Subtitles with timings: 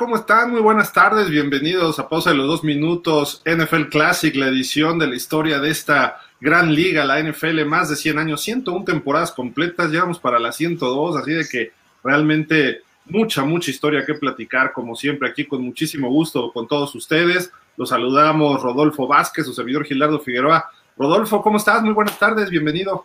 [0.00, 0.50] ¿cómo están?
[0.50, 5.06] Muy buenas tardes, bienvenidos a Pausa de los Dos Minutos, NFL Classic, la edición de
[5.06, 9.90] la historia de esta gran liga, la NFL, más de 100 años, 101 temporadas completas,
[9.90, 15.28] llevamos para las 102, así de que realmente mucha, mucha historia que platicar, como siempre,
[15.28, 17.52] aquí con muchísimo gusto con todos ustedes.
[17.76, 20.70] Los saludamos Rodolfo Vázquez, su servidor Gilardo Figueroa.
[20.96, 21.82] Rodolfo, ¿cómo estás?
[21.82, 23.04] Muy buenas tardes, bienvenido.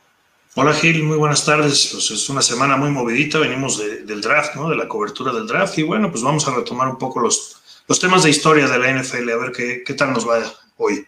[0.58, 1.90] Hola Gil, muy buenas tardes.
[1.92, 4.70] Pues es una semana muy movidita, venimos del draft, ¿no?
[4.70, 8.00] De la cobertura del draft y bueno, pues vamos a retomar un poco los, los
[8.00, 10.40] temas de historia de la NFL, a ver qué, qué tal nos va
[10.78, 11.06] hoy.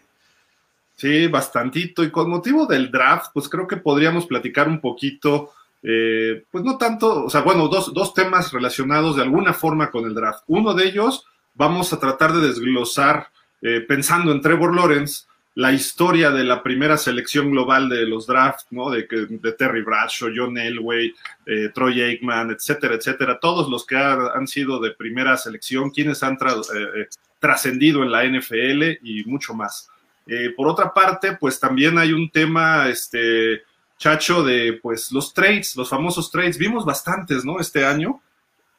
[0.96, 2.04] Sí, bastantito.
[2.04, 6.76] Y con motivo del draft, pues creo que podríamos platicar un poquito, eh, pues no
[6.76, 10.44] tanto, o sea, bueno, dos, dos temas relacionados de alguna forma con el draft.
[10.48, 13.28] Uno de ellos, vamos a tratar de desglosar,
[13.62, 15.24] eh, pensando en Trevor Lawrence,
[15.58, 18.90] la historia de la primera selección global de los drafts, ¿no?
[18.90, 21.12] De, de Terry Bradshaw, John Elway,
[21.46, 23.40] eh, Troy Aikman, etcétera, etcétera.
[23.40, 27.08] Todos los que han sido de primera selección, quienes han eh, eh,
[27.40, 29.90] trascendido en la NFL y mucho más.
[30.56, 33.62] por otra parte, pues también hay un tema, este,
[33.98, 36.56] chacho, de pues los trades, los famosos trades.
[36.56, 37.58] Vimos bastantes, ¿no?
[37.58, 38.22] Este año,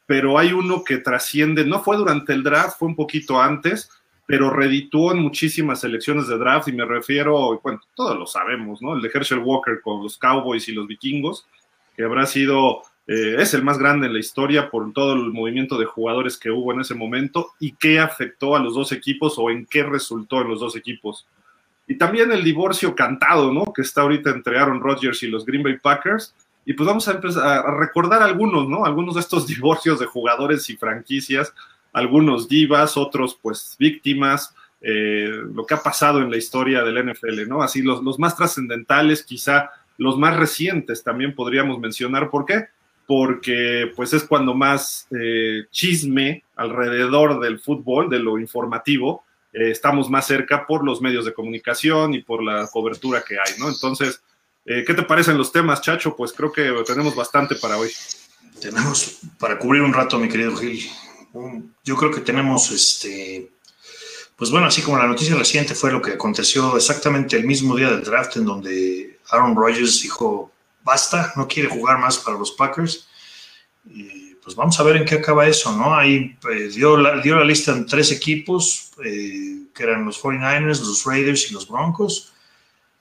[0.05, 3.89] pero hay uno que trasciende, no fue durante el draft, fue un poquito antes,
[4.29, 8.93] pero redituó en muchísimas selecciones de draft y me refiero, bueno, todos lo sabemos, ¿no?
[8.93, 11.47] El de Herschel Walker con los Cowboys y los Vikingos,
[11.97, 15.79] que habrá sido, eh, es el más grande en la historia por todo el movimiento
[15.79, 19.49] de jugadores que hubo en ese momento y qué afectó a los dos equipos o
[19.49, 21.25] en qué resultó en los dos equipos.
[21.87, 23.73] Y también el divorcio cantado, ¿no?
[23.73, 26.35] Que está ahorita entre Aaron Rodgers y los Green Bay Packers.
[26.67, 28.85] Y pues vamos a empezar a recordar algunos, ¿no?
[28.85, 31.51] Algunos de estos divorcios de jugadores y franquicias
[31.93, 37.47] algunos divas, otros pues víctimas, eh, lo que ha pasado en la historia del NFL,
[37.47, 37.61] ¿no?
[37.61, 42.29] Así los, los más trascendentales, quizá los más recientes también podríamos mencionar.
[42.29, 42.67] ¿Por qué?
[43.05, 50.09] Porque pues es cuando más eh, chisme alrededor del fútbol, de lo informativo, eh, estamos
[50.09, 53.67] más cerca por los medios de comunicación y por la cobertura que hay, ¿no?
[53.67, 54.21] Entonces,
[54.63, 56.15] ¿qué te parecen los temas, Chacho?
[56.15, 57.89] Pues creo que tenemos bastante para hoy.
[58.61, 60.87] Tenemos para cubrir un rato, mi querido Gil
[61.83, 63.51] yo creo que tenemos, este,
[64.35, 67.89] pues bueno, así como la noticia reciente fue lo que aconteció exactamente el mismo día
[67.91, 70.51] del draft en donde Aaron Rodgers dijo,
[70.83, 73.07] basta, no quiere jugar más para los Packers.
[73.85, 75.95] Y pues vamos a ver en qué acaba eso, ¿no?
[75.95, 80.79] Ahí eh, dio, la, dio la lista en tres equipos, eh, que eran los 49ers,
[80.79, 82.33] los Raiders y los Broncos.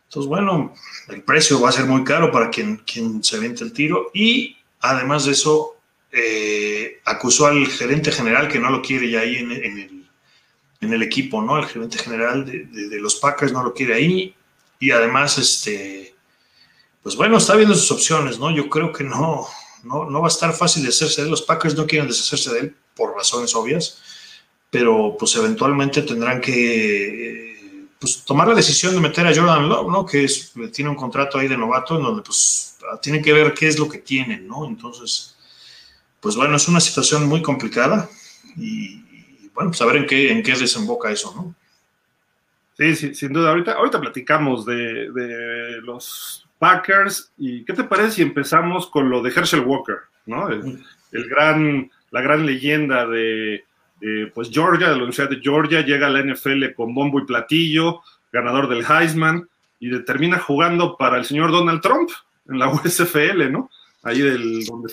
[0.09, 0.75] Entonces, bueno,
[1.09, 4.11] el precio va a ser muy caro para quien, quien se vente el tiro.
[4.13, 5.78] Y además de eso,
[6.13, 9.53] eh, acusó al gerente general que no lo quiere ya ahí en,
[10.93, 11.59] el, equipo, ¿no?
[11.59, 14.35] El gerente general de, los Packers no lo quiere ahí
[14.79, 16.15] y además, este,
[17.03, 18.51] pues bueno, está viendo sus opciones, ¿no?
[18.51, 19.47] Yo creo que no,
[19.85, 21.31] no, no va a estar fácil de hacerse de él.
[21.31, 24.01] Los Packers no quieren deshacerse de él por razones obvias,
[24.71, 30.07] pero pues eventualmente tendrán que pues, tomar la decisión de meter a Jordan Love, ¿no?
[30.07, 30.27] Que
[30.73, 33.89] tiene un contrato ahí de novato en donde pues tienen que ver qué es lo
[33.89, 34.67] que tienen, ¿no?
[34.67, 35.37] Entonces,
[36.21, 38.09] pues bueno, es una situación muy complicada
[38.57, 39.03] y,
[39.55, 41.55] bueno, pues a ver en qué, en qué desemboca eso, ¿no?
[42.77, 43.51] Sí, sí, sin duda.
[43.51, 45.09] Ahorita, ahorita platicamos de,
[45.83, 49.97] los Packers y ¿qué te parece si empezamos con lo de Herschel Walker,
[50.27, 50.49] ¿no?
[50.49, 53.65] El, gran, la gran leyenda de,
[54.33, 58.03] pues Georgia, de la Universidad de Georgia, llega a la NFL con bombo y platillo,
[58.33, 59.49] ganador del Heisman
[59.81, 62.11] y termina jugando para el señor Donald Trump
[62.49, 63.71] en la USFL, ¿no?
[64.05, 64.93] Ahí del donde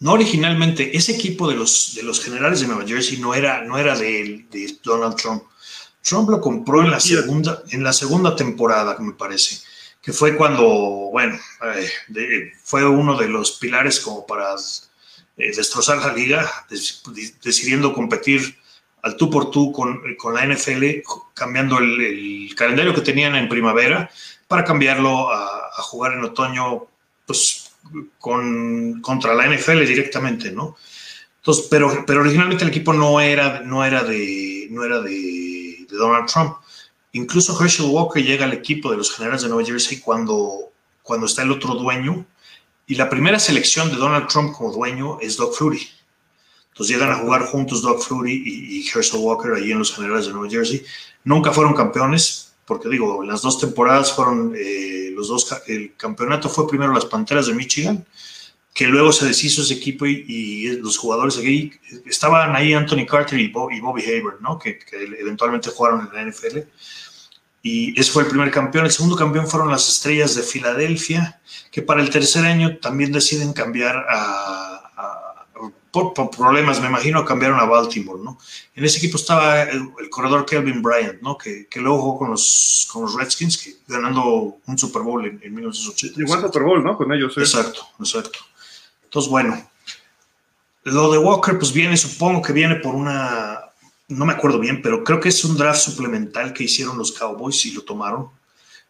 [0.00, 3.78] no originalmente, ese equipo de los, de los generales de Nueva Jersey no era, no
[3.78, 4.46] era de,
[4.82, 5.44] Donald Trump.
[6.02, 9.60] Trump lo compró en la segunda, en la segunda temporada, me parece,
[10.00, 10.66] que fue cuando,
[11.12, 11.38] bueno,
[12.16, 14.54] eh, fue uno de los pilares como para
[15.36, 16.50] eh, destrozar la liga,
[17.42, 18.56] decidiendo competir
[19.02, 20.02] al tú por tú con,
[20.32, 21.02] la NFL,
[21.34, 24.10] cambiando el, calendario que tenían en primavera
[24.48, 26.86] para cambiarlo a, a jugar en otoño,
[27.26, 27.69] pues
[28.18, 30.76] con, contra la NFL directamente, ¿no?
[31.38, 36.26] Entonces, pero, pero originalmente el equipo no era, no era, de, no era de, Donald
[36.26, 36.56] Trump.
[37.12, 40.70] Incluso Herschel Walker llega al equipo de los generales de Nueva Jersey cuando,
[41.02, 42.24] cuando está el otro dueño.
[42.86, 45.88] Y la primera selección de Donald Trump como dueño es Doug Flutie.
[46.68, 50.26] Entonces llegan a jugar juntos Doug Flutie y, y Herschel Walker allí en los generales
[50.26, 50.84] de Nueva Jersey.
[51.24, 56.68] Nunca fueron campeones, porque digo, las dos temporadas fueron eh, los dos, el campeonato fue
[56.68, 58.04] primero las Panteras de Michigan,
[58.72, 61.72] que luego se deshizo ese equipo y, los jugadores aquí,
[62.06, 64.58] estaban ahí Anthony Carter y, Bobby Haber, ¿no?
[64.58, 64.78] Que,
[65.18, 66.58] eventualmente jugaron en la NFL.
[67.62, 68.86] Y ese fue el primer campeón.
[68.86, 71.40] El segundo campeón fueron las Estrellas de Filadelfia,
[71.70, 74.69] que para el tercer año también deciden cambiar a,
[75.90, 78.38] por, problemas, me imagino, cambiaron a Baltimore, ¿no?
[78.74, 81.36] En ese equipo estaba el, corredor Kelvin Bryant, ¿no?
[81.36, 85.54] Que, que, luego jugó con los, con los Redskins, que, ganando un Super Bowl en,
[85.54, 86.18] 1980.
[86.18, 86.96] Llegó al Super Bowl, ¿no?
[86.96, 87.36] Con ellos.
[87.36, 87.40] ¿eh?
[87.40, 88.38] Exacto, exacto.
[89.04, 89.70] Entonces, bueno,
[90.84, 93.60] lo de Walker, pues viene, supongo que viene por una,
[94.08, 97.66] no me acuerdo bien, pero creo que es un draft suplemental que hicieron los Cowboys
[97.66, 98.28] y lo tomaron.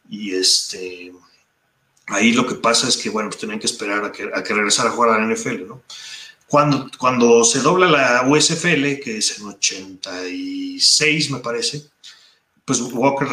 [0.08, 1.12] Y este,
[2.08, 4.54] ahí lo que pasa es que, bueno, pues tenían que esperar a que, a que
[4.54, 5.82] regresara a jugar a la NFL, ¿no?
[6.50, 11.84] Cuando, cuando se dobla la USFL, que es en 86, me parece,
[12.64, 13.28] pues Walker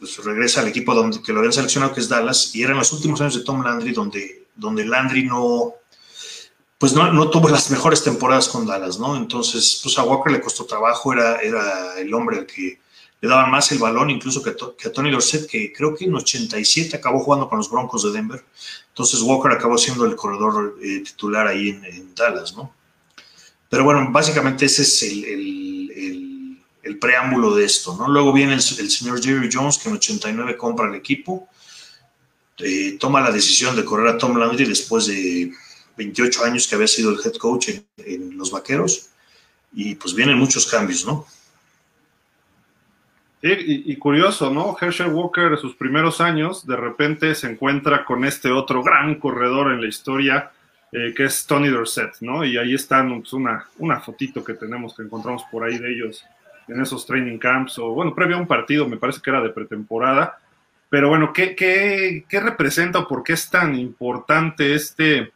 [0.00, 2.92] pues regresa, al equipo donde, que lo habían seleccionado, que es Dallas, y eran los
[2.92, 5.74] últimos años de Tom Landry, donde, donde Landry no,
[6.76, 9.16] pues no, no, tuvo las mejores temporadas con Dallas, ¿no?
[9.16, 12.80] Entonces, pues a Walker le costó trabajo, era, era el hombre al que
[13.20, 16.96] le daban más el balón, incluso que, a Tony Dorsett, que creo que en 87
[16.96, 18.44] acabó jugando con los Broncos de Denver.
[18.96, 22.74] Entonces Walker acabó siendo el corredor eh, titular ahí en, Dallas, ¿no?
[23.68, 26.62] Pero bueno, básicamente ese es el,
[26.98, 28.08] preámbulo de esto, ¿no?
[28.08, 31.46] Luego viene el, señor Jerry Jones, que en 89 compra el equipo,
[32.56, 35.52] eh, toma la decisión de correr a Tom Landry después de
[35.98, 39.10] 28 años que había sido el head coach en, los Vaqueros,
[39.74, 41.26] y pues vienen muchos cambios, ¿no?
[43.52, 44.76] Y, curioso, ¿no?
[44.80, 49.72] Herschel Walker en sus primeros años, de repente se encuentra con este otro gran corredor
[49.72, 50.50] en la historia,
[50.92, 52.44] eh, que es Tony Dorsett, ¿no?
[52.44, 56.24] Y ahí están pues, una, una fotito que tenemos, que encontramos por ahí de ellos
[56.68, 59.50] en esos training camps, o bueno, previo a un partido, me parece que era de
[59.50, 60.38] pretemporada.
[60.88, 65.32] Pero bueno, ¿qué, qué, qué representa o por qué es tan importante este,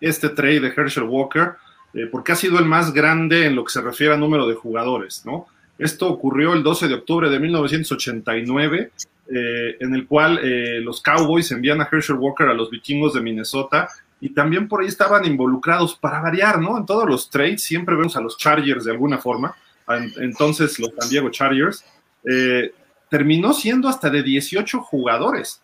[0.00, 1.54] este trade de Herschel Walker,
[1.94, 4.54] eh, porque ha sido el más grande en lo que se refiere a número de
[4.54, 5.46] jugadores, ¿no?
[5.78, 8.90] Esto ocurrió el 12 de octubre de 1989,
[9.28, 13.20] eh, en el cual eh, los Cowboys envían a Herschel Walker a los vikingos de
[13.20, 13.88] Minnesota
[14.20, 16.78] y también por ahí estaban involucrados para variar, ¿no?
[16.78, 19.54] En todos los trades siempre vemos a los Chargers de alguna forma,
[20.16, 21.84] entonces los San Diego Chargers,
[23.08, 25.60] terminó siendo hasta de 18 jugadores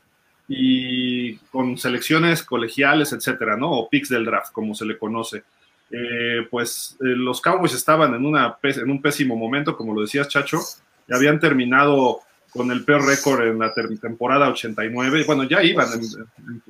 [0.49, 3.71] y con selecciones colegiales, etcétera, ¿no?
[3.71, 5.45] O picks del draft, como se le conoce.
[5.93, 10.27] Eh, pues eh, los Cowboys estaban en, una, en un pésimo momento, como lo decías,
[10.27, 10.59] Chacho,
[11.07, 15.25] y habían terminado con el peor récord en la temporada 89.
[15.27, 15.89] Bueno, ya iban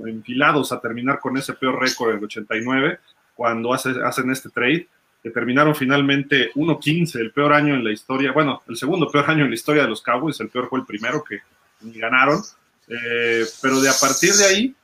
[0.07, 2.99] enfilados a terminar con ese peor récord en el 89
[3.35, 4.89] cuando hacen este trade,
[5.23, 9.45] que terminaron finalmente 1-15, el peor año en la historia, bueno, el segundo peor año
[9.45, 11.39] en la historia de los Cowboys, el peor fue el primero que
[11.99, 12.41] ganaron.
[12.89, 14.75] Eh, pero de a partir de ahí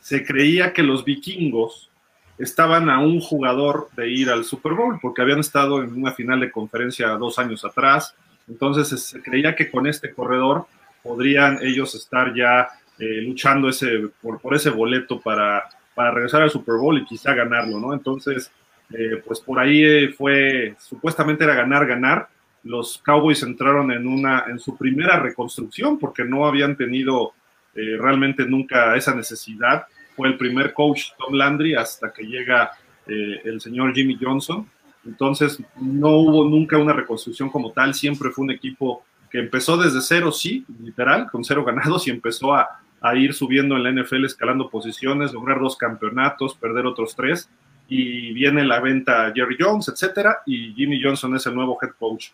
[0.00, 1.90] se creía que los vikingos
[2.38, 6.40] estaban a un jugador de ir al Super Bowl, porque habían estado en una final
[6.40, 8.14] de conferencia dos años atrás.
[8.48, 10.66] Entonces se creía que con este corredor
[11.02, 12.68] podrían ellos estar ya
[12.98, 17.34] eh, luchando ese, por, por, ese boleto para, para regresar al Super Bowl y quizá
[17.34, 17.92] ganarlo, ¿no?
[17.92, 18.50] Entonces,
[18.92, 22.28] eh, pues por ahí fue, supuestamente era ganar, ganar,
[22.62, 27.32] los Cowboys entraron en, una, en su primera reconstrucción porque no habían tenido
[27.74, 29.86] eh, realmente nunca esa necesidad.
[30.16, 32.72] Fue el primer coach Tom Landry hasta que llega
[33.06, 34.68] eh, el señor Jimmy Johnson.
[35.04, 40.00] Entonces no hubo nunca una reconstrucción como tal, siempre fue un equipo que empezó desde
[40.00, 44.24] cero, sí, literal, con cero ganados y empezó a, a ir subiendo en la NFL,
[44.24, 47.48] escalando posiciones, lograr dos campeonatos, perder otros tres,
[47.88, 52.30] y viene la venta Jerry Jones, etcétera, y Jimmy Johnson es el nuevo head coach.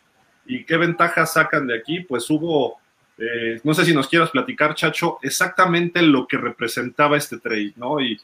[0.47, 2.01] ¿Y qué ventajas sacan de aquí?
[2.01, 2.79] Pues hubo,
[3.19, 8.01] eh, no sé si nos quieras platicar, Chacho, exactamente lo que representaba este trade, ¿no?
[8.01, 8.21] Y,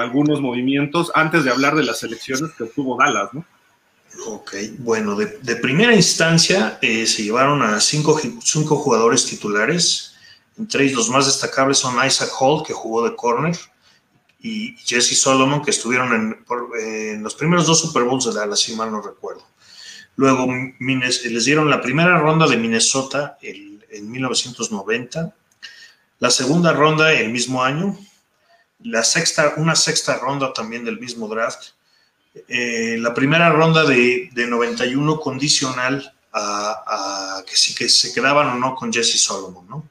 [0.00, 3.44] algunos movimientos antes de hablar de las elecciones que obtuvo Dallas, ¿no?
[4.26, 10.14] Ok, bueno, de, primera instancia eh, se llevaron a cinco, cinco, jugadores titulares.
[10.56, 13.58] Entre ellos los más destacables son Isaac Hall, que jugó de corner,
[14.40, 16.44] y Jesse Solomon, que estuvieron en,
[16.80, 19.44] en los primeros dos Super Bowls de Dallas, si mal no recuerdo.
[20.16, 20.48] Luego
[20.80, 23.38] les dieron la primera ronda de Minnesota
[23.90, 25.34] en 1990,
[26.18, 27.96] la segunda ronda el mismo año,
[28.80, 31.70] la sexta, una sexta ronda también del mismo draft,
[32.48, 38.74] eh, la primera ronda de, 91 condicional a, que sí que se quedaban o no
[38.74, 39.88] con Jesse Solomon, ¿no?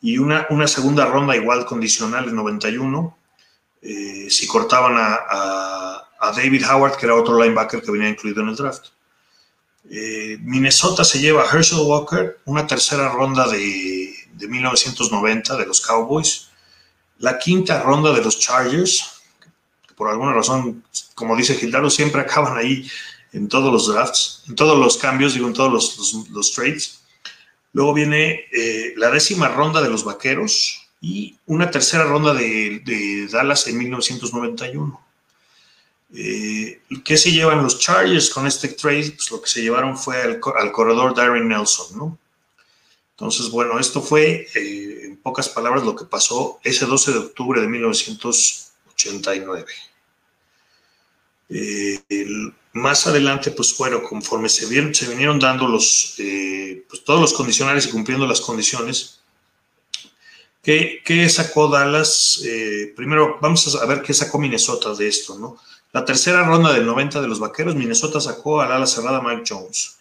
[0.00, 3.18] Y una, una segunda ronda igual condicional en 91,
[3.82, 8.48] eh, si cortaban a, a David Howard, que era otro linebacker que venía incluido en
[8.48, 8.88] el draft.
[9.90, 16.48] Eh, Minnesota se lleva a Herschel Walker, una tercera ronda de, 1990 de los Cowboys,
[17.18, 19.22] la quinta ronda de los Chargers,
[19.86, 22.88] que por alguna razón, como dice Gildardo, siempre acaban ahí
[23.32, 25.72] en todos los drafts, en todos los cambios, digo, en todos
[26.30, 27.00] los, trades.
[27.72, 33.66] Luego viene eh, la décima ronda de los Vaqueros y una tercera ronda de Dallas
[33.66, 35.07] en 1991.
[36.14, 39.12] Eh, ¿Qué se llevan los Chargers con este trade?
[39.12, 42.18] Pues lo que se llevaron fue al, corredor Darren Nelson, ¿no?
[43.10, 47.60] Entonces, bueno, esto fue, eh, en pocas palabras, lo que pasó ese 12 de octubre
[47.60, 49.66] de 1989.
[51.50, 52.00] Eh,
[52.72, 58.26] más adelante, pues bueno, conforme se, vinieron dando los, pues, todos los condicionales y cumpliendo
[58.26, 59.20] las condiciones,
[60.62, 62.40] ¿qué, sacó Dallas?
[62.94, 65.58] primero, vamos a ver qué sacó Minnesota de esto, ¿no?
[65.92, 69.98] La tercera ronda del 90 de los Vaqueros, Minnesota sacó al ala cerrada Mike Jones.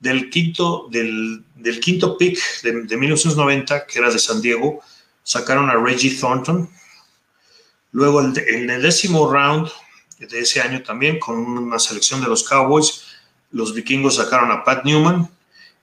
[0.00, 1.44] Del quinto, del,
[1.80, 4.80] quinto pick de, 1990, que era de San Diego,
[5.22, 6.68] sacaron a Reggie Thornton.
[7.92, 9.68] Luego en el décimo round
[10.18, 13.04] de ese año también, con una selección de los Cowboys,
[13.52, 15.28] los vikingos sacaron a Pat Newman.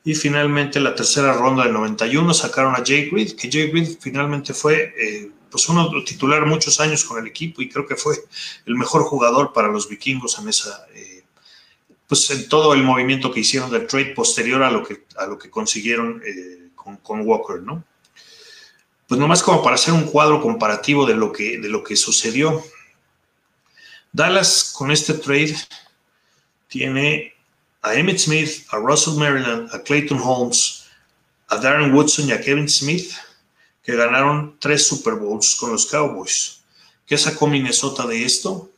[0.03, 4.53] Y finalmente la tercera ronda del 91 sacaron a Jay Reed, que Jay Reed finalmente
[4.53, 8.13] fue eh, pues uno titular muchos años con el equipo y creo que fue
[8.65, 11.23] el mejor jugador para los vikingos en esa, eh,
[12.09, 15.39] pues en todo el movimiento que hicieron del trade posterior a lo que, a lo
[15.39, 17.85] que consiguieron eh, con, Walker, ¿no?
[19.07, 22.61] Pues nomás como para hacer un cuadro comparativo de lo que, de lo que sucedió.
[24.11, 25.55] Dallas con este trade
[26.67, 27.33] tiene
[27.81, 30.87] a Emmett Smith, a Russell Maryland, a Clayton Holmes,
[31.47, 33.13] a Darren Woodson y a Kevin Smith
[33.85, 36.61] que ganaron tres Super Bowls con los Cowboys.
[37.05, 38.71] ¿Qué sacó Minnesota de esto?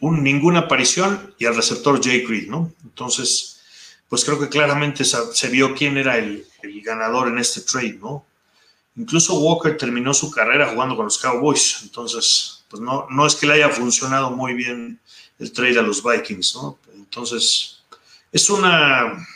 [0.00, 2.72] ninguna aparición y al receptor Jake Reed, ¿no?
[2.84, 3.62] Entonces,
[4.08, 6.46] pues creo que claramente se, vio quién era el,
[6.84, 8.26] ganador en este trade, ¿no?
[8.96, 13.46] Incluso Walker terminó su carrera jugando con los Cowboys, entonces, pues no, no es que
[13.46, 15.00] le haya funcionado muy bien
[15.38, 16.78] el trade a los Vikings, ¿no?
[16.94, 17.82] Entonces,
[18.32, 19.26] es una,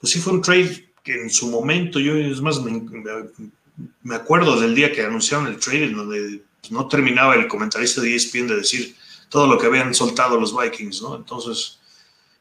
[0.00, 4.92] pues sí fue un trade en su momento, yo es más, me, acuerdo del día
[4.92, 8.94] que anunciaron el trade, donde no terminaba el comentarista de ESPN de decir
[9.28, 11.16] todo lo que habían soltado los Vikings, ¿no?
[11.16, 11.78] Entonces,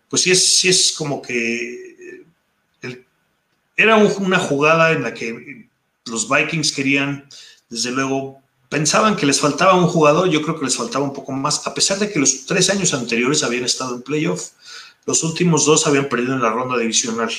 [0.10, 2.26] pues sí es, sí es como que
[2.82, 3.06] eh,
[3.76, 5.68] era una jugada en la que
[6.06, 7.28] los Vikings querían,
[7.70, 11.32] desde luego, pensaban que les faltaba un jugador, yo creo que les faltaba un poco
[11.32, 14.50] más, a pesar de que los tres años anteriores habían estado en playoff,
[15.06, 17.30] los últimos dos habían perdido en la ronda divisional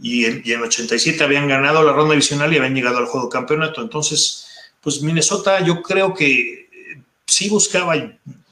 [0.00, 3.28] y en, y en 87 habían ganado la ronda divisional y habían llegado al juego
[3.28, 3.80] campeonato.
[3.80, 4.46] Entonces,
[4.80, 7.94] pues Minnesota yo creo que eh, sí buscaba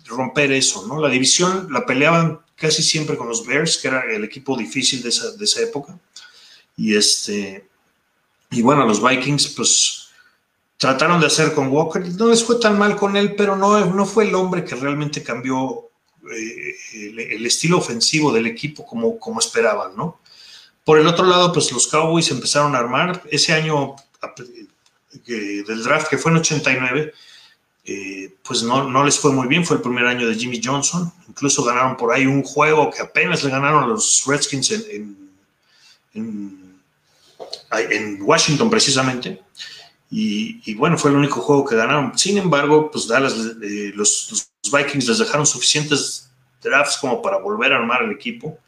[0.07, 1.01] romper eso, ¿no?
[1.01, 5.09] La división la peleaban casi siempre con los Bears, que era el equipo difícil de
[5.09, 5.99] esa, de esa época.
[6.77, 7.67] Y este,
[8.51, 10.09] y bueno, los Vikings, pues
[10.77, 14.07] trataron de hacer con Walker, no les fue tan mal con él, pero no, no
[14.07, 15.91] fue el hombre que realmente cambió
[16.31, 20.21] eh, el, el, estilo ofensivo del equipo como, como esperaban, ¿no?
[20.85, 23.23] Por el otro lado, pues los Cowboys empezaron a armar.
[23.31, 23.95] Ese año
[25.27, 27.13] del draft, que fue en 89,
[27.85, 29.65] eh, pues no, les fue muy bien.
[29.65, 31.13] Fue el primer año de Jimmy Johnson.
[31.29, 34.73] Incluso ganaron por ahí un juego que apenas le ganaron a los Redskins
[36.15, 36.73] en,
[38.21, 39.41] Washington, precisamente.
[40.11, 42.19] Y, bueno, fue el único juego que ganaron.
[42.19, 46.29] Sin embargo, pues Dallas, eh, los Vikings les dejaron suficientes
[46.61, 48.59] drafts como para volver a armar el equipo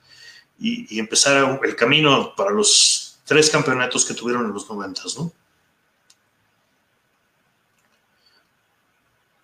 [0.58, 5.32] y, empezar el camino para los tres campeonatos que tuvieron en los noventas, ¿no?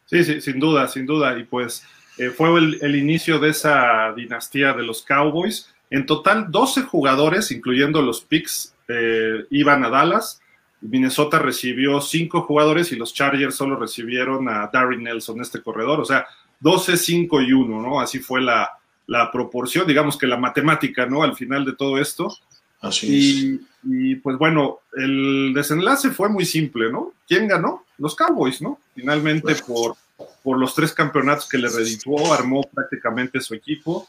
[0.07, 1.38] Sí, sí, sin duda, sin duda.
[1.38, 1.85] Y pues
[2.19, 5.73] eh, fue el, inicio de esa dinastía de los Cowboys.
[5.88, 10.40] En total, 12 jugadores, incluyendo los picks, eh, iban a Dallas.
[10.81, 16.00] Minnesota recibió 5 jugadores y los Chargers solo recibieron a Darren Nelson, este corredor.
[16.00, 16.26] O sea,
[16.59, 18.00] 12, 5 y 1, ¿no?
[18.00, 18.79] Así fue la,
[19.11, 21.25] la proporción, digamos que la matemática, ¿no?
[21.25, 22.33] Al final de todo esto.
[22.81, 23.61] Así y, es.
[23.83, 27.12] y pues bueno, el desenlace fue muy simple, ¿no?
[27.26, 27.85] ¿Quién ganó?
[27.99, 28.79] Los Cowboys, ¿no?
[28.95, 29.97] Finalmente por,
[30.45, 34.07] por los tres campeonatos que le redituó, armó prácticamente su equipo.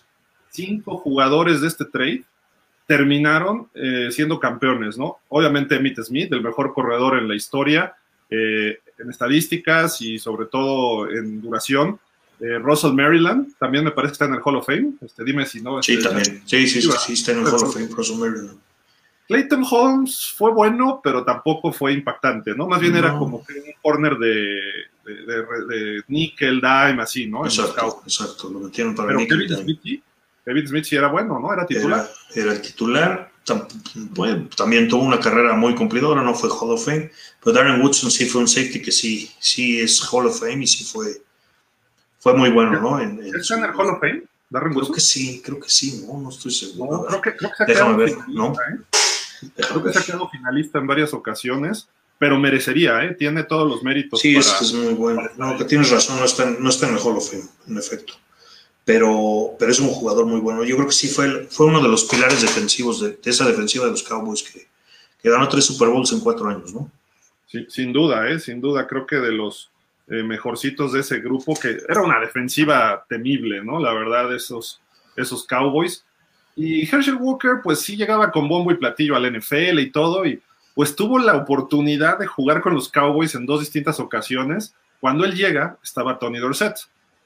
[0.52, 2.24] Cinco jugadores de este trade
[2.86, 5.18] terminaron eh, siendo campeones, ¿no?
[5.30, 7.96] Obviamente Emmitt Smith, el mejor corredor en la historia,
[8.30, 12.00] eh, en estadísticas y sobre todo en duración,
[12.42, 14.94] eh, Russell Maryland, también me parece que está en el Hall of Fame.
[15.02, 15.82] Este, dime si no.
[15.84, 16.42] Sí, también.
[16.46, 18.60] Sí, sí, sí, está en el Hall of Fame, Russell Maryland.
[19.28, 22.68] Clayton Holmes fue bueno, pero tampoco fue impactante, ¿no?
[22.68, 24.60] Más bien era como que un corner de,
[25.06, 27.46] de, nickel, dime, así, ¿no?
[27.46, 30.04] Exacto, exacto, lo metieron para pero Kevin Smith,
[30.44, 31.54] Kevin Smith sí era bueno, ¿no?
[31.54, 32.10] Era titular.
[32.36, 33.32] Era, el titular,
[34.58, 37.10] también tuvo una carrera muy cumplidora, no fue Hall of Fame,
[37.42, 40.68] pero Darren Woodson sí fue un safety que sí, sí es Hall of Fame y
[40.68, 41.22] sí fue
[42.22, 43.02] fue muy bueno, ¿no?
[43.02, 44.24] En, ¿Está en el Hall of Fame?
[44.48, 47.08] Darren creo que sí, creo que sí, no, no estoy seguro.
[47.10, 48.54] No, creo, que, creo que se ha Déjame ver, ¿no?
[49.56, 51.88] Creo que se ha quedado finalista en varias ocasiones.
[52.20, 53.16] pero merecería, ¿eh?
[53.16, 54.20] tiene todos los méritos.
[54.20, 55.24] Sí, es, muy bueno.
[55.38, 58.14] No, que tienes razón, no está, no está en el Hall of Fame, en efecto.
[58.86, 60.64] Pero, pero es un jugador muy bueno.
[60.64, 63.92] Yo creo que sí fue, fue uno de los pilares defensivos de, esa defensiva de
[63.92, 64.68] los Cowboys que,
[65.24, 66.92] que, ganó tres Super Bowls en cuatro años, ¿no?
[67.48, 68.40] Sí, sin duda, ¿eh?
[68.40, 68.86] sin duda.
[68.86, 69.71] Creo que de los
[70.12, 73.80] eh, mejorcitos de ese grupo, que era una defensiva temible, ¿no?
[73.80, 74.82] La verdad, esos,
[75.16, 76.04] esos Cowboys.
[76.54, 80.42] Y Herschel Walker, pues sí llegaba con bombo y platillo al NFL y todo, y
[80.76, 84.76] pues tuvo la oportunidad de jugar con los Cowboys en dos distintas ocasiones.
[85.00, 86.76] Cuando él llega, estaba Tony Dorsett.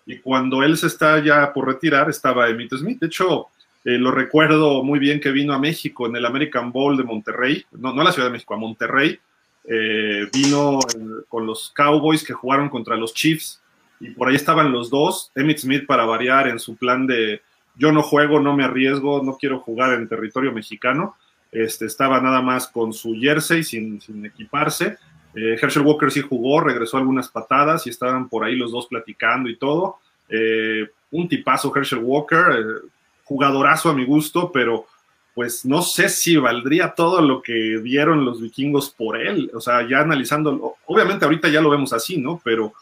[0.05, 2.99] Y cuando él se está ya por retirar, estaba Emmitt Smith.
[2.99, 3.47] De hecho,
[3.83, 7.65] eh, lo recuerdo muy bien que vino a México en el American Bowl de Monterrey,
[7.71, 9.19] no, no a la Ciudad de México, a Monterrey.
[9.67, 10.79] Eh, vino
[11.27, 13.62] con los Cowboys que jugaron contra los Chiefs
[14.00, 15.31] y por ahí estaban los dos.
[15.36, 17.41] Emmitt Smith para variar en su plan de
[17.77, 21.15] yo no juego, no me arriesgo, no quiero jugar en territorio mexicano.
[21.51, 24.98] Este, estaba nada más con su jersey sin, equiparse.
[25.34, 29.50] Eh, Herschel Walker sí jugó, regresó algunas patadas y estaban por ahí los dos platicando
[29.50, 29.98] y todo.
[30.29, 32.89] Eh, un tipazo Herschel Walker, eh,
[33.24, 34.86] jugadorazo a mi gusto, pero
[35.35, 39.51] pues no sé si valdría todo lo que dieron los vikingos por él.
[39.53, 42.41] O sea, ya analizando, obviamente ahorita ya lo vemos así, ¿no?
[42.43, 42.73] Pero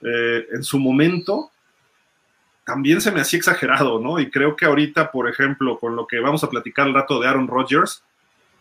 [0.00, 1.50] en su momento
[2.64, 4.18] también se me hacía exagerado, ¿no?
[4.18, 7.28] Y creo que ahorita, por ejemplo, con lo que vamos a platicar el rato de
[7.28, 8.02] Aaron Rodgers,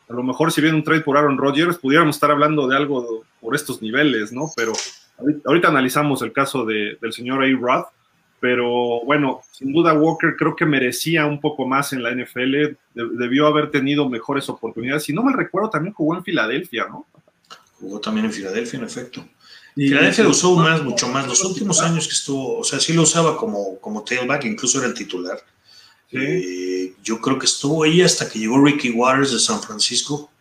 [0.09, 3.25] a lo mejor si viene un trade por Aaron Rodgers, pudiéramos estar hablando de algo
[3.41, 4.51] por estos niveles, ¿no?
[4.55, 4.73] Pero
[5.45, 7.47] ahorita, analizamos el caso del señor A.
[7.47, 7.85] Rod,
[8.39, 13.48] pero bueno, sin duda Walker creo que merecía un poco más en la NFL, debió
[13.48, 15.03] haber tenido mejores oportunidades.
[15.03, 17.08] Si no me recuerdo, también jugó en Filadelfia, ¿no?
[17.79, 19.25] Jugó también en Filadelfia, en efecto.
[19.75, 21.27] Y Filadelfia lo usó más, mucho más.
[21.27, 24.88] Los últimos años que estuvo, o sea, sí lo usaba como, como tailback, incluso era
[24.88, 25.39] el titular.
[26.12, 30.32] Eh, yo creo que estuvo ahí hasta que llegó Ricky Waters de San Francisco.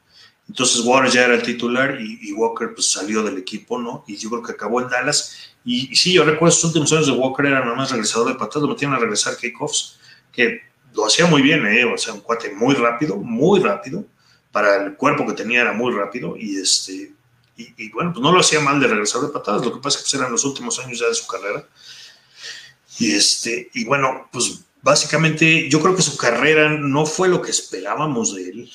[0.48, 4.04] Entonces Waters ya era el titular y, Walker pues salió del equipo, ¿no?
[4.06, 5.36] Y yo creo que acabó en Dallas.
[5.64, 8.62] Y, sí, yo recuerdo esos últimos años de Walker era nada más regresador de patadas,
[8.62, 9.98] lo metían a regresar kickoffs,
[10.32, 10.60] que
[10.94, 11.84] lo hacía muy bien, ¿eh?
[11.84, 14.04] O sea, un cuate muy rápido, muy rápido.
[14.52, 17.12] Para el cuerpo que tenía era muy rápido y este...
[17.58, 20.04] Y, bueno, pues no lo hacía mal de regresar de patadas, lo que pasa es
[20.04, 21.66] que pues, eran los últimos años ya de su carrera.
[22.98, 27.50] Y este, y bueno, pues básicamente yo creo que su carrera no fue lo que
[27.50, 28.70] esperábamos de él.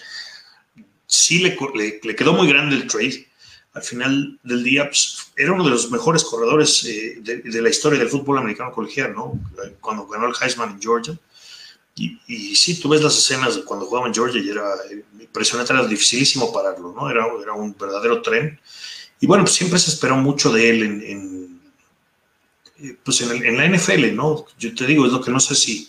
[1.12, 1.58] Sí le,
[2.02, 3.28] le, quedó muy grande el trade.
[3.74, 8.00] Al final del día pues, era uno de los mejores corredores eh, de, la historia
[8.00, 9.38] del fútbol americano colegial, ¿no?
[9.82, 11.19] Cuando ganó el Heisman en Georgia.
[11.95, 15.04] Y, y, sí, tú ves las escenas de cuando jugaba en Georgia y era eh,
[15.19, 17.10] impresionante, era dificilísimo pararlo, ¿no?
[17.10, 18.58] Era, era un verdadero tren.
[19.19, 21.62] Y bueno, pues siempre se esperó mucho de él en,
[22.80, 24.45] eh, pues en, la NFL, ¿no?
[24.58, 25.88] Yo te digo, es lo que no sé si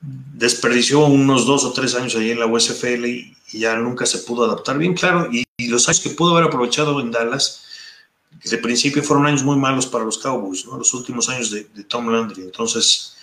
[0.00, 4.44] desperdició unos dos o tres años ahí en la USFL y, ya nunca se pudo
[4.44, 7.64] adaptar bien, claro, y, los años que pudo haber aprovechado en Dallas,
[8.40, 10.78] que de principio fueron años muy malos para los Cowboys, ¿no?
[10.78, 12.42] Los últimos años de, Tom Landry.
[12.42, 13.16] Entonces,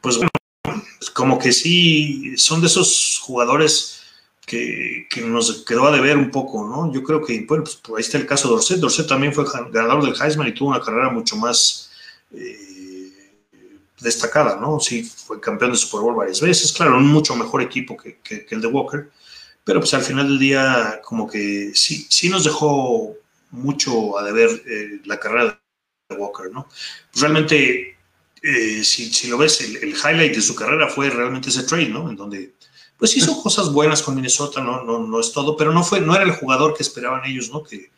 [0.00, 0.30] pues bueno,
[1.12, 4.00] como que sí, son de esos jugadores
[4.46, 6.92] que, nos quedó a deber un poco, ¿no?
[6.92, 8.78] Yo creo que, pues ahí está el caso de Dorset.
[8.78, 11.90] Dorset también fue ganador del Heisman y tuvo una carrera mucho más...
[12.32, 12.76] Eh,
[14.00, 14.78] destacada, ¿no?
[14.80, 18.18] Sí, fue campeón de Super Bowl varias veces, claro, un mucho mejor equipo que,
[18.50, 19.10] el de Walker,
[19.66, 23.16] pero pues al final del día como que sí, sí nos dejó
[23.50, 25.60] mucho a deber eh, la carrera
[26.08, 26.68] de Walker, ¿no?
[27.10, 27.96] Pues realmente,
[28.44, 32.08] eh, si, lo ves, el, highlight de su carrera fue realmente ese trade, ¿no?
[32.08, 32.54] En donde
[32.96, 36.14] pues hizo cosas buenas con Minnesota, no, no, no es todo, pero no, fue, no
[36.14, 37.64] era el jugador que esperaban ellos, ¿no?
[37.64, 37.90] Que,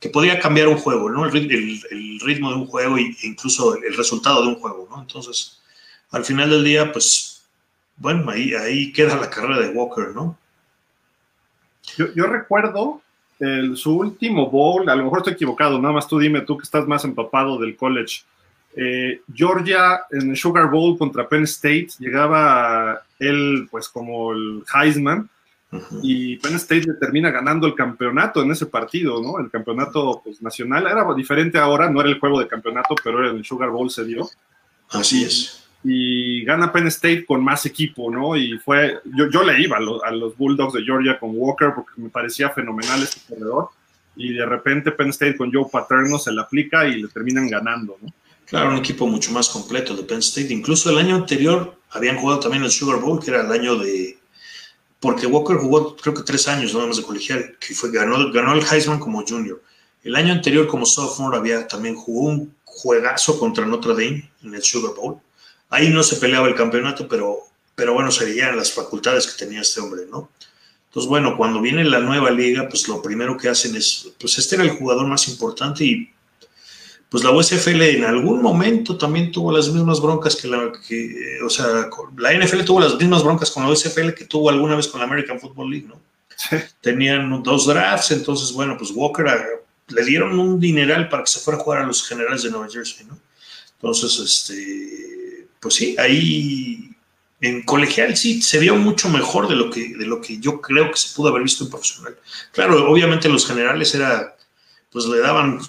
[0.00, 1.24] que podía cambiar un juego, ¿no?
[1.24, 5.00] El, ritmo de un juego e incluso el, resultado de un juego, ¿no?
[5.00, 5.60] Entonces,
[6.10, 7.44] al final del día, pues,
[7.96, 10.41] bueno, ahí, ahí queda la carrera de Walker, ¿no?
[11.96, 13.02] Yo, recuerdo
[13.74, 16.86] su último bowl, a lo mejor estoy equivocado, nada más tú dime, tú que estás
[16.86, 18.22] más empapado del college.
[18.74, 25.28] Eh, Georgia en el Sugar Bowl contra Penn State llegaba él, pues, como el Heisman
[26.02, 29.38] y Penn State le termina ganando el campeonato en ese partido, ¿no?
[29.38, 33.36] El campeonato pues, nacional era diferente ahora, no era el juego de campeonato, pero en
[33.36, 34.28] el Sugar Bowl se dio.
[34.90, 35.61] Así es.
[35.84, 38.36] Y gana Penn State con más equipo, ¿no?
[38.36, 42.08] Y fue, yo, yo le iba a, los Bulldogs de Georgia con Walker porque me
[42.08, 43.68] parecía fenomenal este corredor.
[44.14, 47.96] Y de repente Penn State con Joe Paterno se le aplica y le terminan ganando,
[48.00, 48.12] ¿no?
[48.46, 50.52] Claro, un equipo mucho más completo de Penn State.
[50.52, 54.18] Incluso el año anterior habían jugado también el Sugar Bowl, que era el año de,
[55.02, 58.52] porque Walker jugó creo que tres años nada más de colegial, que fue, ganó, ganó
[58.52, 59.60] el Heisman como junior.
[60.04, 64.62] El año anterior como sophomore había también jugó un juegazo contra Notre Dame en el
[64.62, 65.18] Sugar Bowl.
[65.72, 67.38] Ahí no se peleaba el campeonato, pero,
[67.74, 70.30] pero bueno, serían las facultades que tenía este hombre, ¿no?
[70.88, 74.56] Entonces, bueno, cuando viene la nueva liga, pues lo primero que hacen es, pues este
[74.56, 76.10] era el jugador más importante y
[77.08, 81.48] pues la USFL en algún momento también tuvo las mismas broncas que la, que, o
[81.48, 85.00] sea, la NFL tuvo las mismas broncas con la USFL que tuvo alguna vez con
[85.00, 85.98] la American Football League, ¿no?
[86.82, 89.26] Tenían dos drafts, entonces, bueno, pues Walker
[89.88, 92.68] le dieron un dineral para que se fuera a jugar a los generales de Nueva
[92.70, 93.18] Jersey, ¿no?
[93.76, 95.21] Entonces, este,
[95.62, 96.90] pues sí, ahí
[97.40, 100.90] en colegial sí se vio mucho mejor de lo que, de lo que yo creo
[100.90, 102.18] que se pudo haber visto en profesional.
[102.50, 104.36] Claro, obviamente los generales era,
[104.90, 105.60] pues le daban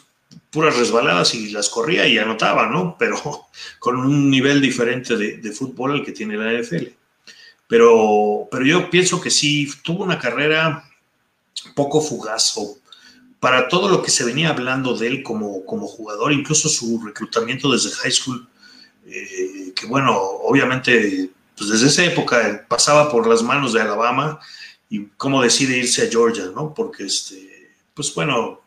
[0.50, 2.96] puras resbaladas y las corría y anotaba, ¿no?
[2.98, 3.48] Pero
[3.80, 6.88] con un nivel diferente de, fútbol al que tiene la NFL.
[7.68, 10.90] Pero, pero yo pienso que sí, tuvo una carrera
[11.76, 12.56] poco fugaz
[13.40, 17.72] para todo lo que se venía hablando de él como, como jugador, incluso su reclutamiento
[17.72, 18.48] desde high school,
[19.08, 24.40] eh, que bueno, obviamente, pues desde esa época pasaba por las manos de Alabama
[24.90, 26.74] y cómo decide irse a Georgia, ¿no?
[26.74, 28.62] Porque, este, pues bueno,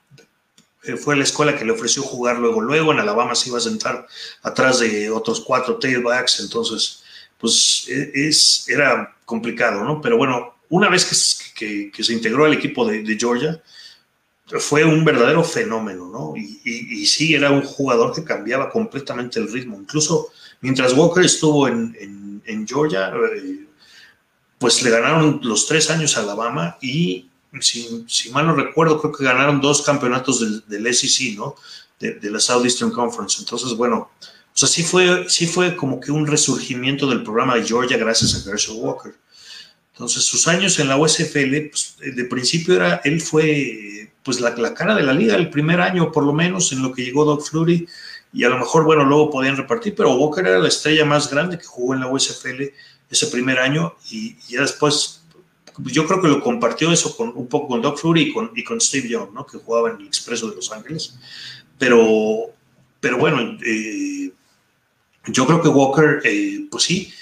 [0.86, 2.60] eh, fue la escuela que le ofreció jugar luego.
[2.60, 4.06] Luego en Alabama se iba a sentar
[4.42, 7.02] atrás de otros cuatro tailbacks, entonces,
[7.38, 10.00] pues e, es, era complicado, ¿no?
[10.00, 11.04] Pero bueno, una vez
[11.54, 13.60] que, se integró al equipo de, Georgia,
[14.46, 16.34] fue un verdadero fenómeno, ¿no?
[16.36, 19.76] Y, sí, era un jugador que cambiaba completamente el ritmo.
[19.80, 20.28] Incluso
[20.60, 23.66] mientras Walker estuvo en, Georgia, eh,
[24.58, 27.28] pues le ganaron los tres años a Alabama y
[27.60, 31.56] si, mal no recuerdo, creo que ganaron dos campeonatos del, SEC, ¿no?
[31.98, 33.38] De, la Southeastern Conference.
[33.40, 37.64] Entonces, bueno, o sea, sí fue, sí fue como que un resurgimiento del programa de
[37.64, 39.14] Georgia gracias a Herschel Walker.
[39.92, 44.74] Entonces, sus años en la USFL, pues, de principio era, él fue pues la, la,
[44.74, 47.42] cara de la liga el primer año, por lo menos, en lo que llegó Doug
[47.42, 47.86] Flutie,
[48.32, 51.58] y a lo mejor, bueno, luego podían repartir, pero Walker era la estrella más grande
[51.58, 52.64] que jugó en la USFL
[53.08, 55.22] ese primer año, y, y después
[55.78, 58.64] yo creo que lo compartió eso con, un poco con Doug Flurry y con, y
[58.64, 59.46] con Steve Young, ¿no?
[59.46, 61.16] que jugaba en el Expreso de Los Ángeles.
[61.78, 62.50] Pero,
[63.00, 64.32] pero bueno, eh,
[65.26, 67.12] yo creo que Walker, eh, pues sí,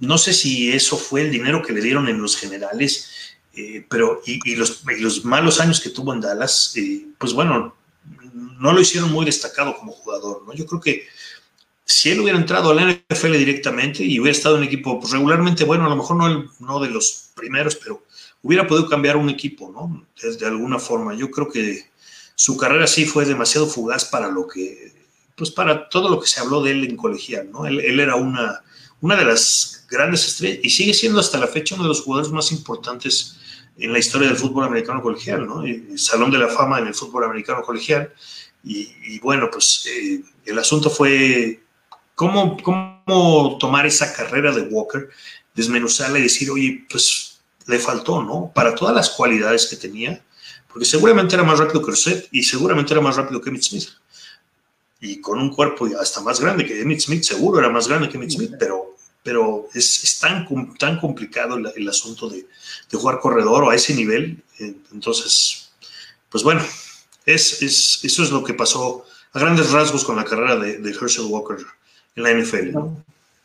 [0.00, 3.19] no sé si eso fue el dinero que le dieron en los generales,
[3.60, 6.74] eh, pero y, los, malos años que tuvo en Dallas,
[7.18, 7.74] pues bueno,
[8.32, 10.54] no lo hicieron muy destacado como jugador, ¿no?
[10.54, 11.06] Yo creo que
[11.84, 15.64] si él hubiera entrado a la NFL directamente y hubiera estado en equipo pues, regularmente
[15.64, 18.04] bueno, a lo mejor no, no de los primeros, pero
[18.42, 20.06] hubiera podido cambiar un equipo, ¿no?
[20.38, 21.14] De, alguna forma.
[21.14, 21.90] Yo creo que
[22.34, 24.92] su carrera sí fue demasiado fugaz para lo que,
[25.36, 27.66] pues para todo lo que se habló de él en colegial, ¿no?
[27.66, 28.62] Él, era una,
[29.00, 32.32] una de las grandes estrellas y sigue siendo hasta la fecha uno de los jugadores
[32.32, 33.36] más importantes
[33.80, 35.64] en la historia del fútbol americano colegial, ¿no?
[35.64, 38.12] El Salón de la Fama en el fútbol americano colegial.
[38.62, 41.60] Y, bueno, pues eh, el asunto fue
[42.20, 45.08] ¿Cómo, ¿Cómo tomar esa carrera de Walker,
[45.54, 48.52] desmenuzarla y decir, oye, pues le faltó, ¿no?
[48.54, 50.22] Para todas las cualidades que tenía,
[50.68, 53.88] porque seguramente era más rápido que Rosette y seguramente era más rápido que Emmitt Smith.
[55.00, 58.18] Y con un cuerpo hasta más grande que Emmitt Smith, seguro era más grande que
[58.18, 58.89] Emmitt Smith, pero,
[59.22, 62.46] pero es, es tan, tan complicado el, asunto de,
[62.90, 64.42] de, jugar corredor o a ese nivel.
[64.58, 65.72] Eh, entonces,
[66.28, 66.62] pues bueno,
[67.26, 71.26] es, es, eso es lo que pasó a grandes rasgos con la carrera de, Herschel
[71.26, 71.58] Walker
[72.16, 72.76] en la NFL.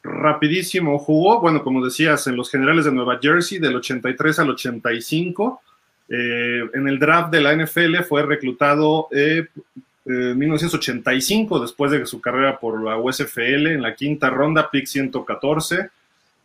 [0.03, 5.61] Rapidísimo, jugó, bueno, como decías, en los generales de Nueva Jersey del 83 al 85.
[6.07, 9.47] Eh, en el draft de la NFL fue reclutado eh,
[10.05, 15.89] en 1985, después de su carrera por la USFL, en la quinta ronda, pick 114.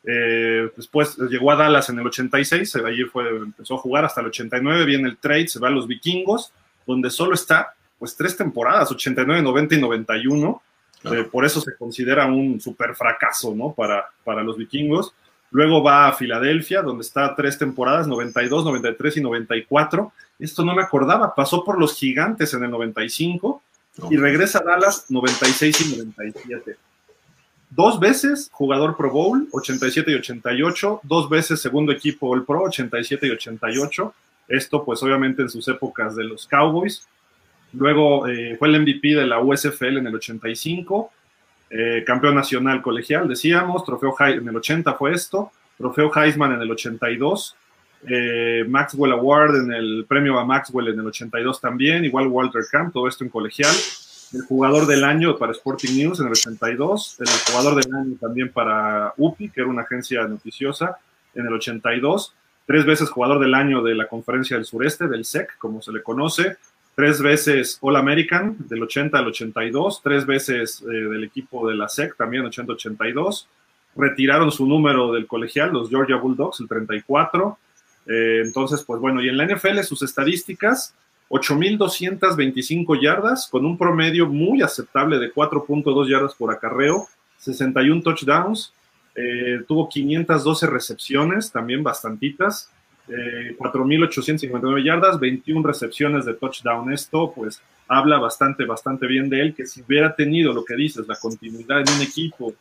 [0.05, 4.29] Eh, después llegó a Dallas en el 86, allí fue, empezó a jugar hasta el
[4.29, 6.53] 89, viene el trade, se va a los vikingos,
[6.87, 10.62] donde solo está pues tres temporadas, 89, 90 y 91.
[11.05, 13.73] Eh, por eso se considera un super fracaso, ¿no?
[13.73, 15.12] Para, para los vikingos.
[15.51, 20.13] Luego va a Filadelfia, donde está tres temporadas, 92, 93 y 94.
[20.39, 23.63] Esto no me acordaba, pasó por los gigantes en el 95
[24.11, 26.77] y regresa a Dallas 96 y 97.
[27.71, 33.27] Dos veces jugador Pro Bowl, 87 y 88, dos veces segundo equipo All Pro, 87
[33.27, 34.15] y 88.
[34.49, 37.07] Esto pues obviamente en sus épocas de los Cowboys.
[37.73, 41.13] Luego eh, fue el MVP de la USFL en el 85,
[41.70, 46.70] eh, campeón nacional colegial, decíamos, trofeo en el 80 fue esto, trofeo Heisman en el
[46.70, 47.56] 82,
[48.09, 52.92] eh, Maxwell Award en el premio a Maxwell en el 82 también, igual Walter Camp,
[52.92, 53.74] todo esto en colegial.
[54.33, 58.50] El jugador del año para Sporting News en el 82, el jugador del año también
[58.50, 60.96] para UPI, que era una agencia noticiosa,
[61.35, 62.35] en el 82,
[62.66, 66.02] tres veces jugador del año de la Conferencia del Sureste, del SEC, como se le
[66.02, 66.56] conoce,
[66.94, 71.88] tres veces All American del 80 al 82, tres veces eh, del equipo de la
[71.88, 73.46] SEC también 80-82.
[73.96, 77.59] Retiraron su número del colegial, los Georgia Bulldogs, el 34.
[78.07, 80.94] Eh, entonces, pues bueno, y en la NFL sus estadísticas,
[81.29, 87.07] 8.225 yardas, con un promedio muy aceptable de 4.2 yardas por acarreo,
[87.38, 88.74] 61 touchdowns,
[89.14, 92.70] eh, tuvo 512 recepciones, también bastantitas,
[93.11, 96.92] eh, 4.859 yardas, 21 recepciones de touchdown.
[96.92, 101.09] Esto pues habla bastante, bastante bien de él, que si hubiera tenido lo que dices,
[101.09, 102.55] la continuidad en un equipo,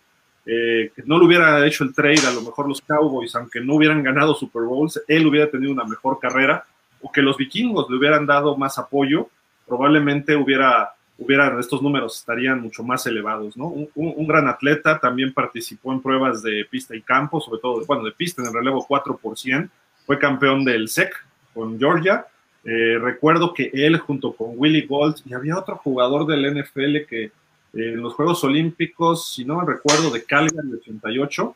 [0.46, 3.76] eh, que no le hubiera hecho el trade, a lo mejor los Cowboys, aunque no
[3.76, 6.66] hubieran ganado Super Bowls, él hubiera tenido una mejor carrera,
[7.02, 9.30] o que los vikingos le hubieran dado más apoyo,
[9.68, 13.68] probablemente hubiera, hubiera estos números estarían mucho más elevados, ¿no?
[13.68, 18.04] Un, un, gran atleta, también participó en pruebas de pista y campo, sobre todo, bueno,
[18.04, 19.70] de pista en el relevo 4%,
[20.10, 21.14] fue campeón del SEC
[21.54, 22.26] con Georgia.
[22.64, 27.26] Eh, recuerdo que él junto con Willie Gold y había otro jugador del NFL que
[27.26, 27.32] eh,
[27.74, 31.56] en los Juegos Olímpicos, si no me recuerdo, de Calgary 88,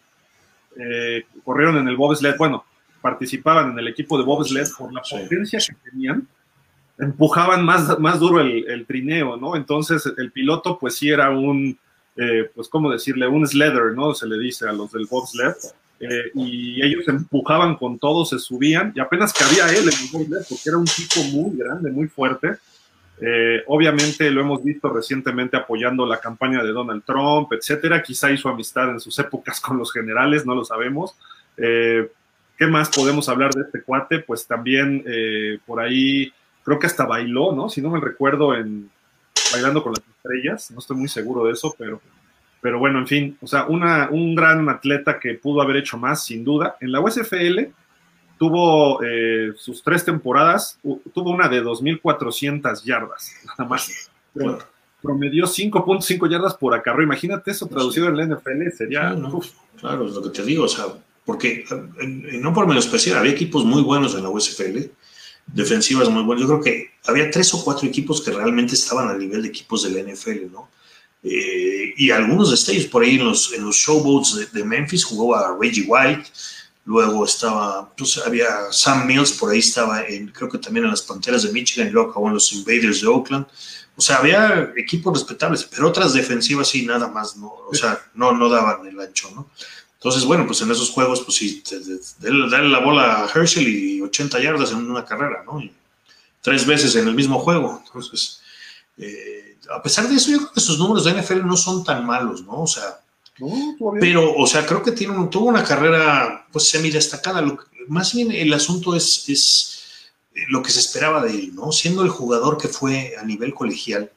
[0.77, 2.63] eh, corrieron en el bobsled, bueno,
[3.01, 6.27] participaban en el equipo de bobsled por la potencia que tenían,
[6.99, 9.55] empujaban más, más duro el, el, trineo, ¿no?
[9.55, 11.79] Entonces el piloto pues sí era un,
[12.53, 14.13] pues cómo decirle, un sledder, ¿no?
[14.13, 15.55] Se le dice a los del bobsled.
[16.03, 20.63] Eh, y ellos empujaban con todo, se subían, y apenas cabía él en bobsled, porque
[20.69, 22.57] era un tipo muy grande, muy fuerte.
[23.21, 28.01] Eh, obviamente lo hemos visto recientemente apoyando la campaña de Donald Trump, etcétera.
[28.01, 31.15] Quizá hizo amistad en sus épocas con los generales, no lo sabemos.
[31.57, 32.11] Eh,
[32.57, 34.19] ¿Qué más podemos hablar de este cuate?
[34.19, 35.03] Pues también
[35.65, 36.31] por ahí,
[36.63, 37.67] creo que hasta bailó, ¿no?
[37.67, 38.91] Si no me recuerdo, en
[39.51, 42.01] Bailando con las Estrellas, no estoy muy seguro de eso, pero
[42.63, 46.23] pero bueno, en fin, o sea, una, un gran atleta que pudo haber hecho más,
[46.23, 46.77] sin duda.
[46.79, 47.59] En la USFL
[48.39, 50.79] tuvo eh, sus tres temporadas,
[51.13, 54.09] tuvo una de 2.400 yardas, nada más.
[55.01, 57.03] Promedió 5.5 yardas por acarreo.
[57.03, 59.13] Imagínate eso traducido en la NFL, sería...
[59.77, 60.85] claro, es lo que te digo, o sea,
[61.25, 61.65] porque
[62.39, 64.79] no por menos especial, había equipos muy buenos en la USFL,
[65.47, 66.43] defensivas muy buenas.
[66.43, 69.83] Yo creo que había tres o cuatro equipos que realmente estaban al nivel de equipos
[69.83, 70.69] de la NFL, ¿no?
[71.23, 75.35] Eh, y algunos de ellos por ahí en los, en los showboats de, Memphis jugó
[75.35, 76.25] a Reggie White,
[76.85, 81.01] luego estaba, pues había Sam Mills, por ahí estaba, en, creo que también en las
[81.01, 83.45] Panteras de Michigan y luego acabó en los Invaders de Oakland.
[83.95, 88.31] O sea, había equipos respetables, pero otras defensivas sí, nada más, no, o sea, no,
[88.33, 89.49] no daban el ancho, ¿no?
[90.03, 91.63] Entonces, bueno, pues en esos juegos, pues sí,
[92.19, 95.61] dale la bola a Herschel y 80 yardas en una carrera, ¿no?
[95.61, 95.71] Y
[96.41, 97.81] tres veces en el mismo juego.
[97.85, 98.41] Entonces,
[98.97, 102.05] eh, a pesar de eso, yo creo que sus números de NFL no son tan
[102.05, 102.61] malos, ¿no?
[102.61, 102.99] O sea,
[103.99, 107.43] pero, o sea, creo que tiene tuvo una carrera, pues, semi destacada.
[107.87, 109.83] más bien el asunto es, es
[110.49, 111.71] lo que se esperaba de él, ¿no?
[111.71, 114.11] Siendo el jugador que fue a nivel colegial,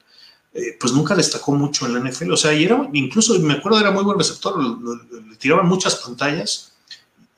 [0.55, 2.33] eh, pues nunca destacó mucho en la NFL.
[2.33, 6.73] O sea, y era, incluso me acuerdo, era muy buen receptor, le tiraban muchas pantallas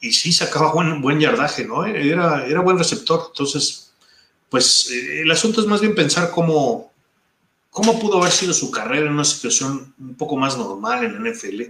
[0.00, 1.84] y sí sacaba buen, buen yardaje, ¿no?
[1.84, 3.24] Era, era buen receptor.
[3.28, 3.90] Entonces,
[4.48, 6.87] pues eh, el asunto es más bien pensar cómo
[7.70, 11.62] ¿Cómo pudo haber sido su carrera en una situación un poco más normal en NFL,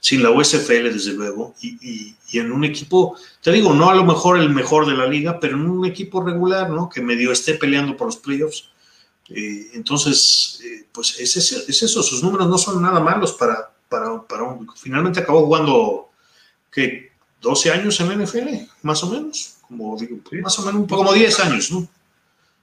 [0.00, 4.38] sin la USFL desde luego, y, en un equipo, te digo, no a lo mejor
[4.38, 6.88] el mejor de la liga, pero en un equipo regular, ¿no?
[6.88, 8.68] Que medio esté peleando por los playoffs.
[9.30, 14.44] Eh, entonces, eh, pues es, eso, sus números no son nada malos para, para, para
[14.44, 16.10] un, finalmente acabó jugando,
[16.70, 17.12] ¿qué?
[17.40, 18.48] 12 años en la NFL,
[18.82, 21.88] más o menos, como digo, más o menos, un poco como 10 años, ¿no?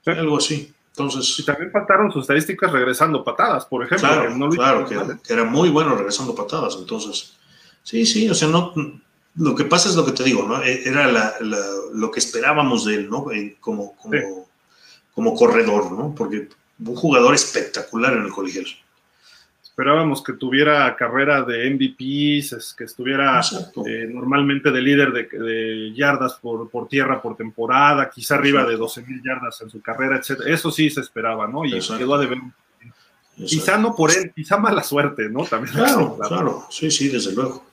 [0.06, 0.74] Algo así.
[0.96, 4.08] Entonces, y también faltaron sus estadísticas regresando patadas, por ejemplo.
[4.52, 6.78] Claro, que, era muy bueno regresando patadas.
[6.80, 7.34] Entonces,
[7.82, 8.74] sí, sí, o sea, no,
[9.36, 10.62] lo que pasa es lo que te digo, ¿no?
[10.62, 11.36] E, era
[11.94, 13.26] lo que esperábamos de él, ¿no?
[13.60, 14.48] Como, como,
[15.16, 16.14] como corredor, ¿no?
[16.16, 16.50] Porque
[16.86, 18.68] un jugador espectacular en el colegial
[19.74, 23.42] esperábamos que tuviera carrera de MVPs, que estuviera
[23.88, 29.02] eh, normalmente de líder de, yardas por, por, tierra por temporada, quizá arriba de 12
[29.02, 30.42] mil yardas en su carrera, etc.
[30.46, 31.66] Eso sí se esperaba, ¿no?
[31.66, 32.38] Y quedó a deber.
[33.36, 35.44] Quizá no por él, quizá mala suerte, ¿no?
[35.44, 37.66] También claro, claro, sí, sí, desde luego.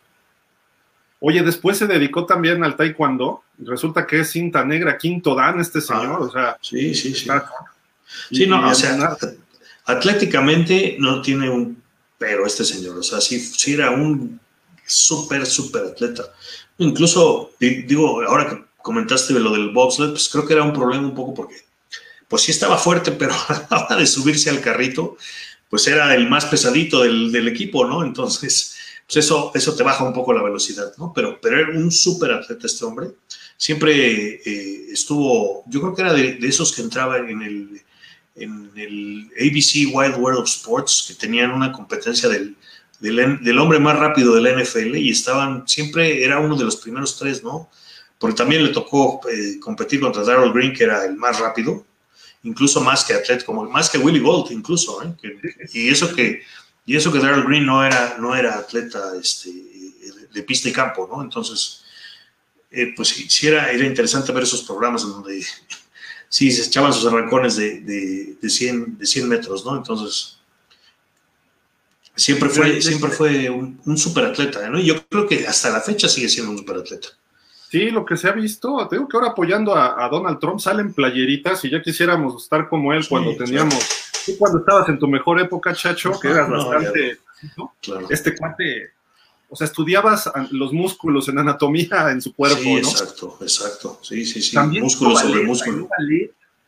[1.18, 5.82] Oye, después se dedicó también al taekwondo, resulta que es cinta negra, quinto dan este
[5.82, 6.56] señor, ah, o sea.
[6.62, 7.28] Sí, sí, sí.
[8.30, 9.18] sí, no, o sea,
[9.84, 11.89] atléticamente no tiene un
[12.20, 14.38] pero este señor, o sea, sí, sí era un
[14.86, 16.30] súper, súper atleta.
[16.76, 21.14] Incluso, digo, ahora que comentaste lo del bobsled, pues creo que era un problema un
[21.14, 21.56] poco porque,
[22.28, 25.16] pues sí estaba fuerte, pero a la hora de subirse al carrito,
[25.70, 28.04] pues era el más pesadito del, equipo, ¿no?
[28.04, 31.14] Entonces, pues eso, eso te baja un poco la velocidad, ¿no?
[31.14, 33.12] Pero, pero era un súper atleta este hombre.
[33.56, 37.82] Siempre eh, estuvo, yo creo que era de, de, esos que entraban en el,
[38.40, 42.56] en el ABC Wild World of Sports, que tenían una competencia del,
[42.98, 47.18] del, hombre más rápido de la NFL y estaban, siempre era uno de los primeros
[47.18, 47.70] tres, ¿no?
[48.20, 51.86] porque también le tocó eh, competir contra Darrell Green, que era el más rápido,
[52.42, 55.14] incluso más que atleta, como más que Willie Gold, incluso, ¿eh?
[55.72, 56.42] y eso que
[56.84, 59.50] y eso que Darrell Green no era, no era atleta este,
[60.32, 61.22] de pista y campo, ¿no?
[61.22, 61.82] Entonces,
[62.70, 65.44] eh, pues sí, era, era interesante ver esos programas en donde
[66.30, 69.76] sí se echaban sus arrancones de, de, de, 100, de 100 metros, ¿no?
[69.76, 70.38] Entonces,
[72.14, 74.78] siempre fue, siempre fue un, un superatleta, ¿no?
[74.78, 77.08] Y yo creo que hasta la fecha sigue siendo un superatleta.
[77.68, 80.92] Sí, lo que se ha visto, te digo que ahora apoyando a, Donald Trump salen
[80.92, 83.88] playeritas y ya quisiéramos estar como él cuando teníamos,
[84.26, 87.18] tú cuando estabas en tu mejor época, Chacho, que eras bastante,
[88.08, 88.90] este cuate,
[89.50, 94.40] o sea, estudiabas los músculos en anatomía en su cuerpo, sí, exacto, exacto, sí, sí,
[94.40, 95.88] sí, También músculo sobre músculo.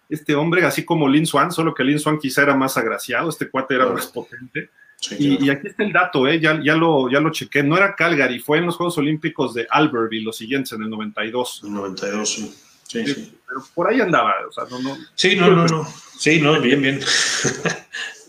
[0.09, 3.49] Este hombre, así como Lin Swan, solo que Lin Swan quizá era más agraciado, este
[3.49, 4.71] cuate era más potente
[5.11, 6.39] y, aquí está el dato, ¿eh?
[6.39, 7.63] ya, ya, lo, ya lo chequé.
[7.63, 11.63] No era Calgary, fue en los Juegos Olímpicos de Albertville, los siguientes, en el 92.
[11.65, 12.55] El 92, sí.
[12.87, 13.39] Sí, sí.
[13.49, 14.97] Pero por ahí andaba, o sea, no, no.
[15.15, 15.89] Sí, no, no, no.
[16.19, 17.01] Sí, no, bien, bien.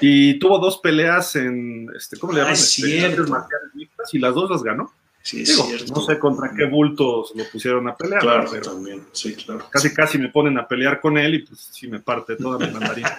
[0.00, 2.54] y tuvo dos peleas en, este, ¿cómo le llaman?
[2.54, 3.46] Ah, cierto.
[4.12, 4.92] y las dos las ganó.
[5.22, 5.92] Sí, cierto.
[5.94, 8.20] No sé contra qué bultos lo pusieron a pelear.
[8.20, 9.66] Claro, pero también, sí, claro.
[9.70, 12.72] Casi, casi me ponen a pelear con él y pues sí me parte toda mi
[12.72, 13.18] mandarina.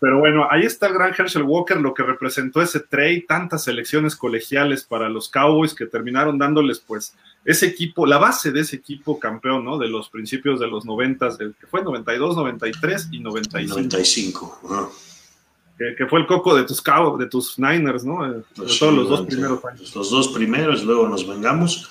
[0.00, 4.16] Pero bueno, ahí está el gran Herschel Walker, lo que representó ese trade, tantas elecciones
[4.16, 9.20] colegiales para los Cowboys que terminaron dándoles pues ese equipo, la base de ese equipo
[9.20, 9.78] campeón, ¿no?
[9.78, 13.74] De los principios de los noventas, que fue 92, 93 y 95.
[13.74, 14.92] 95.
[15.78, 18.18] Que, fue el coco de tus Cowboys, de tus Niners, ¿no?
[18.56, 19.94] Pues todos los dos primeros años.
[19.94, 21.90] Los dos primeros, luego nos vengamos.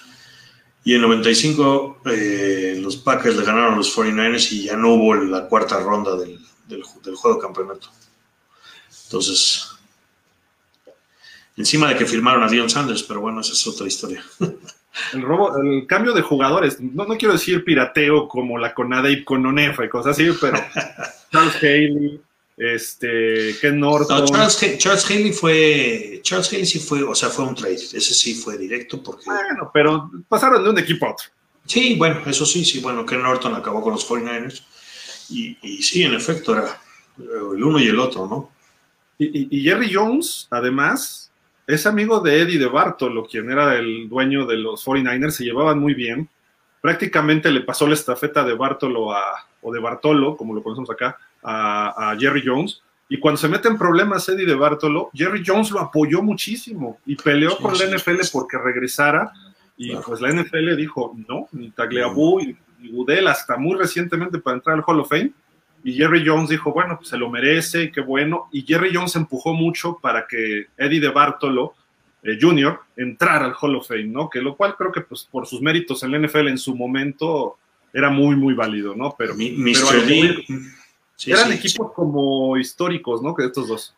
[0.83, 5.15] Y en 95 eh, los Packers le ganaron a los 49ers y ya no hubo
[5.15, 7.89] la cuarta ronda del, del, juego de campeonato.
[9.05, 9.69] Entonces,
[11.57, 14.23] encima de que firmaron a Dion Sanders, pero bueno, esa es otra historia.
[15.11, 19.45] El robo, el cambio de jugadores, no, no quiero decir pirateo como la Conade con
[19.45, 20.57] Onefa y cosas así, pero
[21.33, 22.21] Charles Haley,
[22.55, 24.25] este, Ken Norton.
[24.25, 28.57] Charles, Haley fue, Charles Haley sí fue, o sea, fue un trade, ese sí fue
[28.57, 29.25] directo porque.
[29.25, 31.25] Bueno, pero pasaron de un equipo a otro.
[31.65, 34.63] Sí, bueno, eso sí, sí, bueno, Ken Norton acabó con los 49ers
[35.29, 36.79] y, y sí, en efecto, era
[37.17, 38.55] el uno y el otro, ¿no?
[39.17, 41.31] Y, Jerry Jones, además,
[41.67, 45.79] es amigo de Eddie de Bartolo, quien era el dueño de los 49ers, se llevaban
[45.79, 46.29] muy bien.
[46.81, 49.23] Prácticamente le pasó la estafeta de Bartolo a,
[49.61, 52.81] o de Bartolo, como lo conocemos acá, a, Jerry Jones.
[53.07, 57.15] Y cuando se mete en problemas Eddie de Bartolo, Jerry Jones lo apoyó muchísimo y
[57.15, 59.31] peleó con la NFL porque regresara.
[59.77, 64.77] Y pues la NFL dijo, no, ni Tagliabue, y Goodell hasta muy recientemente para entrar
[64.77, 65.31] al Hall of Fame.
[65.83, 68.47] Y Jerry Jones dijo, bueno, pues se lo merece, qué bueno.
[68.51, 71.75] Y Jerry Jones empujó mucho para que Eddie de Bartolo
[72.23, 72.79] eh, Jr.
[72.97, 74.27] entrara al Hall of Fame, ¿no?
[74.29, 77.57] Que lo cual creo que pues por sus méritos en la NFL en su momento
[77.93, 79.15] era muy, muy válido, ¿no?
[79.17, 79.35] Pero,
[81.27, 83.35] eran equipos como históricos, ¿no?
[83.35, 83.95] Que estos dos.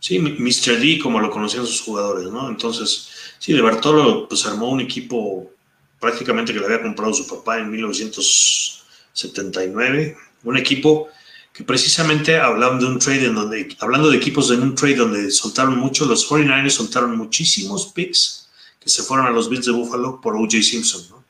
[0.00, 0.80] Sí, Mr.
[0.80, 2.48] D, como lo conocían sus jugadores, ¿no?
[2.48, 5.50] Entonces, sí, de Bartolo pues armó un equipo
[6.00, 11.08] prácticamente que le había comprado su papá en 1979, un equipo
[11.52, 15.30] que precisamente hablando de un trade en donde, hablando de equipos en un trade donde
[15.30, 20.20] soltaron mucho, los 49ers soltaron muchísimos picks que se fueron a los Bills de Buffalo
[20.20, 20.62] por O.J.
[20.62, 21.24] Simpson, ¿no?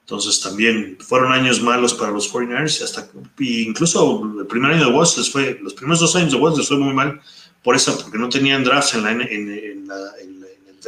[0.00, 5.16] Entonces también fueron años malos para los 49ers, hasta incluso el primer año de Watts
[5.16, 7.22] les fue, los primeros dos años de Watts les fue muy mal
[7.62, 9.12] por eso, porque no tenían drafts en la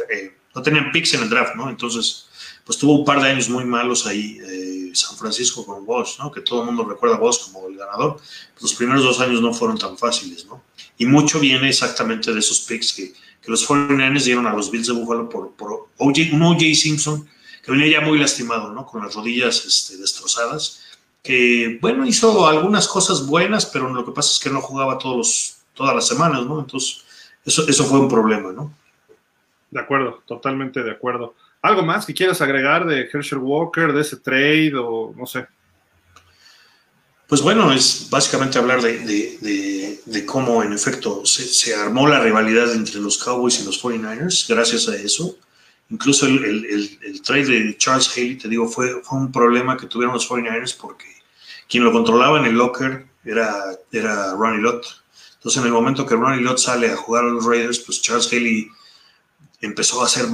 [0.09, 1.67] eh, no tenían picks en el draft, ¿no?
[1.69, 2.27] Entonces
[2.67, 6.29] pues tuvo un par de años muy malos ahí eh, San Francisco con Walsh, ¿no?
[6.29, 8.19] Que todo el mundo recuerda a Walsh como el ganador.
[8.61, 10.61] Los primeros dos años no fueron tan fáciles, ¿no?
[10.97, 14.87] Y mucho viene exactamente de esos picks que, que los 49ers dieron a los Bills
[14.87, 17.25] de Buffalo por, por OJ, un OJ Simpson
[17.63, 18.85] que venía ya muy lastimado, ¿no?
[18.85, 20.81] Con las rodillas este, destrozadas.
[21.23, 25.15] Que, bueno, hizo algunas cosas buenas, pero lo que pasa es que no jugaba todos
[25.15, 26.59] los, todas las semanas, ¿no?
[26.59, 27.05] Entonces,
[27.45, 28.73] eso, eso fue un problema, ¿no?
[29.71, 31.33] De acuerdo, totalmente de acuerdo.
[31.67, 35.45] ¿Algo más que quieras agregar de Herschel Walker, de ese trade o no sé?
[37.27, 43.17] Pues bueno, es básicamente hablar de, cómo en efecto se, armó la rivalidad entre los
[43.17, 45.37] Cowboys y los 49ers gracias a eso.
[45.89, 50.29] Incluso el, trade de Charles Haley, te digo, fue, fue, un problema que tuvieron los
[50.29, 51.07] 49ers porque
[51.67, 54.85] quien lo controlaba en el locker era, era Ronnie Lott.
[55.33, 58.31] Entonces en el momento que Ronnie Lott sale a jugar a los Raiders, pues Charles
[58.31, 58.69] Haley
[59.61, 60.25] empezó a ser,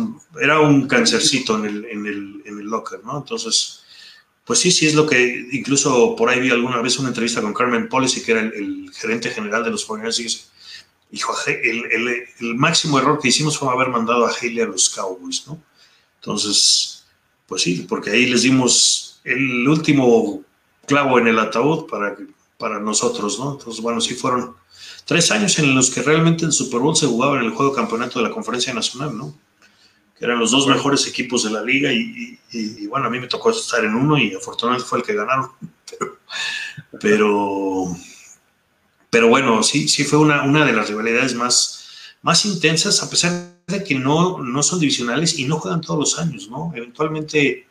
[0.41, 3.17] era un cancercito en el, en el, en el locker, ¿no?
[3.17, 3.83] Entonces,
[4.45, 7.53] pues sí, sí es lo que, incluso por ahí vi alguna vez una entrevista con
[7.53, 10.43] Carmen Policy, que era el, gerente general de los 49
[11.09, 14.65] y dijo, el, el, el, máximo error que hicimos fue haber mandado a Haley a
[14.65, 15.61] los Cowboys, ¿no?
[16.19, 17.05] Entonces,
[17.47, 20.43] pues sí, porque ahí les dimos el último
[20.85, 22.17] clavo en el ataúd para,
[22.57, 23.53] para nosotros, ¿no?
[23.53, 24.55] Entonces, bueno, sí fueron
[25.05, 27.77] tres años en los que realmente el Super Bowl se jugaba en el juego de
[27.77, 29.35] campeonato de la Conferencia Nacional, ¿no?
[30.17, 32.37] Que eran los dos mejores equipos de la liga y,
[32.87, 35.49] bueno, a mí me tocó estar en uno y afortunadamente fue el que ganaron.
[36.99, 37.95] Pero,
[39.09, 41.85] pero, bueno, sí, sí fue una, una de las rivalidades más,
[42.21, 46.19] más intensas, a pesar de que no, no son divisionales y no juegan todos los
[46.19, 46.71] años, ¿no?
[46.75, 47.67] Eventualmente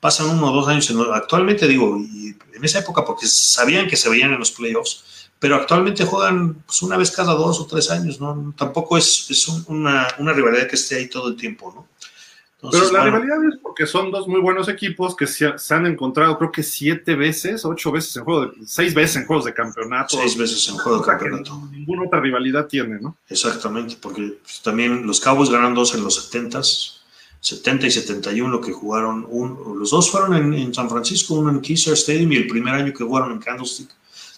[0.00, 0.92] pasan uno o dos años.
[1.14, 5.02] actualmente digo, y en esa época porque sabían que se veían en los playoffs,
[5.44, 8.54] pero actualmente juegan pues, una vez cada dos o tres años, ¿no?
[8.56, 12.70] Tampoco es, es una, una, rivalidad que esté ahí todo el tiempo, ¿no?
[12.70, 16.50] pero la rivalidad es porque son dos muy buenos equipos que se, han encontrado, creo
[16.50, 20.16] que siete veces, ocho veces en juego, seis veces en juegos de campeonato.
[20.16, 21.68] Seis veces en juego de campeonato.
[21.70, 23.18] Ninguna otra rivalidad tiene, ¿no?
[23.28, 27.02] Exactamente, porque pues, también los Cowboys ganaron dos en los setentas,
[27.40, 31.60] 70 y 71 que jugaron, un, los dos fueron en, en, San Francisco, uno en
[31.60, 33.90] Kisser Stadium y el primer año que jugaron en Candlestick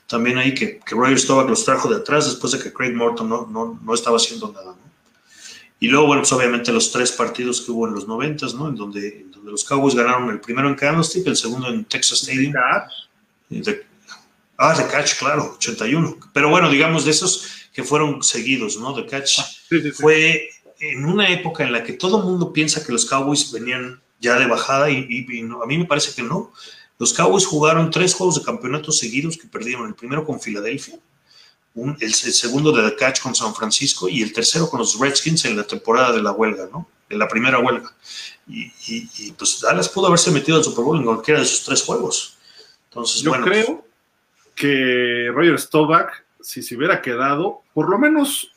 [0.06, 3.28] también ahí que, que Roger Staubach los trajo de atrás después de que Craig Morton
[3.28, 4.72] no, no, no estaba haciendo nada.
[4.72, 4.86] ¿no?
[5.78, 8.68] Y luego, bueno, pues obviamente los tres partidos que hubo en los noventas, ¿no?
[8.68, 12.54] En donde, donde los Cowboys ganaron el primero en Candlestick, el segundo en Texas Stadium.
[13.50, 13.86] De,
[14.56, 16.18] ah, de Catch, claro, 81.
[16.32, 18.94] Pero bueno, digamos de esos que fueron seguidos, ¿no?
[18.94, 19.46] De Catch ah,
[19.94, 20.48] fue
[20.80, 24.38] en una época en la que todo el mundo piensa que los Cowboys venían ya
[24.38, 26.52] de bajada y, y, a mí me parece que no.
[26.98, 29.86] Los Cowboys jugaron tres juegos de campeonato seguidos que perdieron.
[29.86, 30.98] El primero con Filadelfia,
[32.00, 35.56] el, segundo de The Catch con San Francisco y el tercero con los Redskins en
[35.56, 36.88] la temporada de la huelga, ¿no?
[37.08, 37.94] En la primera huelga.
[38.48, 42.38] Y, pues Dallas pudo haberse metido al Super Bowl en cualquiera de esos tres juegos.
[42.88, 43.84] Entonces, Yo bueno, creo
[44.54, 48.50] que Roger Staubach, si se hubiera quedado, por lo menos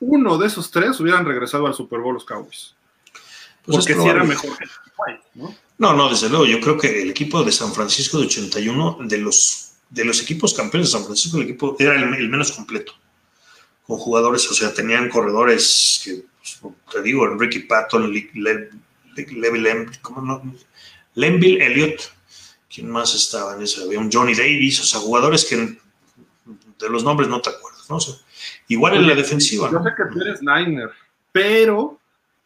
[0.00, 2.74] uno de esos tres hubieran regresado al Super Bowl los Cowboys.
[3.68, 4.64] Pues Porque si era mejor que
[5.34, 5.54] ¿no?
[5.76, 6.46] No, no, desde luego.
[6.46, 10.54] Yo creo que el equipo de San Francisco de 81, de los, de los equipos
[10.54, 12.94] campeones de San Francisco, el equipo era el, menos completo.
[13.86, 20.54] Con jugadores, o sea, tenían corredores que, pues, te digo, Ricky Patton, Lem, ¿cómo no?
[21.14, 22.10] Lemville Elliott.
[22.72, 23.82] ¿Quién más estaba en ese?
[23.82, 27.98] Había un Johnny Davis, o sea, jugadores que de los nombres no te acuerdas, ¿no?
[28.68, 29.70] igual en la defensiva.
[29.70, 30.90] Yo sé que tú eres Niner,
[31.32, 31.97] pero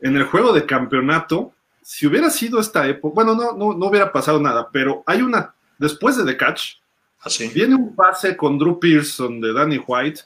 [0.03, 4.13] en el juego de campeonato si hubiera sido esta época, bueno, no, no, no hubiera
[4.13, 6.77] pasado nada, pero hay una, después de The Catch,
[7.21, 7.49] Así.
[7.49, 10.23] viene un pase con Drew Pearson de Danny White,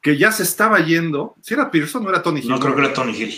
[0.00, 1.34] que ya se estaba yendo.
[1.42, 2.48] Si era Pearson, no era Tony Hill.
[2.48, 3.34] No, creo que era Tony Hill.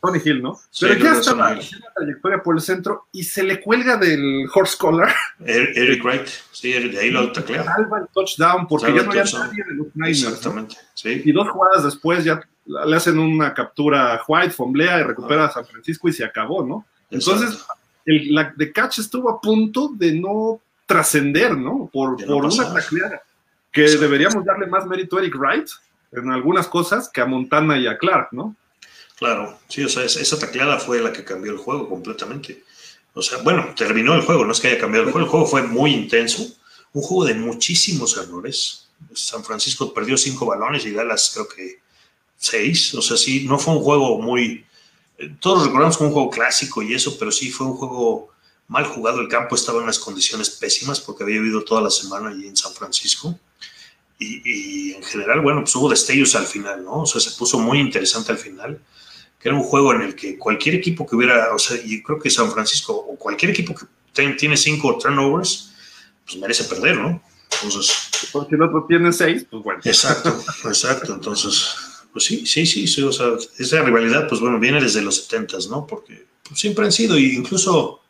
[0.00, 0.60] Tony Hill, ¿no?
[0.78, 4.76] pero ya estaba haciendo la trayectoria por el centro y se le cuelga del horse
[4.76, 5.14] collar.
[5.40, 7.64] Er, Eric Wright, sí, de ahí lo taclea.
[7.64, 10.22] Salva el touchdown porque ya no había nadie de los Niners.
[10.24, 11.22] Exactamente, sí.
[11.24, 15.52] Y dos jugadas después ya le hacen una captura a White, fomblea y recupera a
[15.52, 16.86] San Francisco y se acabó, ¿no?
[17.10, 17.64] Entonces,
[18.06, 21.88] el, la de Catch estuvo a punto de no trascender, ¿no?
[21.92, 23.22] Por, por una tacleada.
[23.70, 25.68] Que deberíamos darle más mérito a Eric Wright
[26.12, 28.54] en algunas cosas que a Montana y a Clark, ¿no?
[29.16, 32.62] Claro, sí, o sea, esa tacleada fue la que cambió el juego completamente.
[33.14, 35.46] O sea, bueno, terminó el juego, no es que haya cambiado el juego, el juego
[35.46, 36.44] fue muy intenso,
[36.92, 38.88] un juego de muchísimos errores.
[39.12, 41.83] San Francisco perdió cinco balones y Dallas creo que
[42.44, 44.64] seis, o sea, sí, no fue un juego muy,
[45.40, 48.30] todos recordamos como un juego clásico y eso, pero sí fue un juego
[48.68, 49.20] mal jugado.
[49.20, 52.56] El campo estaba en unas condiciones pésimas porque había vivido toda la semana allí en
[52.56, 53.38] San Francisco.
[54.18, 57.00] Y, en general, bueno, pues hubo destellos al final, ¿no?
[57.00, 58.80] O sea, se puso muy interesante al final,
[59.38, 62.18] que era un juego en el que cualquier equipo que hubiera, o sea, y creo
[62.18, 63.86] que San Francisco o cualquier equipo que
[64.34, 65.72] tiene cinco turnovers,
[66.24, 67.22] pues merece perder, ¿no?
[67.52, 67.92] Entonces.
[68.32, 69.80] Porque el otro tiene seis, pues bueno.
[69.84, 71.14] Exacto, exacto.
[71.14, 71.74] Entonces,
[72.14, 73.26] pues sí, sí, sí, sí, o sea,
[73.58, 75.84] esa rivalidad, pues bueno, viene desde los setentas, ¿no?
[75.84, 78.02] Porque pues, siempre han sido, y incluso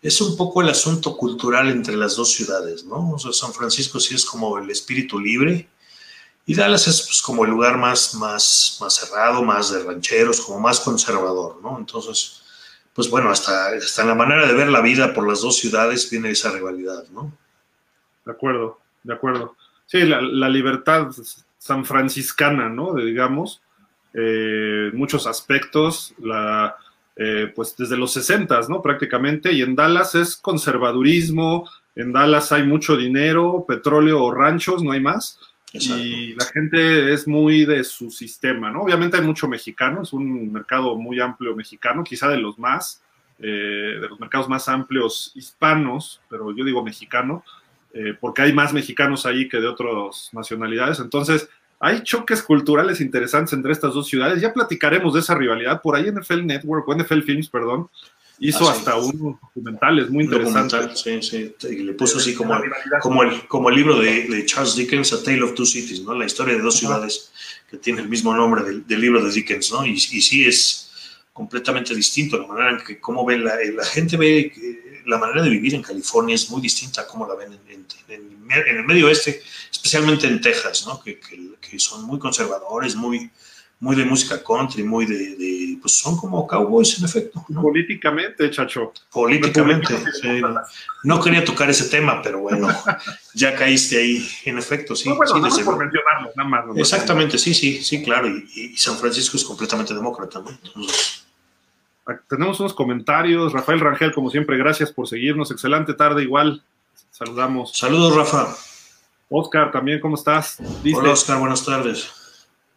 [0.00, 3.10] es un poco el asunto cultural entre las dos ciudades, ¿no?
[3.10, 5.68] O sea, San Francisco sí es como el espíritu libre,
[6.46, 10.60] y Dallas es pues, como el lugar más, más, más cerrado, más de rancheros, como
[10.60, 11.76] más conservador, ¿no?
[11.76, 12.42] Entonces,
[12.94, 16.08] pues bueno, hasta, hasta en la manera de ver la vida por las dos ciudades
[16.08, 17.36] viene esa rivalidad, ¿no?
[18.24, 19.56] De acuerdo, de acuerdo.
[19.86, 21.08] Sí, la, la libertad
[21.60, 22.94] san franciscana, ¿no?
[22.94, 23.62] De, digamos,
[24.14, 26.74] eh, muchos aspectos, la,
[27.16, 28.80] eh, pues desde los 60, ¿no?
[28.80, 34.92] Prácticamente, y en Dallas es conservadurismo, en Dallas hay mucho dinero, petróleo o ranchos, no
[34.92, 35.38] hay más,
[35.72, 38.80] y la gente es muy de su sistema, ¿no?
[38.80, 43.02] Obviamente hay mucho mexicano, es un mercado muy amplio mexicano, quizá de los más,
[43.38, 47.44] eh, de los mercados más amplios hispanos, pero yo digo mexicano,
[47.92, 51.00] eh, porque hay más mexicanos ahí que de otras nacionalidades.
[51.00, 54.40] Entonces, hay choques culturales interesantes entre estas dos ciudades.
[54.40, 57.88] Ya platicaremos de esa rivalidad por ahí en NFL Network o NFL Films, perdón.
[58.38, 61.00] Hizo Ah, hasta unos documentales muy interesantes.
[61.00, 61.54] sí, sí.
[61.70, 62.54] Y le puso así como,
[63.02, 66.14] como, el, como el libro de, de Charles Dickens, A Tale of Two Cities, ¿no?
[66.14, 67.32] La historia de dos ciudades
[67.70, 69.84] que tiene el mismo nombre del, del libro de Dickens, ¿no?
[69.84, 70.90] Y, y sí es
[71.32, 75.42] completamente distinto la manera en que cómo ve la, la gente ve que la manera
[75.42, 78.84] de vivir en California es muy distinta a cómo la ven en, en- en- el
[78.84, 81.00] medio oeste, especialmente en Texas, ¿no?
[81.02, 83.30] Que, que- que son muy conservadores, muy,
[83.80, 87.62] muy de música country, muy de, de- pues son como cowboys en efecto, ¿no?
[87.62, 88.92] Políticamente, chacho.
[89.10, 90.74] Políticamente, demócratas.
[91.04, 92.68] No quería tocar ese tema, pero bueno,
[93.34, 95.08] ya caíste ahí, en efecto, sí.
[95.08, 96.76] No, bueno, sí, nada desde por mencionarlo, nada más.
[96.76, 98.28] Exactamente, sí, sí, sí, claro.
[98.28, 100.50] Y, y San Francisco es completamente demócrata, ¿no?
[100.50, 101.24] Entonces,
[102.28, 103.52] Tenemos unos comentarios.
[103.52, 105.50] Rafael Rangel, como siempre, gracias por seguirnos.
[105.50, 106.62] Excelente tarde, igual.
[107.10, 107.76] Saludamos.
[107.76, 108.54] saludos, Rafa.
[109.28, 110.56] Oscar, también, ¿cómo estás?
[110.82, 112.10] Dice, Hola, Oscar, buenas tardes.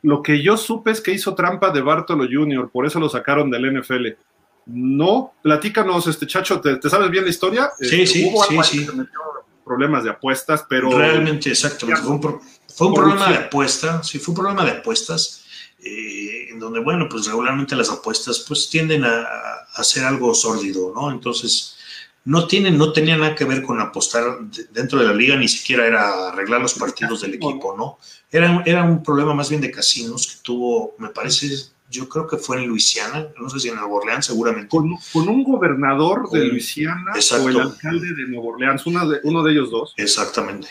[0.04, 3.50] Lo que yo supe es que hizo trampa de Bartolo Jr., por eso lo sacaron
[3.50, 4.08] del NFL.
[4.66, 7.70] No, platícanos, este chacho, ¿te, te sabes bien la historia?
[7.80, 8.88] Sí, Este, sí, hubo sí, sí.
[9.66, 12.02] problemas de apuestas, pero Realmente, exactamente.
[12.02, 12.42] Fue un, pro-
[12.76, 15.43] fue un problema de apuestas, sí, fue un problema de apuestas,
[15.84, 20.92] eh, en donde, bueno, pues regularmente las apuestas pues tienden a, a hacer algo sórdido,
[20.96, 21.12] ¿no?
[21.12, 21.76] Entonces,
[22.26, 25.48] no tienen, no tenía nada que ver con apostar de- dentro de la liga, ni
[25.50, 27.98] siquiera era arreglar los partidos del equipo, ¿no?
[28.32, 31.50] Era, era un problema más bien de casinos que tuvo, me parece,
[31.92, 34.70] yo creo que fue en Luisiana, no sé si en Nueva Orleans, seguramente.
[34.70, 37.46] con, con un gobernador de Luisiana Exacto.
[37.46, 39.94] o el alcalde de Nueva Orleans, uno de, uno de ellos dos.
[39.98, 40.70] Exactamente.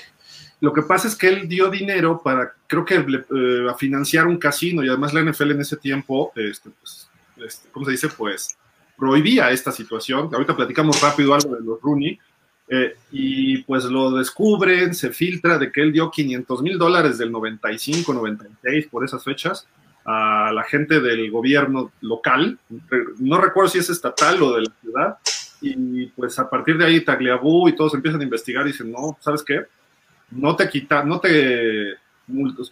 [0.62, 4.38] Lo que pasa es que él dio dinero para, creo que eh, a financiar un
[4.38, 7.10] casino y además la NFL en ese tiempo, este, pues,
[7.44, 8.08] este, ¿cómo se dice?
[8.08, 8.56] Pues
[8.96, 10.30] prohibía esta situación.
[10.32, 12.16] Ahorita platicamos rápido algo de los Rooney.
[12.68, 17.32] eh, y pues lo descubren, se filtra de que él dio 500 mil dólares del
[17.32, 19.66] 95, 96, por esas fechas,
[20.04, 22.56] a la gente del gobierno local.
[23.18, 25.18] No recuerdo si es estatal o de la ciudad.
[25.60, 29.18] Y pues a partir de ahí Tagliabue y todos empiezan a investigar y dicen, no,
[29.20, 29.66] ¿sabes qué?
[30.32, 31.94] No te quita, no te,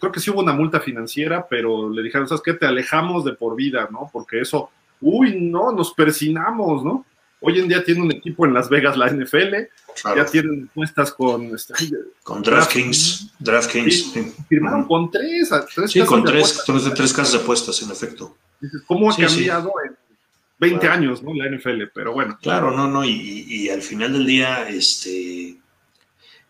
[0.00, 2.54] creo que sí hubo una multa financiera, pero le dijeron, ¿sabes qué?
[2.54, 4.08] Te alejamos de por vida, ¿no?
[4.12, 7.04] Porque eso, uy, no, nos persinamos, ¿no?
[7.42, 9.54] Hoy en día tiene un equipo en Las Vegas, la NFL,
[10.02, 10.16] Claro.
[10.18, 11.74] ya tienen puestas con, este,
[12.22, 14.12] Con DraftKings, DraftKings.
[14.12, 14.22] Sí.
[14.24, 14.34] sí.
[14.48, 18.36] firmaron con tres, tres Sí, con de tres, con tres casas de apuestas, en efecto.
[18.86, 19.96] ¿Cómo ha Sí, cambiado en
[20.58, 20.94] 20 Claro.
[20.94, 21.32] años, ¿no?
[21.34, 22.38] La NFL, pero bueno.
[22.42, 25.56] Claro, no, no, y al final del día, este,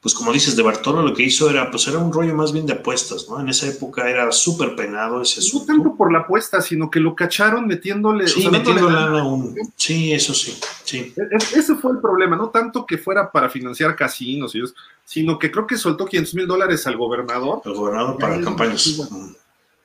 [0.00, 2.64] pues como dices, de Bartolo lo que hizo era, pues era un rollo más bien
[2.64, 3.38] de apuestas, ¿no?
[3.38, 5.66] En esa época era súper penado ese No asunto.
[5.66, 8.26] tanto por la apuesta, sino que lo cacharon metiéndole.
[8.26, 9.54] Sí, o sea, lana a un...
[9.76, 11.12] Sí, eso sí, sí.
[11.14, 14.72] E- e- Ese fue el problema, no tanto que fuera para financiar casinos, y eso,
[15.04, 17.60] sino que creo que soltó 500 mil dólares al gobernador.
[17.66, 18.98] El gobernador para campañas.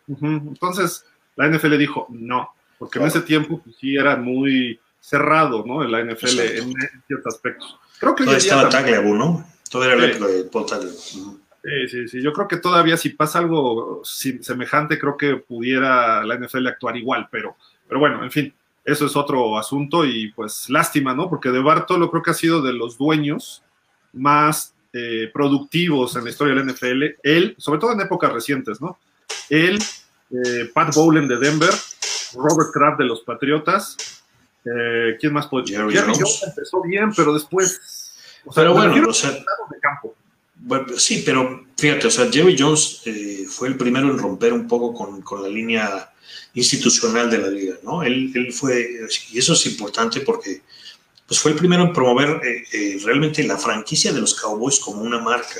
[0.07, 1.03] Ujú, Entonces,
[1.35, 5.83] la NFL dijo no, porque en ese tiempo pues, sí era muy cerrado, ¿no?
[5.83, 6.61] En la NFL Exacto.
[6.61, 6.73] en,
[7.07, 7.77] ciertos aspectos.
[7.99, 9.45] Creo que Todavía estaba Tagliabue, ¿no?
[9.75, 10.17] Todavía era Sí.
[10.17, 10.97] época de Paul Tagliabue.
[10.97, 11.39] Ujú.
[11.63, 12.21] Sí, sí, sí.
[12.21, 17.27] Yo creo que todavía si pasa algo semejante, creo que pudiera la NFL actuar igual,
[17.31, 17.55] pero,
[17.87, 18.53] pero bueno, en fin,
[18.83, 21.27] eso es otro asunto y pues lástima, ¿no?
[21.27, 23.63] Porque de Bartolo creo que ha sido de los dueños
[24.13, 27.03] más eh, productivos en la historia de la NFL.
[27.23, 28.99] Él, sobre todo en épocas recientes, ¿no?
[29.49, 29.79] Él,
[30.31, 31.73] eh, Pat Bowlen de Denver,
[32.35, 33.97] Robert Kraft de los Patriotas,
[34.65, 35.65] eh, ¿quién más puede?
[35.67, 36.43] Jerry Jones.
[36.47, 37.94] empezó bien, pero después...
[38.45, 40.15] o sea, Pero bueno, o sea, de campo.
[40.55, 44.67] Bueno, sí, pero fíjate, o sea, Jerry Jones eh, fue el primero en romper un
[44.67, 46.11] poco con, con la línea
[46.53, 48.01] institucional de la liga, ¿no?
[48.01, 48.89] Él, él fue,
[49.31, 50.61] y eso es importante porque
[51.27, 55.01] pues fue el primero en promover eh, eh, realmente la franquicia de los Cowboys como
[55.01, 55.59] una marca.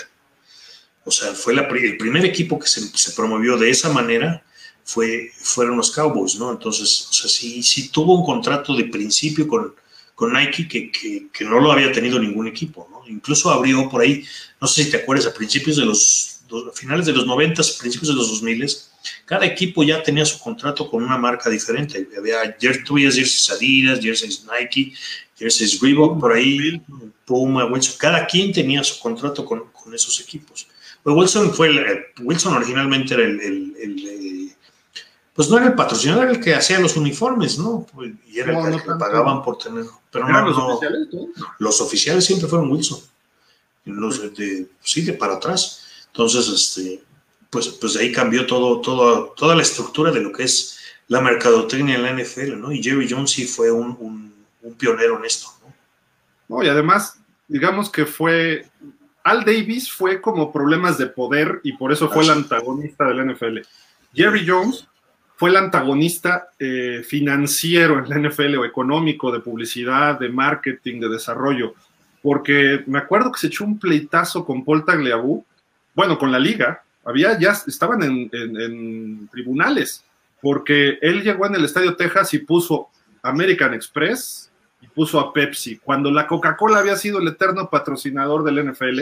[1.04, 4.44] O sea, fue la, el primer equipo que se, se promovió de esa manera
[4.84, 6.52] fue, fueron los Cowboys, ¿no?
[6.52, 9.74] Entonces, o sea, sí, sí tuvo un contrato de principio con,
[10.16, 13.04] con Nike que, que, que no lo había tenido ningún equipo, ¿no?
[13.08, 14.24] Incluso abrió por ahí,
[14.62, 16.40] no sé si te acuerdas, a principios de los,
[16.74, 18.66] finales de los 90, principios de los 2000,
[19.26, 22.08] cada equipo ya tenía su contrato con una marca diferente.
[22.18, 24.94] Había, jerseys Adidas, jerseys Nike,
[25.38, 26.82] jerseys Reebok, por ahí,
[27.26, 30.68] Puma, Wilson, cada quien tenía su contrato con, con esos equipos.
[31.04, 31.86] Pues Wilson fue el,
[32.24, 34.35] Wilson originalmente era el, el- el, eh,
[35.36, 37.86] pues no era el patrocinador, era el que hacía los uniformes, ¿no?
[37.94, 40.68] Pues, Y era No, el no que pagaban por tener, pero ¿Eran no, los no,
[40.68, 41.28] oficiales, no?
[41.60, 43.00] los oficiales siempre fueron Wilson.
[43.84, 46.06] Los de, sí, de para atrás.
[46.08, 47.04] Entonces, este,
[47.50, 50.78] pues, pues de ahí cambió todo, todo, toda la estructura de lo que es
[51.10, 52.72] la mercadotecnia en la NFL, ¿no?
[52.72, 56.58] Y Jerry Jones sí fue un, un, un pionero en esto, ¿no?
[56.58, 58.70] No, y además, digamos que fue.
[59.24, 63.26] Al Davis fue como problemas de poder y por eso fue el antagonista de la
[63.26, 63.60] NFL.
[64.14, 64.88] Jerry Jones
[65.38, 71.10] fue el antagonista eh, financiero en la NFL o económico, de publicidad, de marketing, de
[71.10, 71.74] desarrollo,
[72.22, 75.44] porque me acuerdo que se echó un pleitazo con Paul Tagliabue,
[75.94, 80.04] bueno, con la liga, había ya estaban en, en tribunales,
[80.42, 82.90] porque él llegó en el Estadio Texas y puso
[83.22, 84.50] American Express
[84.82, 89.02] y puso a Pepsi, cuando la Coca-Cola había sido el eterno patrocinador del NFL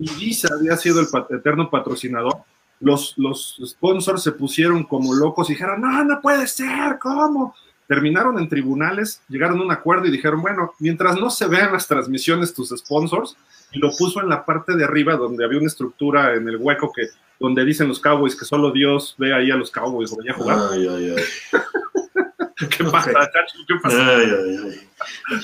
[0.00, 2.38] y Visa había sido el eterno patrocinador
[2.80, 7.54] los, los sponsors se pusieron como locos y dijeron, no, no puede ser, ¿cómo?
[7.86, 11.88] Terminaron en tribunales, llegaron a un acuerdo y dijeron, bueno, mientras no se vean las
[11.88, 13.36] transmisiones tus sponsors,
[13.72, 16.92] y lo puso en la parte de arriba donde había una estructura en el hueco
[16.94, 17.08] que
[17.40, 20.58] donde dicen los Cowboys que solo Dios ve ahí a los Cowboys a jugar.
[20.72, 21.60] Ay, ay, ay.
[22.76, 23.12] ¿Qué pasa,
[23.68, 24.16] ¿Qué pasa?
[24.16, 24.88] Ay, ay, ay.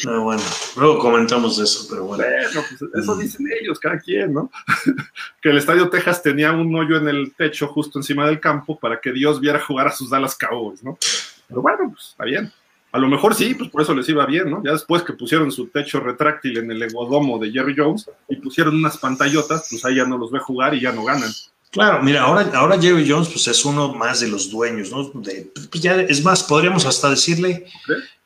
[0.04, 0.42] No, bueno,
[0.76, 2.24] luego comentamos eso, pero bueno.
[2.24, 3.18] Bueno, pues eso mm.
[3.20, 4.50] dicen ellos, cada quien, ¿no?
[5.40, 9.00] que el Estadio Texas tenía un hoyo en el techo justo encima del campo para
[9.00, 10.98] que Dios viera jugar a sus Dallas Cowboys, ¿no?
[11.46, 12.52] Pero bueno, pues está bien.
[12.90, 14.62] A lo mejor sí, pues por eso les iba bien, ¿no?
[14.64, 18.76] Ya después que pusieron su techo retráctil en el egodomo de Jerry Jones y pusieron
[18.76, 21.30] unas pantallotas, pues ahí ya no los ve jugar y ya no ganan.
[21.74, 25.10] Claro, mira, ahora, ahora Jerry Jones pues es uno más de los dueños, ¿no?
[25.12, 27.66] De, pues ya, es más, podríamos hasta decirle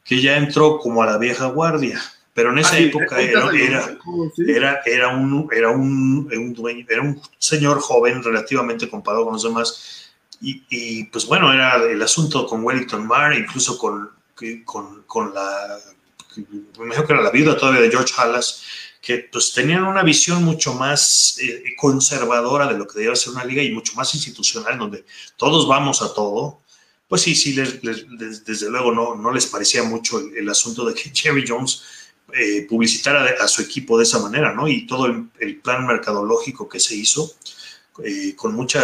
[0.04, 1.98] que ya entró como a la vieja guardia,
[2.34, 3.48] pero en esa ah, época era,
[4.46, 9.42] era, era, un, era, un, un dueño, era un señor joven relativamente comparado con los
[9.42, 10.10] demás,
[10.42, 14.10] y, y, pues bueno, era el asunto con Wellington Marr, incluso con,
[14.66, 15.78] con, con la,
[16.36, 18.62] me imagino que era la viuda todavía de George Halas,
[19.00, 23.44] que pues tenían una visión mucho más eh, conservadora de lo que debía ser una
[23.44, 25.04] liga y mucho más institucional, donde
[25.36, 26.60] todos vamos a todo,
[27.08, 31.44] pues sí, sí, desde luego no, no les parecía mucho el, asunto de que Jerry
[31.46, 31.82] Jones
[32.34, 34.68] eh, publicitara a su equipo de esa manera, ¿no?
[34.68, 37.32] Y todo el, plan mercadológico que se hizo,
[38.04, 38.82] eh, con mucha,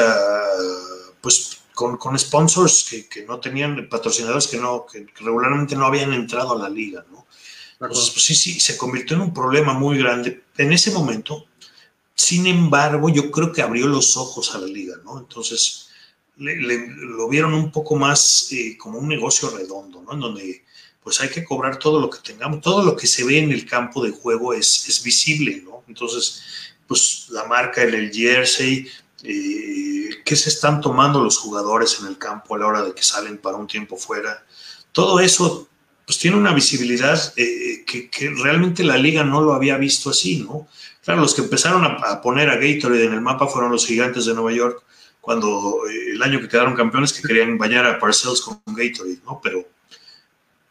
[1.20, 6.14] pues con, con sponsors que, que, no tenían, patrocinadores que, no, que regularmente no habían
[6.14, 7.23] entrado a la liga, ¿no?
[7.88, 11.46] Pues sí, sí, se convirtió en un problema muy grande en ese momento.
[12.14, 15.18] Sin embargo, yo creo que abrió los ojos a la liga, ¿no?
[15.18, 15.88] Entonces,
[16.36, 20.12] lo vieron un poco más eh, como un negocio redondo, ¿no?
[20.12, 20.64] En donde,
[21.02, 23.66] pues hay que cobrar todo lo que tengamos, todo lo que se ve en el
[23.66, 25.84] campo de juego es, es visible, ¿no?
[25.88, 26.42] Entonces,
[26.86, 28.86] pues la marca el jersey,
[29.22, 33.02] eh, qué se están tomando los jugadores en el campo a la hora de que
[33.02, 34.44] salen para un tiempo fuera,
[34.92, 35.68] todo eso
[36.06, 40.68] pues tiene una visibilidad eh, que, realmente la liga no lo había visto así, ¿no?
[41.02, 44.34] Claro, los que empezaron a, poner a Gatorade en el mapa fueron los gigantes de
[44.34, 44.82] Nueva York,
[45.20, 49.40] cuando eh, el año que quedaron campeones que querían bañar a Parcells con Gatorade, ¿no?
[49.42, 49.66] Pero,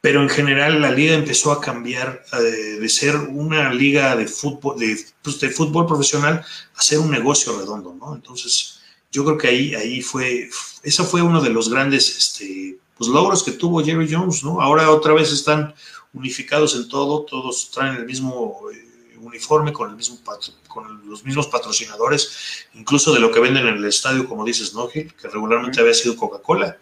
[0.01, 4.77] pero en general la liga empezó a cambiar eh, de ser una liga de fútbol,
[4.77, 8.13] de, pues, fútbol profesional a ser un negocio redondo, ¿no?
[8.13, 8.81] Entonces,
[9.11, 10.49] yo creo que ahí, ahí fue,
[10.83, 14.61] eso fue uno de los grandes, este, pues, logros que tuvo Jerry Jones, ¿no?
[14.61, 15.73] Ahora otra vez están
[16.13, 20.19] unificados en todo, todos traen el mismo eh, uniforme con el mismo
[20.67, 24.87] con los mismos patrocinadores, incluso de lo que venden en el estadio, como dices, ¿no?
[24.89, 26.77] Que regularmente había sido Coca-Cola.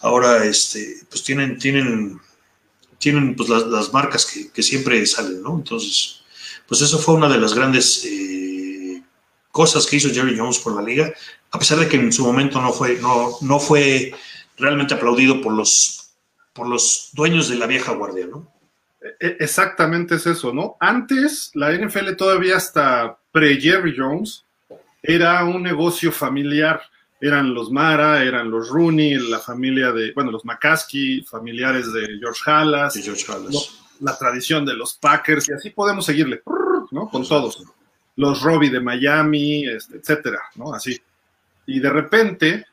[0.00, 2.20] Ahora, este, pues tienen, tienen,
[2.98, 5.56] tienen pues las, marcas que, siempre salen, ¿no?
[5.56, 6.22] Entonces,
[6.68, 9.02] pues eso fue una de las grandes eh,
[9.50, 11.12] cosas que hizo Jerry Jones por la liga,
[11.50, 14.12] a pesar de que en su momento no fue, no, no fue
[14.56, 16.14] realmente aplaudido por los,
[16.52, 18.52] por los dueños de la vieja guardia, ¿no?
[19.20, 20.76] E, exactamente es eso, ¿no?
[20.80, 24.44] Antes, la NFL todavía hasta pre-Jerry Jones
[25.02, 26.80] era un negocio familiar.
[27.20, 32.42] Eran los Mara, eran los Rooney, la familia de, bueno, los McCaskey, familiares de George
[32.46, 33.24] Halas, George
[34.00, 36.42] la tradición de los Packers, y así podemos seguirle,
[36.90, 37.08] ¿no?
[37.08, 37.62] Con todos.
[38.16, 40.74] Los Robbie de Miami, este, etcétera, ¿no?
[40.74, 41.00] Así.
[41.66, 42.66] Y de repente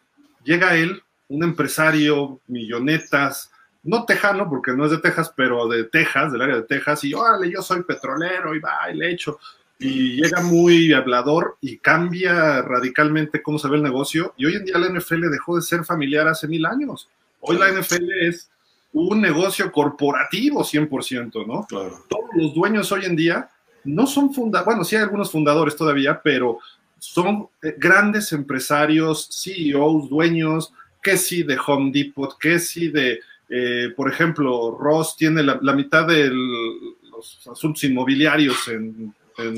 [0.43, 1.01] llega él
[1.31, 3.51] un empresario, millonetas,
[3.83, 7.13] no tejano, porque no es de Texas, pero de Texas, del área de Texas, y
[7.13, 9.39] órale, yo soy petrolero, y va, y le echo.
[9.79, 14.33] Y llega muy hablador y cambia radicalmente cómo se ve el negocio.
[14.37, 17.07] Y hoy en día la NFL dejó de ser familiar hace mil años.
[17.39, 18.51] Hoy la NFL es
[18.93, 21.63] un negocio corporativo 100%, ¿no?
[21.63, 22.05] Claro.
[22.09, 23.49] Todos los dueños hoy en día
[23.85, 26.59] no son fundadores, bueno, sí hay algunos fundadores todavía, pero
[26.99, 30.71] son eh, grandes empresarios, CEOs, dueños,
[31.01, 36.07] que si de Home Depot, que si de, eh, por ejemplo, Ross tiene la, mitad
[36.07, 39.13] de los asuntos inmobiliarios en,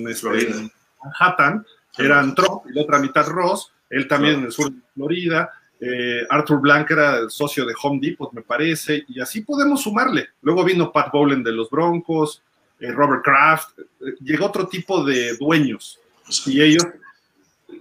[0.08, 0.70] este,
[1.04, 1.66] Manhattan,
[1.98, 6.26] eran Trump y la otra mitad Ross, él también en el sur de Florida, eh,
[6.30, 10.30] Arthur Blank era el socio de Home Depot, me parece, y así podemos sumarle.
[10.42, 12.42] Luego vino Pat Bowlen de los Broncos,
[12.80, 13.78] eh, Robert Kraft,
[14.22, 16.00] llegó otro tipo de dueños,
[16.46, 16.84] y ellos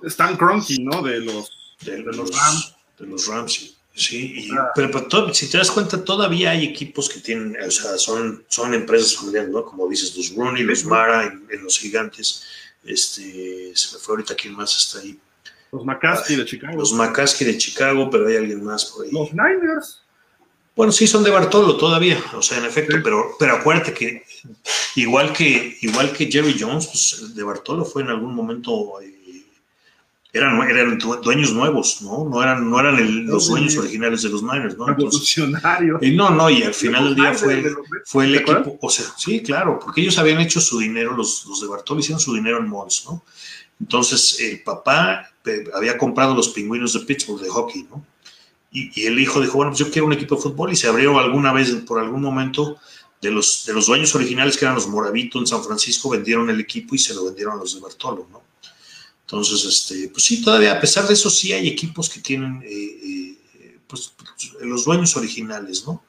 [0.03, 1.01] están cronky, ¿no?
[1.01, 3.77] De los, de los Rams de los Rams.
[3.95, 8.73] Sí, pero, si te das cuenta, todavía hay equipos que tienen, o sea, son, son
[8.73, 9.67] empresas familiares, ¿no?
[9.67, 12.43] Como dices, los Rooney, los Mara en, los gigantes.
[12.85, 15.19] Este, se me fue ahorita quién más está ahí.
[15.71, 16.79] Los McCaskey de Chicago.
[16.79, 19.13] Los McCaskey de Chicago, pero hay alguien más por ahí.
[19.13, 20.01] Los Niners.
[20.75, 24.25] Bueno, sí, son de Bartolo todavía, o sea, en efecto, pero, pero acuérdate que
[24.97, 29.22] igual que igual que Jerry Jones, pues de Bartolo fue en algún momento eh,
[30.33, 32.27] eran, eran dueños nuevos, ¿no?
[32.29, 34.87] No eran, no eran los dueños originales de los Niners, ¿no?
[34.87, 35.99] Revolucionario.
[36.01, 37.63] Y no, no, y al final del día fue,
[38.07, 41.61] fue el equipo, o sea, sí, claro, porque ellos habían hecho su dinero, los, los
[41.61, 43.23] de Bartolo hicieron su dinero en malls, ¿no?
[43.79, 48.03] Entonces, el papá eh, había comprado los pingüinos de Pittsburgh de hockey, ¿no?
[48.71, 51.19] Y, el hijo dijo, bueno, pues yo quiero un equipo de fútbol y se abrió
[51.19, 52.79] alguna vez, por algún momento,
[53.21, 56.59] de los, de los dueños originales que eran los Moravito en San Francisco, vendieron el
[56.59, 58.41] equipo y se lo vendieron a los de Bartolo, ¿no?
[59.33, 63.39] Entonces, este, pues sí, todavía, a pesar de eso, sí hay equipos que tienen eh,
[63.63, 64.13] eh, pues,
[64.61, 66.05] los dueños originales, ¿no?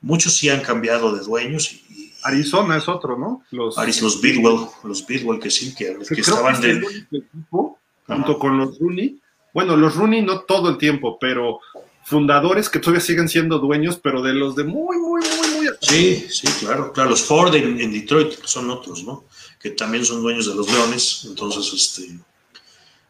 [0.00, 1.72] Muchos sí han cambiado de dueños.
[1.72, 3.44] Y, Arizona es otro, ¿no?
[3.52, 6.82] Los, los Bidwell, los Bidwell que sí, que, estaban de...
[7.12, 9.20] equipo, junto con los Rooney.
[9.54, 11.60] Bueno, los Rooney no todo el tiempo, pero
[12.04, 15.68] fundadores que todavía siguen siendo dueños, pero de los de muy, muy, muy, muy...
[15.82, 17.10] Sí, sí, claro, claro.
[17.10, 19.26] Los Ford en, en Detroit son otros, ¿no?
[19.60, 21.26] Que también son dueños de los Leones.
[21.28, 22.18] Entonces, este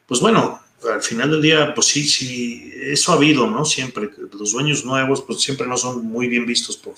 [0.06, 0.60] pues bueno,
[0.92, 3.64] al final del día, pues sí, sí, eso ha habido, ¿no?
[3.64, 6.94] Siempre, los dueños nuevos, pues siempre no son muy bien vistos por,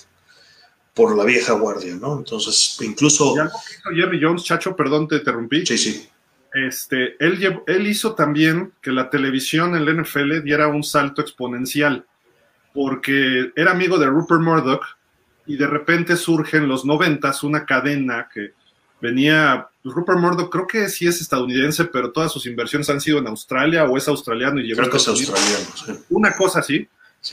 [0.94, 2.18] por la vieja guardia, ¿no?
[2.18, 3.34] Entonces, incluso...
[3.36, 5.64] Y algo que hizo Jerry Jones, Chacho, perdón, te interrumpí.
[5.64, 6.08] Sí, sí.
[6.52, 12.06] Este, él, él hizo también que la televisión en la NFL diera un salto exponencial,
[12.74, 14.84] porque era amigo de Rupert Murdoch
[15.46, 18.52] y de repente surge en los noventas una cadena que
[19.00, 23.18] venía, pues, Rupert Murdoch creo que sí es estadounidense, pero todas sus inversiones han sido
[23.18, 25.92] en Australia o es australiano y llegó creo que es australiano, sí.
[26.10, 26.88] Una cosa así.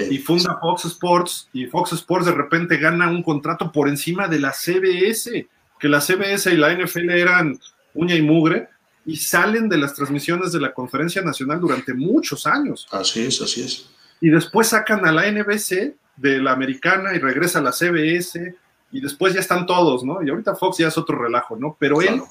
[0.09, 4.39] Y funda Fox Sports y Fox Sports de repente gana un contrato por encima de
[4.39, 5.47] la CBS,
[5.79, 7.59] que la CBS y la NFL eran
[7.93, 8.67] uña y mugre
[9.05, 12.87] y salen de las transmisiones de la conferencia nacional durante muchos años.
[12.91, 13.89] Así es, así es.
[14.19, 18.55] Y después sacan a la NBC de la americana y regresa a la CBS
[18.95, 20.23] y después ya están todos, ¿no?
[20.23, 21.75] Y ahorita Fox ya es otro relajo, ¿no?
[21.77, 22.21] Pero él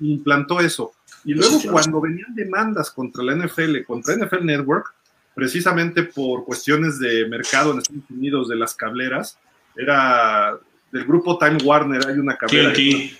[0.00, 0.94] implantó eso.
[1.22, 4.94] Y luego cuando venían demandas contra la NFL, contra NFL Network,
[5.34, 9.36] precisamente por cuestiones de mercado en Estados Unidos de las cableras,
[9.76, 10.58] era
[10.90, 12.72] del grupo Time Warner, hay una cablera.
[12.72, 13.18] TNT.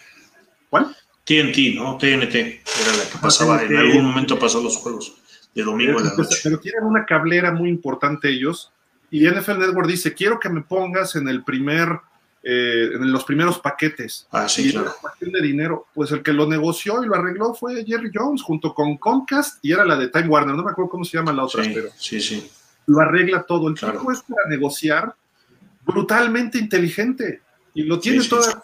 [0.70, 0.96] ¿Cuál?
[1.24, 1.98] TNT, ¿no?
[1.98, 5.14] TNT, era la que pasaba, en algún momento pasó los juegos
[5.54, 6.38] de domingo en la noche.
[6.42, 8.72] Pero tienen una cablera muy importante ellos,
[9.10, 12.00] y NFL Network dice, quiero que me pongas en el primer
[12.46, 14.26] eh, en los primeros paquetes.
[14.30, 14.94] Ah, sí, claro.
[15.18, 18.98] de dinero, pues el que lo negoció y lo arregló fue Jerry Jones junto con
[18.98, 21.64] Comcast y era la de Time Warner, no me acuerdo cómo se llama la otra,
[21.64, 22.50] sí, pero sí, sí.
[22.86, 23.68] lo arregla todo.
[23.68, 24.12] El claro.
[24.12, 25.14] es para negociar
[25.86, 27.40] brutalmente inteligente
[27.72, 28.62] y lo tiene todavía.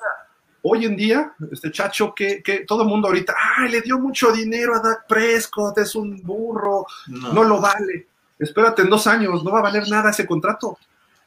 [0.63, 4.31] Hoy en día, este chacho que, que todo el mundo ahorita, ay, le dio mucho
[4.31, 7.33] dinero a Dak Prescott, es un burro, no.
[7.33, 8.09] no lo vale.
[8.39, 10.77] Espérate en dos años, no va a valer nada ese contrato.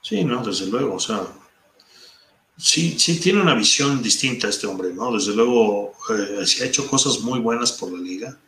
[0.01, 1.21] Sí, no, desde luego, o sea,
[2.63, 5.11] Sí, sí, tiene una visión distinta este hombre, ¿no?
[5.11, 8.39] Desde luego, eh, ha hecho cosas muy buenas por la liga.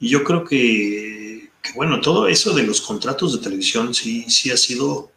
[0.00, 4.56] Y yo creo que, bueno, todo eso de los contratos de televisión sí, sí ha
[4.56, 5.12] sido,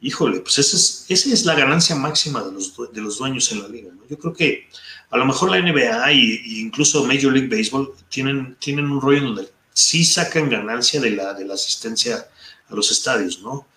[0.00, 3.62] híjole, pues esa es, esa es la ganancia máxima de los, de los dueños en
[3.62, 4.02] la liga, ¿no?
[4.08, 4.68] Yo creo que
[5.10, 9.24] a lo mejor la NBA e incluso Major League Baseball tienen, tienen un rollo en
[9.26, 12.26] donde sí sacan ganancia de la, de la asistencia
[12.68, 13.68] a los estadios, ¿no?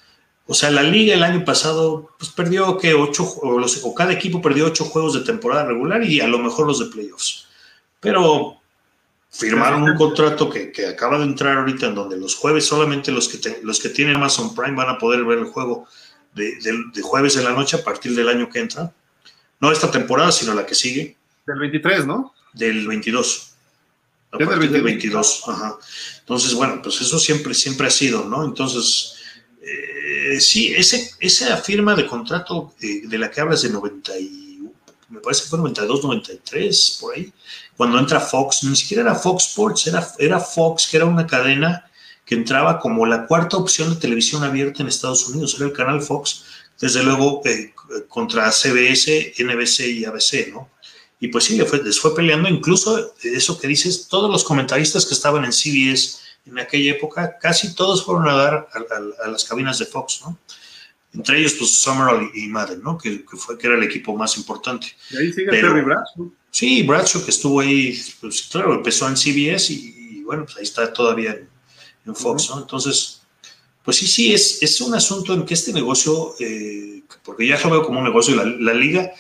[0.51, 4.13] O sea, la liga el año pasado pues perdió que ocho, o, los, o cada
[4.13, 7.45] equipo perdió ocho juegos de temporada regular y a lo mejor los de playoffs.
[7.99, 8.59] Pero
[9.29, 13.29] firmaron un contrato que, que, acaba de entrar ahorita en donde los jueves solamente los
[13.29, 15.87] que, los que tienen Amazon Prime van a poder ver el juego
[16.33, 16.57] de,
[16.95, 18.91] de, jueves en la noche a partir del año que entra.
[19.59, 21.15] No esta temporada, sino la que sigue.
[21.45, 22.33] Del 23, ¿no?
[22.53, 23.51] Del 22.
[24.31, 25.43] A partir del 22.
[25.47, 25.77] Ajá.
[26.21, 28.43] Entonces, bueno, pues eso siempre, siempre ha sido, ¿no?
[28.43, 29.18] Entonces,
[29.71, 34.13] eh, sí, ese, esa firma de contrato de la que hablas de 90
[35.09, 37.33] me parece que fue 92, 93, por ahí,
[37.75, 41.85] cuando entra Fox, ni siquiera era Fox Sports, era, era Fox, que era una cadena
[42.25, 46.01] que entraba como la cuarta opción de televisión abierta en Estados Unidos, era el canal
[46.01, 46.43] Fox,
[46.79, 47.73] desde luego eh,
[48.07, 50.69] contra CBS, NBC y ABC, ¿no?
[51.19, 55.43] Y pues sí, les fue peleando, incluso eso que dices, todos los comentaristas que estaban
[55.43, 56.19] en CBS,
[56.49, 58.67] en aquella época, casi todos fueron a dar
[59.23, 60.37] a, las cabinas de Fox, ¿no?
[61.13, 62.97] Entre ellos, pues, Summerall y Madden, ¿no?
[62.97, 64.87] Que, fue, que era el equipo más importante.
[65.09, 66.31] Y ahí sigue Terry Bradshaw.
[66.51, 70.91] Sí, Bradshaw, que estuvo ahí, pues, claro, empezó en CBS y, bueno, pues ahí está
[70.91, 71.49] todavía en,
[72.15, 72.59] Fox, ¿no?
[72.61, 73.21] Entonces,
[73.83, 77.69] Pues sí, sí, es, es un asunto en que este negocio, eh, porque ya lo
[77.69, 79.11] veo como un negocio, la, la liga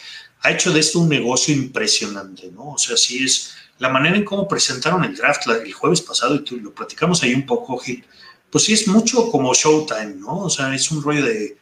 [0.41, 2.73] ha hecho de esto un negocio impresionante, ¿no?
[2.73, 6.43] O sea, sí es la manera en cómo presentaron el draft el jueves pasado, y
[6.43, 8.03] tú, lo platicamos ahí un poco, Gil,
[8.51, 10.39] pues sí es mucho como Showtime, ¿no?
[10.39, 11.57] O sea, es un rollo de,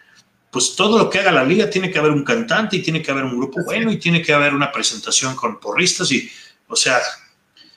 [0.51, 3.11] pues todo lo que haga la liga tiene que haber un cantante y tiene que
[3.11, 6.29] haber un grupo bueno y tiene que haber una presentación con porristas y,
[6.67, 6.99] o sea,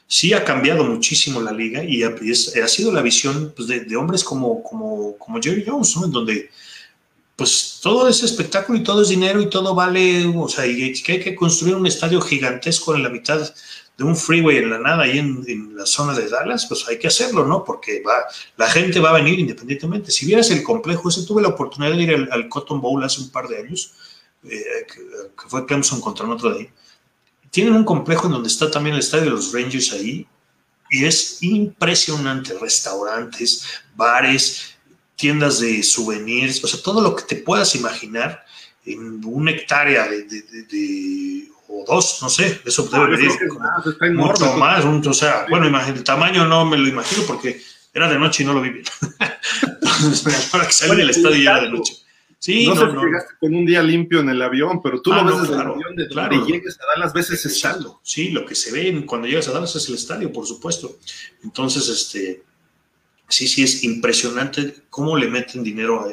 [0.07, 2.15] sí ha cambiado muchísimo la liga y ha,
[2.65, 6.07] ha sido la visión pues, de, hombres como, como, como Jerry Jones, ¿no?
[6.07, 6.51] En donde
[7.37, 11.13] pues todo es espectáculo y todo es dinero y todo vale, o sea, y que
[11.13, 13.51] hay que construir un estadio gigantesco en la mitad
[14.01, 17.07] de un freeway en la nada ahí en, la zona de Dallas, pues hay que
[17.07, 17.63] hacerlo, ¿no?
[17.63, 18.25] Porque va,
[18.57, 20.11] la gente va a venir independientemente.
[20.11, 23.29] Si vieras el complejo, ese tuve la oportunidad de ir al, Cotton Bowl hace un
[23.31, 23.93] par de años,
[24.45, 26.71] eh, que, fue Clemson contra de ahí.
[27.51, 30.27] Tienen un complejo en donde está también el estadio de los Rangers ahí,
[30.89, 32.59] y es impresionante.
[32.59, 34.79] Restaurantes, bares,
[35.15, 38.47] tiendas de souvenirs, o sea, todo lo que te puedas imaginar
[38.87, 43.31] en una hectárea de o dos, no sé, eso debe venir
[44.15, 47.61] mucho más, o sea, bueno, el tamaño no me lo imagino porque
[47.95, 48.85] era de noche y no lo vi bien.
[50.51, 51.95] para que salga del estadio ya de noche.
[52.39, 55.21] Sí, no, no sé llegaste con un día limpio en el avión, pero tú lo
[55.21, 56.35] ah, ves desde el avión de claro.
[56.35, 58.01] y llegues a Dallas veces es estadio.
[58.03, 60.97] Sí, lo que se ve cuando llegas a Dallas es el estadio, por supuesto.
[61.45, 62.43] Entonces, este,
[63.29, 66.09] sí, sí, es impresionante cómo le meten dinero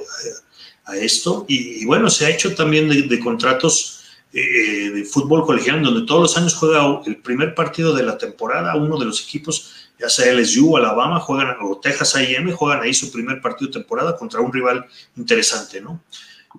[0.86, 1.46] a, esto.
[1.48, 3.97] Y, bueno, se ha hecho también de contratos
[4.34, 8.76] eh, de fútbol colegial, donde todos los años juega el primer partido de la temporada,
[8.76, 12.94] uno de los equipos, ya sea LSU o Alabama, juegan, o Texas A&M, juegan ahí
[12.94, 16.02] su primer partido de temporada contra un rival interesante, ¿no?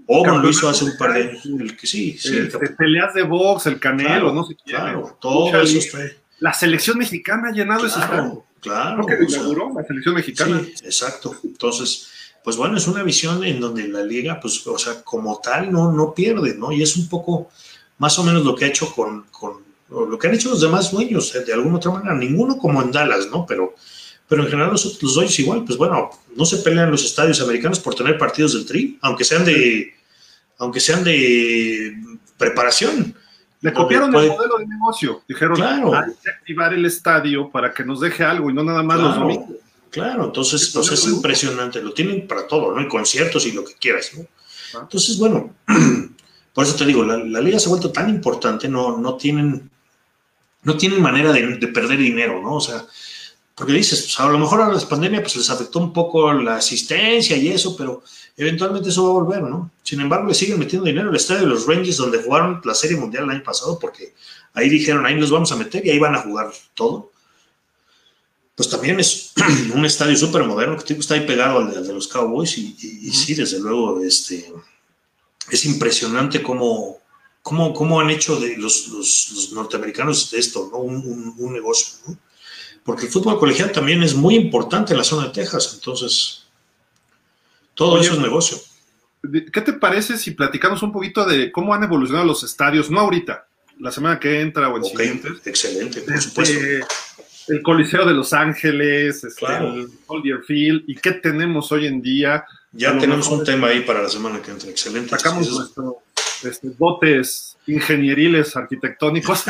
[0.07, 2.37] O lo hizo hace un par de años, el que sí, sí.
[2.37, 4.73] El, peleas de box, el canelo, no sé qué.
[4.73, 5.99] Claro, todo eso está
[6.39, 8.45] La selección mexicana ha llenado ese estadio.
[8.61, 9.07] Claro.
[9.29, 10.61] Inauguró la selección mexicana.
[10.61, 11.37] Sí, exacto.
[11.45, 12.09] Entonces,
[12.49, 15.93] pues bueno, es una visión en donde la liga, pues, o sea, como tal, no,
[15.93, 16.73] no pierde, ¿no?
[16.73, 17.51] Y es un poco
[17.99, 19.59] más o menos lo que ha hecho con, con
[19.91, 22.91] lo que han hecho los demás dueños, eh, de alguna otra manera, ninguno como en
[22.91, 23.45] Dallas, ¿no?
[23.45, 23.75] Pero,
[24.27, 27.81] pero en general los, los dueños igual, pues bueno, no se pelean los estadios americanos
[27.81, 29.93] por tener partidos del tri, aunque sean de,
[30.57, 31.99] aunque sean de
[32.39, 33.15] preparación.
[33.61, 35.21] Le copiaron el modelo de negocio.
[35.29, 35.95] Dijeron, claro.
[35.95, 39.17] hay que activar el estadio para que nos deje algo y no nada más los
[39.17, 39.68] domingos.
[39.91, 42.81] Claro, entonces pues es impresionante, lo tienen para todo, ¿no?
[42.81, 44.27] Y conciertos y lo que quieras, ¿no?
[44.75, 44.81] Ah.
[44.83, 45.55] Entonces, bueno,
[46.53, 49.71] por eso te digo, la, liga se ha vuelto tan importante, no, no tienen,
[50.63, 52.57] no tienen manera de, perder dinero, ¿no?
[52.57, 52.85] O sea,
[53.55, 56.57] porque dices, pues a lo mejor a la pandemia pues les afectó un poco la
[56.57, 58.03] asistencia y eso, pero
[58.37, 59.71] eventualmente eso va a volver, ¿no?
[59.83, 62.99] Sin embargo, le siguen metiendo dinero al estadio de los Rangers donde jugaron la Serie
[62.99, 64.15] Mundial el año pasado, porque
[64.53, 67.11] ahí dijeron, ahí nos vamos a meter y ahí van a jugar todo
[68.59, 69.33] pues también es
[69.73, 72.75] un estadio súper moderno que está ahí pegado al de, los Cowboys y,
[73.13, 74.53] sí, desde luego, este,
[75.49, 76.99] es impresionante cómo,
[77.41, 80.79] cómo, cómo han hecho de los, los, norteamericanos de esto, ¿no?
[80.79, 82.19] Un, negocio, ¿no?
[82.83, 86.43] Porque el fútbol colegial también es muy importante en la zona de Texas, entonces
[87.75, 88.59] todo eso es negocio.
[89.53, 92.91] ¿Qué te parece si platicamos un poquito de cómo han evolucionado los estadios?
[92.91, 93.47] No ahorita,
[93.79, 95.29] la semana que entra o en siguiente.
[95.45, 96.59] Excelente, por este, supuesto
[97.49, 102.45] el Coliseo de Los Ángeles, este, el Soldier Field, y qué tenemos hoy en día.
[102.73, 105.11] Ya tenemos un tema ahí para la semana que entra, excelente.
[105.11, 105.95] Sacamos nuestros
[106.45, 109.45] este, botes ingenieriles arquitectónicos.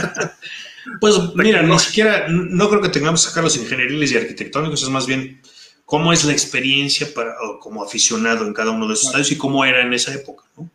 [1.01, 4.89] pues mira, ni siquiera, no creo que tengamos que sacar los ingenieriles y arquitectónicos, es
[4.89, 5.41] más bien
[5.85, 9.65] cómo es la experiencia para, como aficionado en cada uno de esos estadios y cómo
[9.65, 10.71] era en esa época, ¿no?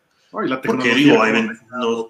[0.64, 1.24] Porque digo,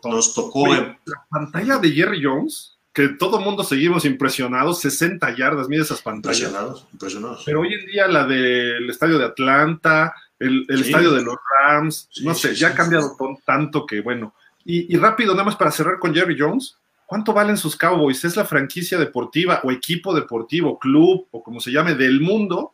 [0.03, 0.73] nos, tocó...
[0.73, 0.97] la
[1.29, 6.41] pantalla de Jerry Jones que todo el mundo seguimos impresionados, 60 yardas, mira esas pantallas.
[6.41, 7.43] Impresionados, impresionados.
[7.43, 12.35] Pero hoy en día la del estadio de Atlanta, el, estadio de los Rams, no
[12.35, 14.35] sé, ya ha cambiado tanto que bueno.
[14.65, 18.23] Y, rápido, nada más para cerrar con Jerry Jones, ¿cuánto valen sus Cowboys?
[18.23, 22.73] ¿Es la franquicia deportiva o equipo deportivo, club o como se llame, del mundo?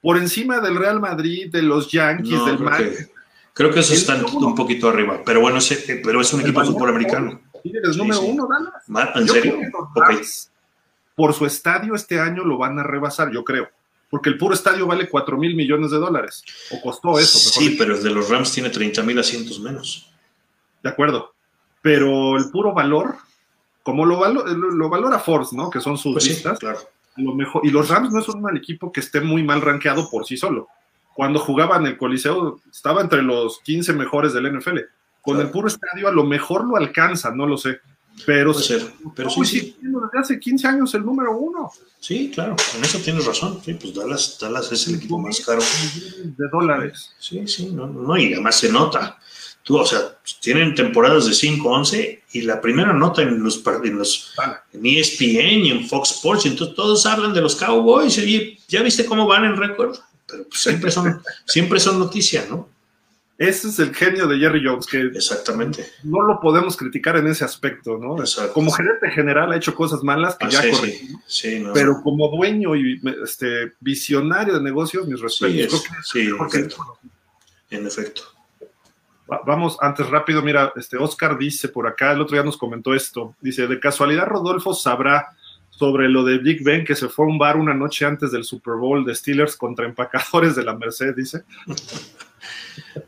[0.00, 2.82] Por encima del Real Madrid, de los Yankees, del Mar.
[3.52, 5.58] Creo que eso está un poquito arriba, pero bueno,
[6.02, 7.40] pero es un equipo de fútbol americano
[7.96, 9.16] número uno, Dallas.
[9.16, 9.58] ¿En serio?
[11.14, 13.68] Por su estadio este año lo van a rebasar, yo creo.
[14.10, 16.44] Porque el puro estadio vale 4 mil millones de dólares.
[16.70, 17.38] O costó eso.
[17.38, 20.10] sí, pero el de los Rams tiene 30 mil asientos menos.
[20.82, 21.34] De acuerdo.
[21.82, 23.16] Pero el puro valor,
[23.82, 25.70] como lo, lo valora Force, ¿no?
[25.70, 26.78] Que son sus pues claro.
[27.16, 30.08] lo mejor, y los Rams no es un mal equipo que esté muy mal rankeado
[30.10, 30.68] por sí solo.
[31.14, 34.78] Cuando jugaban el Coliseo, estaba entre los 15 mejores del NFL
[35.28, 37.80] con el puro estadio a lo mejor lo alcanza, no lo sé.
[38.24, 38.82] Pero, ser,
[39.14, 39.76] pero sí, sí.
[39.80, 41.70] desde hace 15 años el número uno.
[42.00, 43.60] Sí, claro, en eso tienes razón.
[43.62, 45.60] Sí, pues Dallas, Dallas es el equipo más caro.
[46.24, 47.12] De dólares.
[47.18, 49.18] Sí, sí, no, no, y además se nota.
[49.62, 50.00] Tú, o sea,
[50.40, 54.34] tienen temporadas de 5-11 y la primera nota en los, en los
[54.72, 58.16] en ESPN y en Fox Sports, y entonces todos hablan de los Cowboys.
[58.16, 59.94] Y ya viste cómo van en récord,
[60.26, 62.77] pero pues siempre son, siempre son noticias, ¿no?
[63.38, 65.86] Ese es el genio de Jerry Jones, que Exactamente.
[66.02, 68.16] no lo podemos criticar en ese aspecto, ¿no?
[68.52, 72.74] Como gerente general ha hecho cosas malas que ah, ya corrigió, sí, pero como dueño
[72.74, 75.84] y este visionario de negocios, mis respetos.
[76.02, 76.98] Sí, en, efecto.
[77.70, 78.22] en efecto.
[79.46, 83.36] Vamos, antes rápido, mira, este Oscar dice por acá, el otro día nos comentó esto,
[83.40, 85.36] dice, de casualidad Rodolfo sabrá
[85.70, 88.42] sobre lo de Big Ben que se fue a un bar una noche antes del
[88.42, 91.44] Super Bowl de Steelers contra empacadores de la Merced, dice.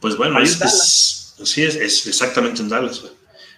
[0.01, 3.03] Pues bueno, es, sí, es, exactamente en Dallas.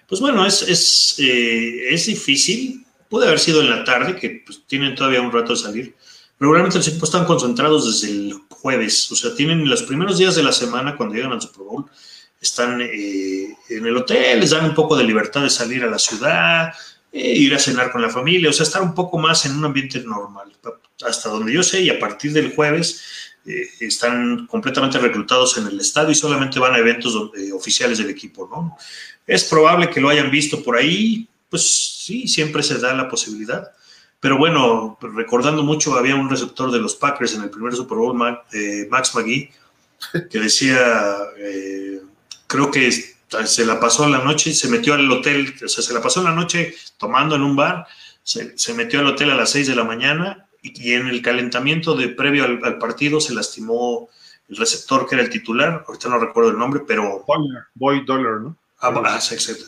[0.08, 2.84] Pues bueno, es, es, eh, es, difícil.
[3.08, 5.94] Puede haber sido en la tarde, que pues, tienen todavía un rato de salir.
[6.38, 9.10] Regularmente los equipos están concentrados desde el jueves.
[9.12, 11.84] O sea, tienen los primeros días de la semana cuando llegan al Super Bowl.
[12.40, 15.98] Están eh, en el hotel, les dan un poco de libertad de salir a la
[15.98, 16.72] ciudad,
[17.12, 19.64] eh, ir a cenar con la familia, o sea, estar un poco más en un
[19.64, 20.52] ambiente normal.
[21.06, 23.00] Hasta donde yo sé, y a partir del jueves
[23.44, 27.16] eh, están completamente reclutados en el estadio y solamente van a eventos
[27.52, 28.76] oficiales del equipo, ¿no?
[29.26, 33.72] Es probable que lo hayan visto por ahí, pues sí, siempre se da la posibilidad.
[34.20, 38.16] Pero bueno, recordando mucho, había un receptor de los Packers en el primer Super Bowl,
[38.52, 39.50] eh, Max McGee,
[40.30, 40.78] que decía,
[41.38, 42.00] eh,
[42.46, 46.00] creo que se la pasó la noche, se metió al hotel, o sea, se la
[46.00, 47.86] pasó la noche tomando en un bar,
[48.22, 51.94] se, se metió al hotel a las 6 de la mañana y, en el calentamiento
[51.94, 54.08] de previo al, partido se lastimó
[54.48, 57.24] el receptor que era el titular, ahorita no recuerdo el nombre, pero...
[57.74, 58.56] Boy Dollar, ¿no?
[58.80, 59.64] Ah, ah exacto.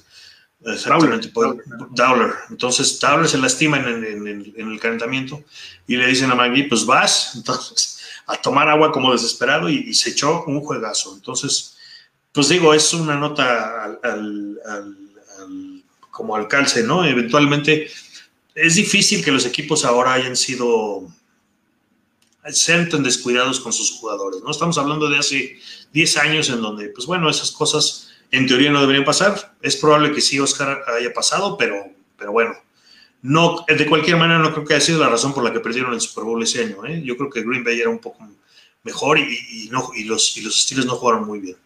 [0.66, 1.30] Exactamente,
[1.90, 2.32] Dowler.
[2.48, 5.42] Entonces, Dowler se lastima en, el calentamiento
[5.86, 10.10] y le dicen a Magui, pues vas, entonces, a tomar agua como desesperado y, se
[10.10, 11.14] echó un juegazo.
[11.14, 11.76] Entonces,
[12.32, 14.58] pues digo, es una nota al,
[16.10, 17.04] como al calce, ¿no?
[17.04, 17.90] Eventualmente
[18.54, 21.06] es difícil que los equipos ahora hayan sido
[22.52, 24.42] sean tan descuidados con sus jugadores.
[24.42, 25.58] No estamos hablando de hace
[25.92, 29.56] 10 años en donde, pues bueno, esas cosas en teoría no deberían pasar.
[29.62, 31.76] Es probable que sí Oscar haya pasado, pero,
[32.18, 32.54] pero bueno,
[33.22, 35.94] no, de cualquier manera no creo que haya sido la razón por la que perdieron
[35.94, 36.84] el Super Bowl ese año.
[36.84, 37.00] ¿eh?
[37.02, 38.28] Yo creo que Green Bay era un poco
[38.82, 41.56] mejor y, y, los, y los Steelers no jugaron muy bien.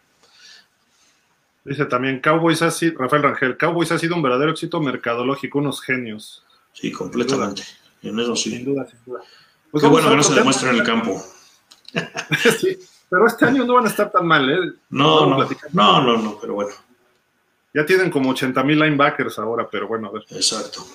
[1.64, 5.82] Dice también, Cowboys ha sido, Rafael Rangel, Cowboys ha sido un verdadero éxito mercadológico, unos
[5.82, 6.45] genios.
[6.81, 7.62] Sí, completamente.
[8.03, 8.51] En eso sí.
[8.51, 9.20] Sin duda, sin duda.
[9.70, 11.20] Pues Qué bueno que no se demuestra en el campo.
[12.61, 14.72] sí, pero este año no van a estar tan mal, ¿eh?
[14.91, 16.70] No, no, no, no, no, pero bueno.
[17.74, 20.22] Ya tienen como 80 mil linebackers ahora, pero bueno, a ver.
[20.31, 20.87] Exacto.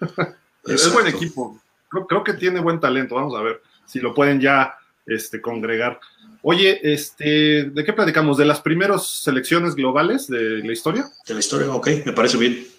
[0.64, 1.60] es buen equipo.
[2.08, 3.16] Creo, que tiene buen talento.
[3.16, 4.74] Vamos a ver si lo pueden ya
[5.06, 5.98] este, congregar.
[6.42, 8.38] Oye, este, ¿de qué platicamos?
[8.38, 11.06] ¿De las primeras selecciones globales de la historia?
[11.26, 12.75] De la historia, ok, me parece bien.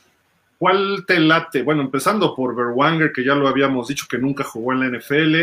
[0.57, 1.61] ¿Cuál te late?
[1.61, 5.35] Bueno, empezando por Berwanger, que ya lo habíamos dicho que nunca jugó en la NFL,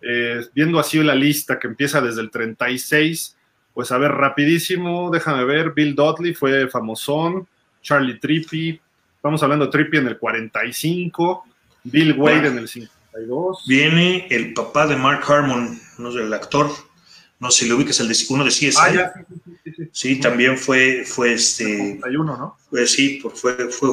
[0.00, 3.36] eh, viendo así la lista que empieza desde el 36,
[3.74, 7.46] pues a ver, rapidísimo, déjame ver, Bill Dudley fue famosón,
[7.82, 8.80] Charlie Trippi,
[9.16, 11.44] estamos hablando de Trippi en el 45,
[11.84, 13.64] Bill Wade en el 52.
[13.66, 16.70] Viene el papá de Mark Harmon, no sé, el actor,
[17.40, 18.74] no sé si lo ubicas, el de, uno de CSI.
[18.78, 19.12] Ah, ya,
[19.64, 21.64] sí, sí, sí, también fue, fue este.
[21.64, 22.56] 51, ¿no?
[22.70, 23.90] Fue, sí, fue, fue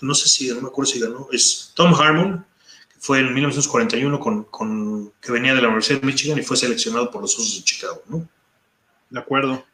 [0.00, 1.26] no, sé si, no me acuerdo si ganó.
[1.32, 2.44] Es Tom Harmon,
[2.92, 6.56] que fue en 1941, con, con, que venía de la Universidad de Michigan y fue
[6.56, 8.28] seleccionado por los Osos de Chicago, ¿no?
[9.10, 9.64] De acuerdo.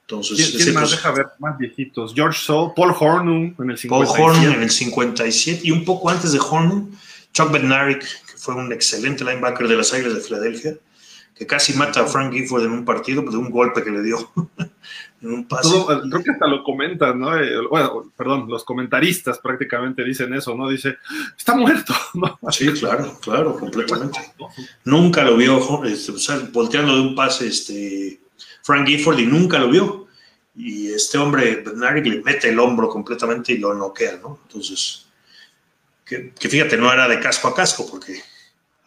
[0.00, 2.12] Entonces, ¿Quién, más pues, deja ver más viejitos?
[2.14, 3.88] George Soul, Paul Hornung en el 57.
[3.88, 6.90] Paul Hornung en el 57 y un poco antes de Hornung,
[7.32, 10.76] Chuck Bednarik, que fue un excelente linebacker de las Águilas de Filadelfia
[11.34, 14.32] que casi mata a Frank Gifford en un partido de un golpe que le dio
[15.20, 15.74] en un pase.
[16.08, 17.36] creo que hasta lo comentan, ¿no?
[17.36, 20.68] Eh, bueno, perdón, los comentaristas prácticamente dicen eso, ¿no?
[20.68, 20.96] Dice,
[21.36, 21.94] está muerto.
[22.50, 24.18] Sí, claro, claro, completamente.
[24.84, 26.12] Nunca lo vio, este,
[26.52, 28.20] volteando de un pase este,
[28.62, 30.06] Frank Gifford y nunca lo vio.
[30.54, 34.38] Y este hombre, Bernard, le mete el hombro completamente y lo noquea, ¿no?
[34.46, 35.06] Entonces,
[36.04, 38.22] que fíjate, no era de casco a casco, porque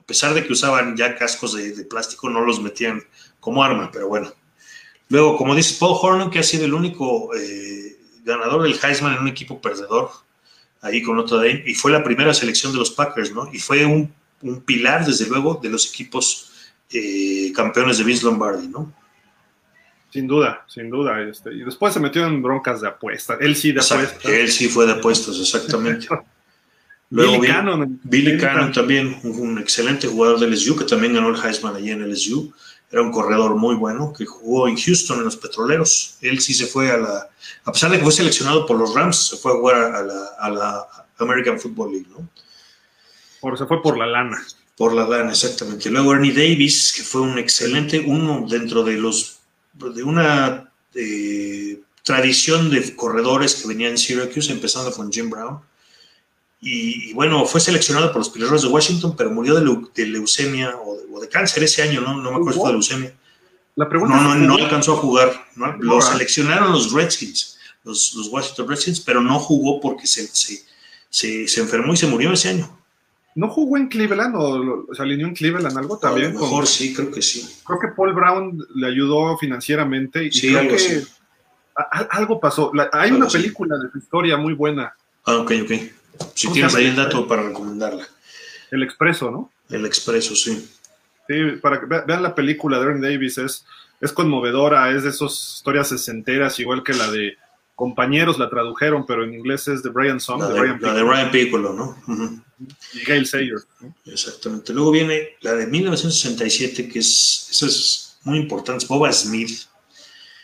[0.08, 3.04] pesar de que usaban ya cascos de, plástico, no los metían
[3.40, 4.34] como arma, pero bueno.
[5.10, 9.22] Luego, como dice Paul Horn, que ha sido el único eh, ganador del Heisman en
[9.22, 10.10] un equipo perdedor,
[10.82, 13.50] ahí con Notre Dame, y fue la primera selección de los Packers, ¿no?
[13.54, 14.14] Y fue un,
[14.66, 16.52] pilar, desde luego, de los equipos
[16.92, 18.94] eh, campeones de Vince Lombardi, ¿no?
[20.10, 21.22] Sin duda, sin duda.
[21.22, 23.40] Este, y después se metió en broncas de apuestas.
[23.42, 24.26] Él sí de apuestas.
[24.26, 26.08] Él sí fue de apuestas, exactamente.
[27.10, 31.42] Luego Billy, Cannon, Billy Cannon también, un, excelente jugador del LSU, que también ganó el
[31.42, 32.52] Heisman allí en el LSU.
[32.92, 36.18] Era un corredor muy bueno, que jugó en Houston, en los Petroleros.
[36.22, 37.30] Él sí se fue a la...
[37.64, 40.26] A pesar de que fue seleccionado por los Rams, se fue a jugar a la,
[40.40, 40.88] a la
[41.20, 42.28] American Football League, ¿no?
[43.40, 44.46] Por, se fue por la lana.
[44.76, 45.90] Por la lana, exactamente.
[45.90, 49.40] Luego Ernie Davis, que fue un excelente, uno dentro de los...
[49.74, 55.60] de una eh, tradición de corredores que venían en Syracuse, empezando con Jim Brown
[56.60, 61.30] y, bueno, fue seleccionado por los Piratas de Washington, pero murió de, leucemia o de,
[61.30, 62.18] cáncer ese año, ¿no?
[62.18, 63.14] No me acuerdo si fue de leucemia.
[63.76, 65.32] La pregunta no, no, no alcanzó a jugar.
[65.56, 65.78] ¿no?
[65.78, 71.62] Lo seleccionaron los Redskins, los, los, Washington Redskins, pero no jugó porque se, se, se,
[71.62, 72.76] enfermó y se murió ese año.
[73.36, 76.32] ¿No jugó en Cleveland o se alineó en Cleveland algo también?
[76.32, 77.48] A lo mejor sí, creo que sí.
[77.64, 81.04] Creo que Paul Brown le ayudó financieramente y sí, creo algo que
[82.10, 82.72] algo pasó.
[82.92, 84.96] hay una película de su historia muy buena.
[85.24, 85.72] Ah, ok, ok.
[86.34, 88.08] Si tienes ahí el dato para recomendarla.
[88.72, 89.52] El Expreso, ¿no?
[89.70, 90.70] El Expreso, sí.
[91.28, 93.66] Sí, para que vean la película de Aaron Davis, es,
[94.00, 97.38] es conmovedora, es de esas historias sesenteras, igual que la de
[97.78, 100.42] Compañeros la tradujeron, pero en inglés es de Brian Song.
[100.42, 101.96] La de, Brian, Piccolo, ¿no?
[102.96, 103.60] Y Gail Sayer.
[104.06, 104.74] Exactamente.
[104.74, 109.68] Luego viene la de 1967, que es, esa es muy importante, es Boba Smith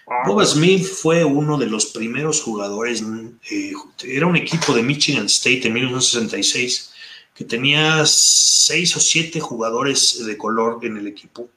[0.06, 3.04] Bob Smith fue uno de los primeros jugadores,
[3.50, 3.74] eh,
[4.04, 6.92] era un equipo de Michigan State en 1966
[7.34, 11.50] que tenía seis o siete jugadores de color en el equipo.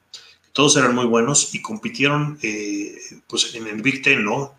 [0.53, 4.55] Todos eran muy buenos y compitieron eh, pues en el Big Ten, ¿no?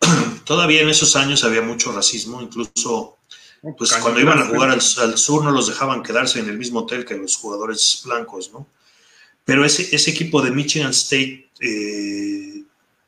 [0.44, 3.16] Todavía en esos años había mucho racismo, incluso
[3.78, 7.06] pues cuando iban a jugar al, sur no los dejaban quedarse en el mismo hotel
[7.06, 8.66] que los jugadores blancos, ¿no?
[9.46, 12.43] Pero ese, ese equipo de Michigan State eh,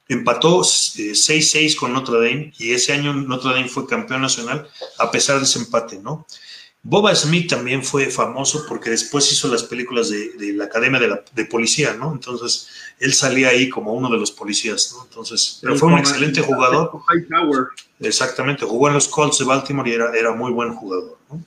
[0.08, 5.10] empató 6-6 eh, con Notre Dame y ese año Notre Dame fue campeón nacional a
[5.10, 6.26] pesar de ese empate, ¿no?
[6.88, 11.94] Boba Smith también fue famoso porque después hizo las películas de, la Academia de, Policía,
[11.94, 12.12] ¿no?
[12.12, 12.68] Entonces,
[13.00, 15.02] él salía ahí como uno de los policías, ¿no?
[15.02, 16.92] Entonces, pero fue un excelente jugador.
[17.98, 21.44] Exactamente, jugó en los Colts de Baltimore y era, era muy buen jugador, ¿no?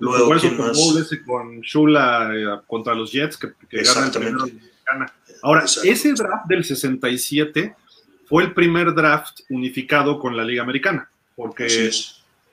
[0.00, 4.54] Luego, Bowl ese con Shula eh, contra los Jets que, que Exactamente.
[5.42, 7.74] Ahora, ese draft del 67
[8.26, 11.90] fue el primer draft unificado con la Liga Americana, porque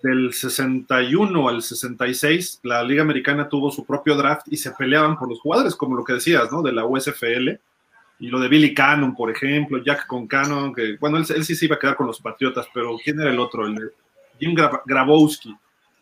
[0.02, 5.28] del 61 al 66 la Liga Americana tuvo su propio draft y se peleaban por
[5.28, 6.62] los jugadores, como lo que decías, ¿no?
[6.62, 7.60] De la USFL.
[8.20, 11.66] Y lo de Billy Cannon, por ejemplo, Jack con Cannon, que bueno, él, sí se
[11.66, 13.66] iba a quedar con los Patriotas, pero ¿quién era el otro?
[13.66, 13.82] El de
[14.40, 14.56] Jim
[14.86, 15.54] Grabowski,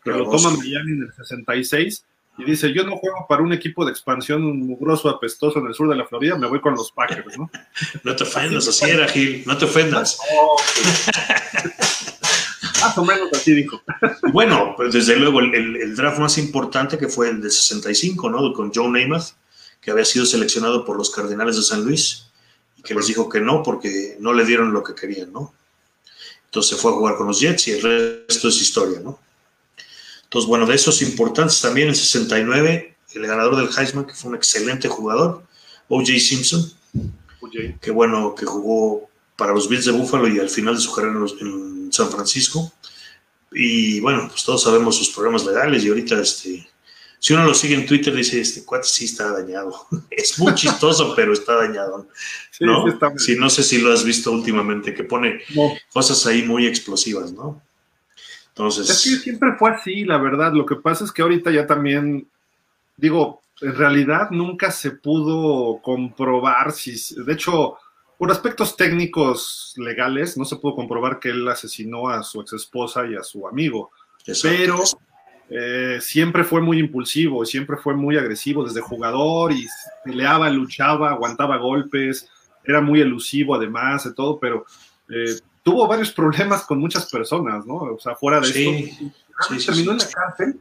[0.04, 2.04] que lo toma Miami en el 66
[2.36, 5.88] y dice, yo no juego para un equipo de expansión mugroso, apestoso en el sur
[5.88, 7.50] de la Florida, me voy con los Packers, ¿no?
[8.02, 10.18] no te ofendas, así era, Gil, no te ofendas.
[12.84, 13.82] más o menos así dijo.
[14.32, 18.52] bueno, pues desde luego el, draft más importante que fue el de 65, ¿no?
[18.52, 19.32] Con Joe Namath,
[19.80, 22.26] que había sido seleccionado por los Cardenales de San Luis
[22.76, 25.54] y que les dijo que no porque no le dieron lo que querían, ¿no?
[26.46, 29.18] Entonces fue a jugar con los Jets y el resto es historia, ¿no?
[30.34, 34.36] Entonces, bueno, de esos importantes también en 69, el ganador del Heisman, que fue un
[34.36, 35.44] excelente jugador,
[35.86, 36.18] O.J.
[36.18, 36.72] Simpson,
[37.80, 41.20] que bueno, que jugó para los Bills de Buffalo y al final de su carrera
[41.40, 42.72] en, San Francisco.
[43.52, 46.68] Y bueno, pues todos sabemos sus problemas legales y ahorita este,
[47.20, 49.86] si uno lo sigue en Twitter dice, este cuate sí está dañado.
[50.10, 52.08] es muy chistoso, pero está dañado.
[52.58, 53.18] ¿no?
[53.18, 55.42] Sí, no sé si lo has visto últimamente, que pone
[55.92, 57.62] cosas ahí muy explosivas, ¿no?
[58.54, 58.88] Entonces.
[58.88, 60.52] Es que siempre fue así, la verdad.
[60.52, 62.28] Lo que pasa es que ahorita ya también,
[62.96, 66.94] digo, en realidad nunca se pudo comprobar si.
[67.24, 67.76] De hecho,
[68.16, 73.04] por aspectos técnicos legales, no se pudo comprobar que él asesinó a su ex esposa
[73.06, 73.90] y a su amigo.
[74.42, 74.78] Pero
[75.50, 79.66] eh, siempre fue muy impulsivo, y siempre fue muy agresivo desde jugador y
[80.04, 82.30] peleaba, luchaba, aguantaba golpes,
[82.64, 84.64] era muy elusivo además de todo, pero
[85.08, 87.74] eh, tuvo varios problemas con muchas personas, ¿no?
[87.74, 89.66] O sea, fuera de eso.
[89.66, 90.60] terminó en la cárcel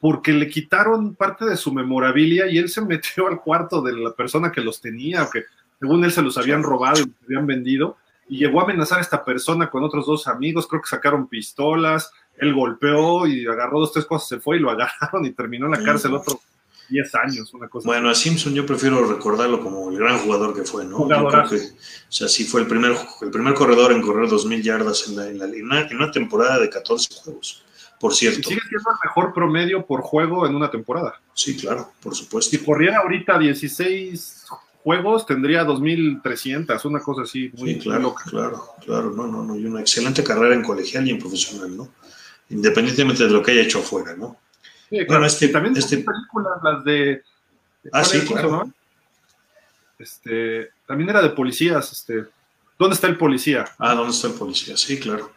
[0.00, 4.12] porque le quitaron parte de su memorabilia y él se metió al cuarto de la
[4.12, 5.44] persona que los tenía, que
[5.80, 7.98] según él se los habían robado y los habían vendido,
[8.28, 12.10] y llegó a amenazar a esta persona con otros dos amigos, creo que sacaron pistolas,
[12.38, 15.72] él golpeó y agarró dos, tres cosas, se fue y lo agarraron y terminó en
[15.72, 16.40] la cárcel otro
[16.88, 17.86] 10 años, una cosa.
[17.86, 20.98] Bueno, a Simpson yo prefiero recordarlo como el gran jugador que fue, ¿no?
[20.98, 21.48] o
[22.08, 25.64] sea, sí fue el primer, el primer corredor en correr 2.000 yardas en, la, en,
[25.64, 27.64] una, en, una, temporada de 14 juegos,
[27.98, 28.48] por cierto.
[28.48, 31.20] sigue siendo el mejor promedio por juego en una temporada.
[31.32, 32.50] Sí, claro, por supuesto.
[32.50, 34.46] Si corriera ahorita 16
[34.84, 37.50] juegos tendría 2.300, una cosa así.
[37.56, 41.10] Muy sí, claro, claro, claro, no, no, no, y una excelente carrera en colegial y
[41.10, 41.88] en profesional, ¿no?
[42.50, 44.36] Independientemente de lo que haya hecho afuera, ¿no?
[44.88, 45.98] Sí, claro, bueno, este, también este...
[45.98, 47.22] películas, las de...
[47.92, 48.70] Ah, sí, claro.
[49.98, 52.24] Este, también era de policías, este...
[52.78, 53.64] ¿Dónde está el policía?
[53.78, 54.76] Ah, ¿dónde está el policía?
[54.76, 55.30] Sí, claro.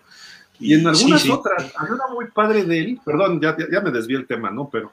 [0.60, 1.32] Y, en algunas sí, sí.
[1.32, 4.70] otras, había una muy padre de él, perdón, ya, ya me desvié el tema, ¿no?
[4.72, 4.92] Pero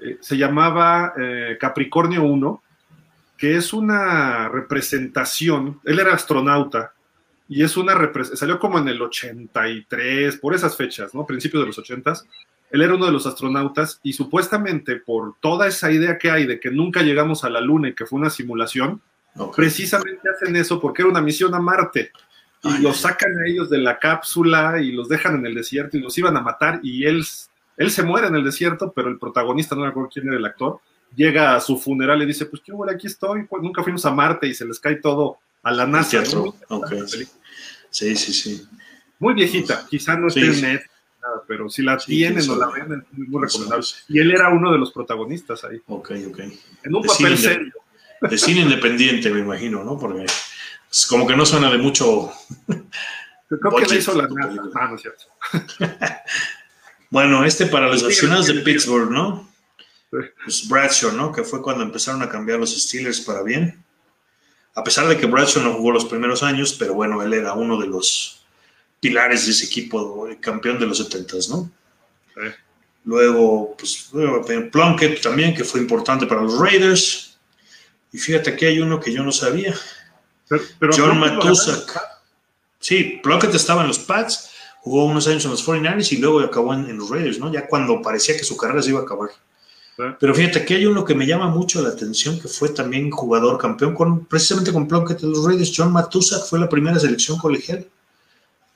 [0.00, 2.62] eh, se llamaba eh, Capricornio 1,
[3.36, 6.92] que es una representación, él era astronauta,
[7.48, 7.94] y es una
[8.34, 11.26] salió como en el 83, por esas fechas, ¿no?
[11.26, 12.12] Principios de los 80
[12.70, 16.60] él era uno de los astronautas y supuestamente por toda esa idea que hay de
[16.60, 19.00] que nunca llegamos a la Luna y que fue una simulación,
[19.34, 19.64] okay.
[19.64, 22.12] precisamente hacen eso porque era una misión a Marte.
[22.62, 25.96] Y Ay, los sacan a ellos de la cápsula y los dejan en el desierto
[25.96, 27.24] y los iban a matar y él,
[27.76, 30.44] él se muere en el desierto, pero el protagonista, no me acuerdo quién era el
[30.44, 30.78] actor,
[31.16, 34.12] llega a su funeral y dice, pues qué bueno, aquí estoy, pues nunca fuimos a
[34.12, 36.22] Marte y se les cae todo a la NASA.
[36.34, 36.54] ¿no?
[36.68, 37.00] Okay.
[37.90, 38.68] Sí, sí, sí.
[39.18, 40.82] Muy viejita, quizá no esté sí, en net,
[41.20, 43.86] nada, pero si la sí, tienen o la ven, es muy recomendable.
[44.08, 45.80] Y él era uno de los protagonistas ahí.
[45.86, 46.38] Ok, ok.
[46.82, 47.72] En un de papel serio.
[48.20, 49.98] De cine independiente, me imagino, ¿no?
[49.98, 50.26] Porque
[50.90, 52.30] es como que no suena de mucho.
[53.48, 54.28] Creo que le hizo la.
[54.74, 55.24] Ah, no es cierto.
[57.10, 59.48] bueno, este para los aficionados de Pittsburgh, ¿no?
[60.10, 61.32] Pues Bradshaw, ¿no?
[61.32, 63.82] Que fue cuando empezaron a cambiar los Steelers para bien.
[64.74, 67.80] A pesar de que Bradshaw no jugó los primeros años, pero bueno, él era uno
[67.80, 68.39] de los
[69.00, 71.70] pilares de ese equipo, campeón de los 70, ¿no?
[72.34, 72.54] Sí.
[73.04, 74.10] Luego, pues,
[74.70, 77.38] Plunkett también, que fue importante para los Raiders.
[78.12, 79.74] Y fíjate que hay uno que yo no sabía.
[80.48, 81.98] Pero, pero John Matusak.
[82.78, 84.50] Sí, Plunkett estaba en los Pats,
[84.80, 87.52] jugó unos años en los 49ers y luego acabó en, en los Raiders, ¿no?
[87.52, 89.30] Ya cuando parecía que su carrera se iba a acabar.
[90.18, 93.58] Pero fíjate que hay uno que me llama mucho la atención, que fue también jugador
[93.58, 97.86] campeón, con, precisamente con Plunkett de los Raiders, John Matusak, fue la primera selección colegial.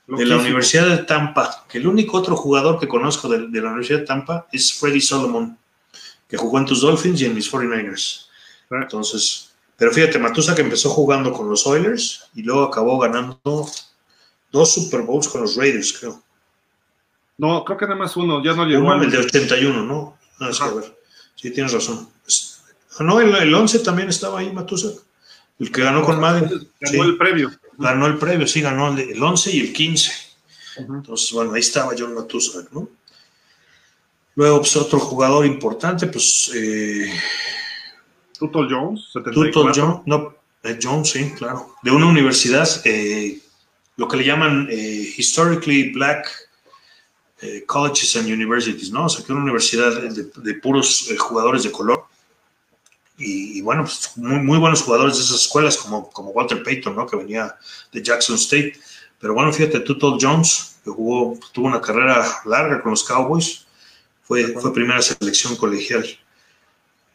[0.06, 3.68] De la Universidad de Tampa, que el único otro jugador que conozco de, de, la
[3.68, 5.58] Universidad de Tampa es Freddy Solomon,
[6.28, 8.26] que jugó en tus Dolphins y en mis 49ers.
[8.70, 13.68] Entonces, pero fíjate, Matusak empezó jugando con los Oilers y luego acabó ganando
[14.52, 16.22] dos Super Bowls con los Raiders, creo.
[17.36, 18.84] No, creo que nada más uno, ya no llegó.
[18.84, 20.16] Uno, el de 81, ¿no?
[20.38, 20.96] Ah, sí, a ver.
[21.34, 22.08] Sí, tienes razón.
[22.22, 22.62] Pues,
[23.00, 24.94] no, el, el 11 también estaba ahí, Matusak.
[25.58, 26.48] El que ganó con Madden.
[26.80, 27.10] Ganó sí.
[27.10, 27.52] el previo.
[27.78, 30.10] Ganó el previo, sí, ganó el, el 11 y el 15.
[30.10, 30.96] Uh -huh.
[30.96, 32.88] Entonces, bueno, ahí estaba John Matusak, ¿no?
[34.36, 36.50] Luego, pues otro jugador importante, pues.
[36.54, 37.12] Eh,
[38.38, 39.52] Tuttle Jones, 74.
[39.52, 41.76] Tuttle Jones, no, eh, Jones, sí, claro.
[41.82, 43.40] De una universidad, eh,
[43.96, 46.28] lo que le llaman eh, Historically Black
[47.42, 49.04] eh, colleges and universities, ¿no?
[49.04, 52.06] O sea, que una universidad de, de puros eh, jugadores de color.
[53.16, 56.96] Y, y bueno, pues muy, muy, buenos jugadores de esas escuelas, como, como Walter Payton,
[56.96, 57.06] ¿no?
[57.06, 57.56] Que venía
[57.92, 58.78] de Jackson State.
[59.20, 63.66] Pero bueno, fíjate, Tuttle Jones, que jugó, tuvo una carrera larga con los Cowboys,
[64.22, 66.04] fue, fue primera selección colegial.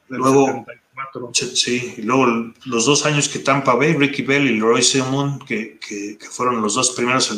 [0.07, 1.31] Luego, 74.
[1.53, 5.77] sí, y luego los dos años que Tampa Bay, Ricky Bell y Leroy Selmon, que,
[5.79, 7.35] que, que fueron los dos primeros.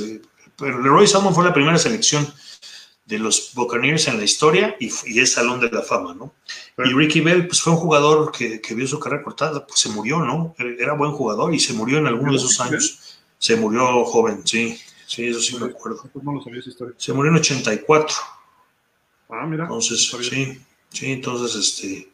[0.57, 2.31] Pero Leroy Selmon fue la primera selección
[3.11, 6.33] de los Buccaneers en la historia y, y, es Salón de la Fama, ¿no?
[6.77, 9.89] Y Ricky Bell, pues fue un jugador que, que, vio su carrera cortada, pues se
[9.89, 10.55] murió, ¿no?
[10.57, 13.19] Era buen jugador y se murió en alguno de esos años.
[13.37, 16.09] Se murió joven, sí, sí, eso sí me acuerdo.
[16.97, 18.15] Se murió en 84.
[19.29, 19.65] Ah, mira.
[19.65, 22.09] Entonces, sí, sí, entonces, este,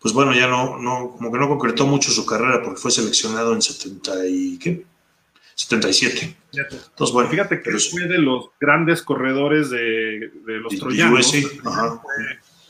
[0.00, 3.52] pues bueno, ya no, no, como que no concretó mucho su carrera porque fue seleccionado
[3.52, 4.86] en 70 y, ¿qué?
[5.54, 6.36] 77.
[6.52, 11.34] Entonces, bueno, fíjate que fue de los grandes corredores de, de los troyanos.
[11.64, 12.02] Ajá.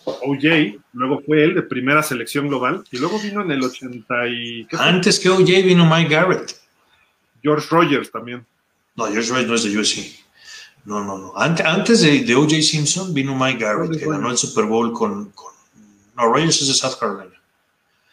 [0.05, 4.67] OJ, luego fue él de primera selección global y luego vino en el 80 y...
[4.79, 6.57] Antes que OJ vino Mike Garrett.
[7.43, 8.45] George Rogers también.
[8.97, 10.25] No, George Rogers no es de USC.
[10.85, 11.33] No, no, no.
[11.37, 15.31] Antes, antes de, de OJ Simpson vino Mike Garrett, que ganó el Super Bowl con,
[15.31, 15.53] con...
[16.17, 17.40] No, Rogers es de South Carolina.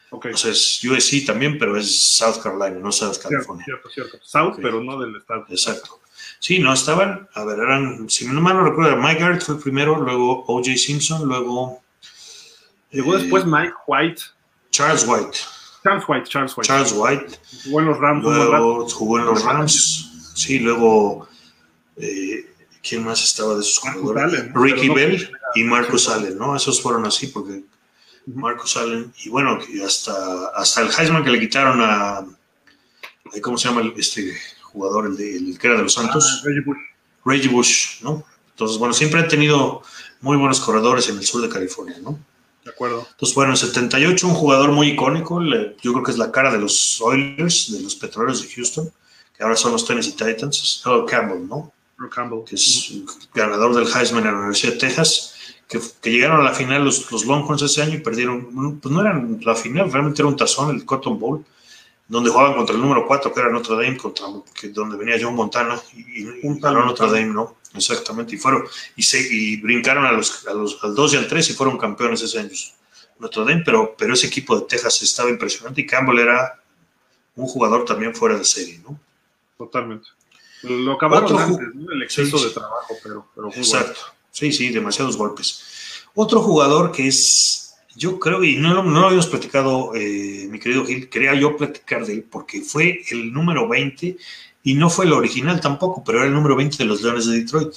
[0.09, 0.31] Okay.
[0.31, 3.65] O sea, es USC también, pero es South Carolina, no South California.
[3.65, 4.11] Cierto, cierto.
[4.11, 4.27] cierto.
[4.27, 4.63] South, okay.
[4.63, 5.45] pero no del estado.
[5.49, 5.99] Exacto.
[6.39, 9.99] Sí, no estaban, a ver, eran, si no mal no recuerdo, Mike Garrett fue primero,
[9.99, 10.77] luego O.J.
[10.77, 11.81] Simpson, luego.
[12.91, 14.21] Llegó eh, después Mike White.
[14.71, 15.37] Charles White.
[15.83, 16.67] Charles White, Charles White.
[16.67, 17.39] Charles White.
[17.63, 18.23] Jugó en los Rams.
[18.23, 20.33] Luego jugó en los Rams.
[20.35, 21.27] Sí, luego.
[21.97, 22.53] Eh,
[22.87, 24.53] ¿Quién más estaba de esos jugadores?
[24.53, 26.55] Ricky no, Bell y Marcus Allen, ¿no?
[26.55, 27.63] Esos fueron así porque
[28.27, 32.25] Marcus Allen, y bueno, hasta, hasta el Heisman que le quitaron a,
[33.41, 36.39] ¿cómo se llama este jugador, el, de, el que era de los Santos?
[36.39, 36.77] Ah, Reggie Bush.
[37.25, 38.25] Reggie Bush, ¿no?
[38.51, 39.81] Entonces, bueno, siempre han tenido
[40.21, 42.19] muy buenos corredores en el sur de California, ¿no?
[42.69, 43.07] acuerdo.
[43.11, 46.59] Entonces, bueno, en 78 un jugador muy icónico, yo creo que es la cara de
[46.59, 48.91] los Oilers, de los Petroleros de Houston,
[49.35, 51.73] que ahora son los Tennessee Titans, Earl Campbell, ¿no?
[52.09, 52.43] Campbell.
[52.45, 52.93] Que es
[53.33, 55.35] ganador del Heisman en la Universidad de Texas,
[55.67, 55.79] que,
[56.09, 59.55] llegaron a la final los, los Longhorns ese año y perdieron, pues no eran la
[59.55, 61.43] final, realmente era un tazón, el Cotton Bowl,
[62.07, 65.35] donde jugaban contra el número 4, que era Notre Dame, contra, que, donde venía John
[65.35, 67.57] Montana, y, y Notre Dame, ¿no?
[67.73, 68.63] Exactamente, y fueron,
[68.95, 71.77] y, se, y brincaron a los, a los, al 2 y al 3 y fueron
[71.77, 72.49] campeones ese año.
[73.19, 76.61] Notre Dame, pero, pero ese equipo de Texas estaba impresionante y Campbell era
[77.35, 78.99] un jugador también fuera de serie, ¿no?
[79.57, 80.07] Totalmente.
[80.63, 81.91] Lo acabaron antes, ¿no?
[81.91, 83.99] El exceso de trabajo, pero, pero Exacto.
[84.31, 85.63] Sí, sí, demasiados golpes.
[86.13, 90.85] Otro jugador que es, yo creo, y no, no lo habíamos platicado, eh, mi querido
[90.85, 94.17] Gil, quería yo platicar de él porque fue el número 20
[94.63, 97.39] y no fue el original tampoco, pero era el número 20 de los Leones de
[97.39, 97.73] Detroit.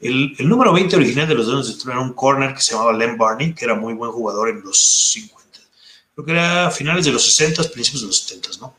[0.00, 2.72] El, el, número 20 original de los Leones de Detroit era un corner que se
[2.72, 5.60] llamaba Len Barney, que era muy buen jugador en los 50.
[6.14, 8.74] Creo que era finales de los 60, principios de los 70, ¿no?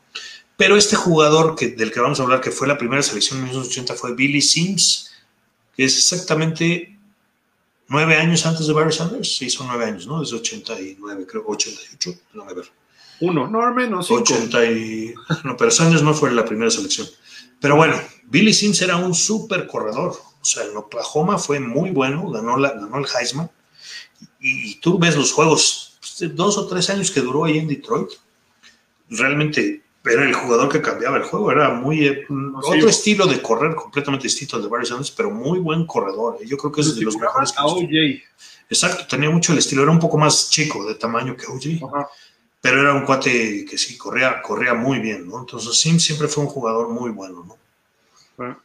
[0.58, 3.44] Pero este jugador que, del que vamos a hablar, que fue la primera selección en
[3.44, 5.12] 1980, fue Billy Sims,
[5.76, 6.98] que es exactamente
[7.86, 9.36] nueve años antes de Barry Sanders.
[9.36, 10.18] Sí, son nueve años, ¿no?
[10.18, 12.64] Desde 89, creo, 88, no me ver.
[13.20, 14.10] Uno, no, al menos.
[14.10, 15.14] 80 y...
[15.44, 17.06] No, pero Sanders no fue la primera selección.
[17.60, 17.94] Pero bueno,
[18.24, 20.20] Billy Sims era un súper corredor.
[20.40, 23.48] O sea, en Oklahoma fue muy bueno, ganó, la, ganó el Heisman.
[24.40, 28.10] Y, tú ves los juegos, pues, dos o tres años que duró ahí en Detroit.
[29.08, 31.52] Realmente era el jugador que cambiaba el juego.
[31.52, 32.06] Era muy.
[32.06, 36.38] Eh, otro estilo de correr completamente distinto al de Barry Sanders, pero muy buen corredor.
[36.40, 36.46] ¿eh?
[36.46, 37.52] Yo creo que es de los mejores.
[37.52, 38.22] Que
[38.70, 39.82] Exacto, tenía mucho el estilo.
[39.82, 41.84] Era un poco más chico de tamaño que OJ.
[41.84, 42.08] Ajá
[42.60, 45.40] pero era un cuate que sí, corría, corría muy bien, ¿no?
[45.40, 48.58] Entonces Sim siempre fue un jugador muy bueno, ¿no?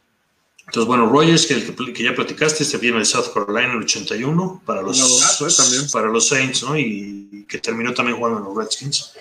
[0.66, 4.62] Entonces, bueno, Rogers, que, que, ya platicaste, este viene de South Carolina en el 81
[4.64, 5.88] para los, ¿eh?
[5.92, 6.76] para los Saints, ¿no?
[6.76, 9.12] Y, que terminó también jugando en los Redskins.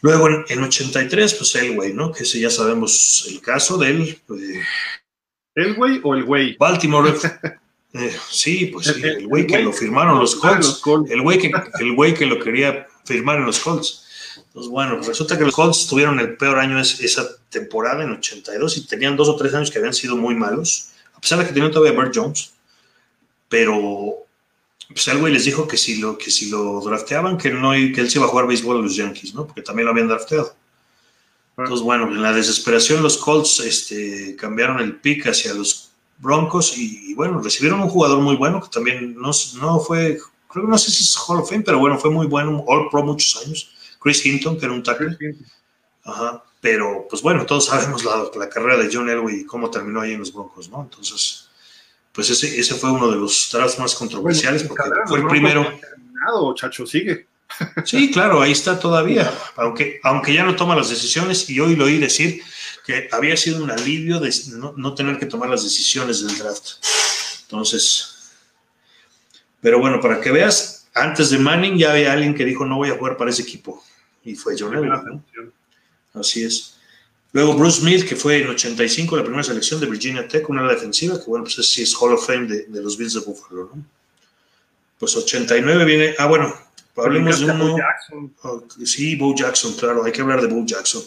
[0.00, 2.12] Luego en, en 83, pues Elway, ¿no?
[2.12, 4.18] Que ese ya sabemos el caso de él.
[4.30, 4.62] Eh,
[5.54, 6.56] ¿Elway o el güey?
[6.56, 7.14] Baltimore.
[7.94, 10.82] Eh, sí, pues sí, el güey que lo firmaron los Colts.
[11.08, 11.50] El güey que,
[11.80, 14.04] el güey que lo quería firmar en los Colts.
[14.36, 18.86] Entonces, bueno, resulta que los Colts tuvieron el peor año esa temporada en 82 y
[18.86, 21.72] tenían dos o tres años que habían sido muy malos, a pesar de que tenían
[21.72, 22.52] todavía Bert Jones.
[23.48, 24.26] Pero
[24.88, 28.00] pues el güey les dijo que si lo, que si lo drafteaban, que, no, que
[28.00, 29.46] él se iba a jugar béisbol a los Yankees, ¿no?
[29.46, 30.54] Porque también lo habían drafteado.
[31.56, 37.14] Entonces, bueno, en la desesperación los Colts este, cambiaron el pick hacia los Broncos y,
[37.14, 40.90] bueno, recibieron un jugador muy bueno que también no, no fue creo que no sé
[40.90, 43.70] si es Hall of Fame, pero bueno, fue muy bueno, All Pro muchos años.
[44.00, 45.16] Chris Hinton, que era un tackle.
[46.04, 46.42] Ajá.
[46.60, 50.12] Pero, pues bueno, todos sabemos la, la, carrera de John Elway y cómo terminó ahí
[50.12, 50.82] en los Broncos, ¿no?
[50.82, 51.47] Entonces,
[52.18, 55.62] pues ese, ese fue uno de los drafts más controversiales porque fue el primero.
[55.78, 57.28] Terminado, chacho, sigue.
[57.84, 61.84] Sí, claro, ahí está todavía, aunque, aunque ya no toma las decisiones y hoy lo
[61.84, 62.42] oí decir
[62.84, 66.84] que había sido un alivio de no, no tener que tomar las decisiones del draft.
[67.42, 68.32] Entonces,
[69.60, 72.88] pero bueno, para que veas, antes de Manning ya había alguien que dijo no voy
[72.88, 73.80] a jugar para ese equipo.
[74.24, 75.20] Y fue John Elway.
[76.14, 76.77] Así es.
[77.32, 81.18] Luego Bruce Smith, que fue en 85 la primera selección de Virginia Tech, una defensiva,
[81.18, 83.84] que bueno, pues sí es Hall of Fame de, los Bills de Buffalo, ¿no?
[84.98, 86.52] Pues 89 viene, ah, bueno,
[86.96, 87.76] hablemos de uno.
[87.76, 88.34] Jackson.
[88.42, 91.02] Oh, sí, Bo Jackson, claro, hay que hablar de Bo Jackson.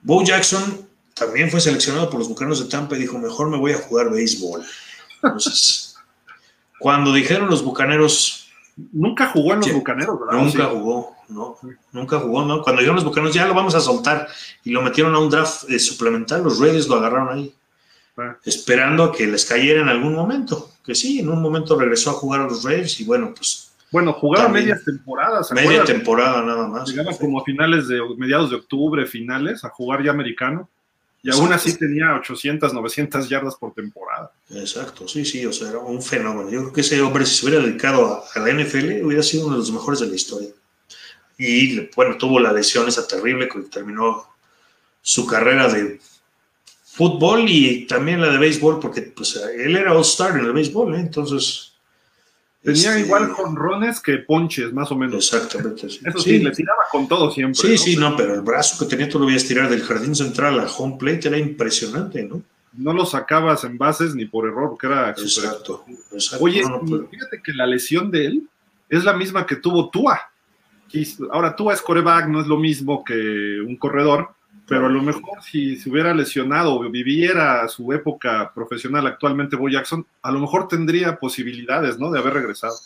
[0.00, 3.72] Bo Jackson también fue seleccionado por los Bucaneros de Tampa y dijo, mejor me voy
[3.72, 4.64] a jugar béisbol.
[5.22, 5.96] Entonces,
[6.78, 8.49] cuando dijeron los bucaneros.
[8.92, 10.42] Nunca jugó en los bucaneros, ¿verdad?
[10.42, 11.56] Nunca jugó, no.
[11.92, 12.62] Nunca jugó, ¿no?
[12.62, 14.28] Cuando dijeron los bucaneros, ya lo vamos a soltar.
[14.64, 17.54] Y lo metieron a un draft eh, suplemental, los Raiders lo agarraron ahí.
[18.16, 18.36] Ah.
[18.44, 20.70] Esperando a que les cayera en algún momento.
[20.84, 23.72] Que sí, en un momento regresó a jugar a los Raiders y bueno, pues.
[23.92, 25.50] Bueno, jugaba medias temporadas.
[25.52, 26.88] Media temporada nada más.
[26.88, 30.68] Llegaba como a finales de mediados de octubre, finales, a jugar ya americano.
[31.22, 34.32] Y aún así tenía 800, 900 yardas por temporada.
[34.50, 36.50] Exacto, sí, sí, o sea, era un fenómeno.
[36.50, 39.56] Yo creo que ese hombre, si se hubiera dedicado a, la NFL, hubiera sido uno
[39.56, 40.48] de los mejores de la historia.
[41.36, 44.26] Y bueno, tuvo la lesión esa terrible que terminó
[45.02, 46.00] su carrera de
[46.84, 51.00] fútbol y también la de béisbol, porque pues, él era All-Star en el béisbol, ¿eh?
[51.00, 51.69] entonces
[52.62, 55.32] Tenía este, igual jonrones que ponches, más o menos.
[55.32, 55.86] Exactamente.
[55.86, 57.58] Eso sí, le tiraba con todo siempre.
[57.58, 60.60] Sí, sí, no, pero el brazo que tenía tú lo veías tirar del jardín central
[60.60, 62.42] al home plate era impresionante, ¿no?
[62.74, 65.10] No lo sacabas en bases ni por error, porque era.
[65.10, 65.84] Exacto.
[66.38, 66.62] Oye,
[67.10, 68.48] fíjate que la lesión de él
[68.88, 70.20] es la misma que tuvo Tua.
[71.32, 74.34] Ahora, Tua es coreback, no es lo mismo que un corredor,
[74.70, 79.68] pero a lo mejor si se hubiera lesionado o viviera su época profesional actualmente Bo
[79.68, 82.08] Jackson, a lo mejor tendría posibilidades, ¿no?
[82.08, 82.76] De haber regresado.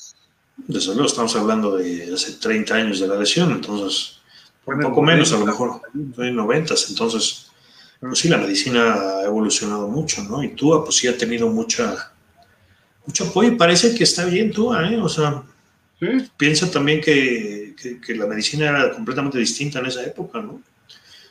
[0.57, 4.19] Desde luego estamos hablando de hace 30 años de la lesión, entonces
[4.65, 7.51] un poco menos a lo mejor, en 90, entonces
[8.01, 10.43] pues sí, la medicina ha evolucionado mucho, ¿no?
[10.43, 12.13] Y Tua pues sí ha tenido mucha,
[13.05, 14.99] mucho apoyo y parece que está bien Tua, ¿eh?
[14.99, 15.43] O sea,
[16.39, 17.75] piensa también que,
[18.09, 20.63] la medicina era completamente distinta en esa época, ¿no?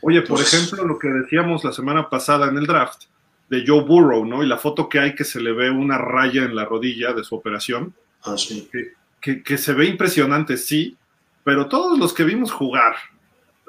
[0.03, 3.03] Oye, por ejemplo, lo que decíamos la semana pasada en el draft
[3.49, 4.43] de Joe Burrow, ¿no?
[4.43, 7.23] Y la foto que hay que se le ve una raya en la rodilla de
[7.23, 7.93] su operación.
[8.23, 8.69] Ah, sí.
[9.21, 10.97] Que, se ve impresionante, sí,
[11.43, 12.95] pero todos los que vimos jugar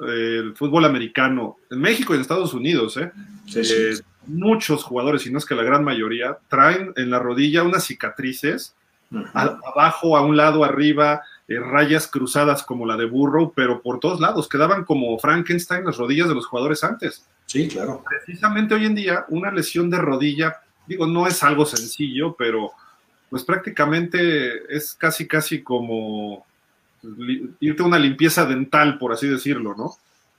[0.01, 3.11] eh, el fútbol americano en México y en Estados Unidos, ¿eh?
[3.55, 3.93] eh
[4.27, 8.75] muchos jugadores, si no es que la gran mayoría, traen en la rodilla unas cicatrices,
[9.33, 14.19] abajo, a un lado, arriba, eh, rayas cruzadas como la de Burrow, pero por todos
[14.19, 17.25] lados, quedaban como Frankenstein las rodillas de los jugadores antes.
[17.45, 18.03] Sí, claro.
[18.07, 22.71] Precisamente hoy en día, una lesión de rodilla, digo, no es algo sencillo, pero
[23.29, 26.45] pues prácticamente es casi, casi como
[27.59, 29.91] irte a una limpieza dental, por así decirlo, ¿no?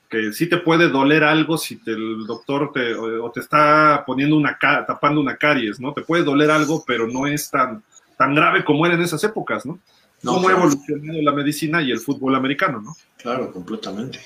[0.08, 4.58] Que sí te puede doler algo si el doctor te, o, te está poniendo una,
[4.58, 5.92] tapando una caries, ¿no?
[5.92, 7.82] Te puede doler algo, pero no es tan,
[8.16, 9.78] tan grave como era en esas épocas, ¿no?
[10.22, 12.96] No Cómo ha evolucionado la medicina y el fútbol americano, ¿no?
[13.18, 14.20] Claro, completamente.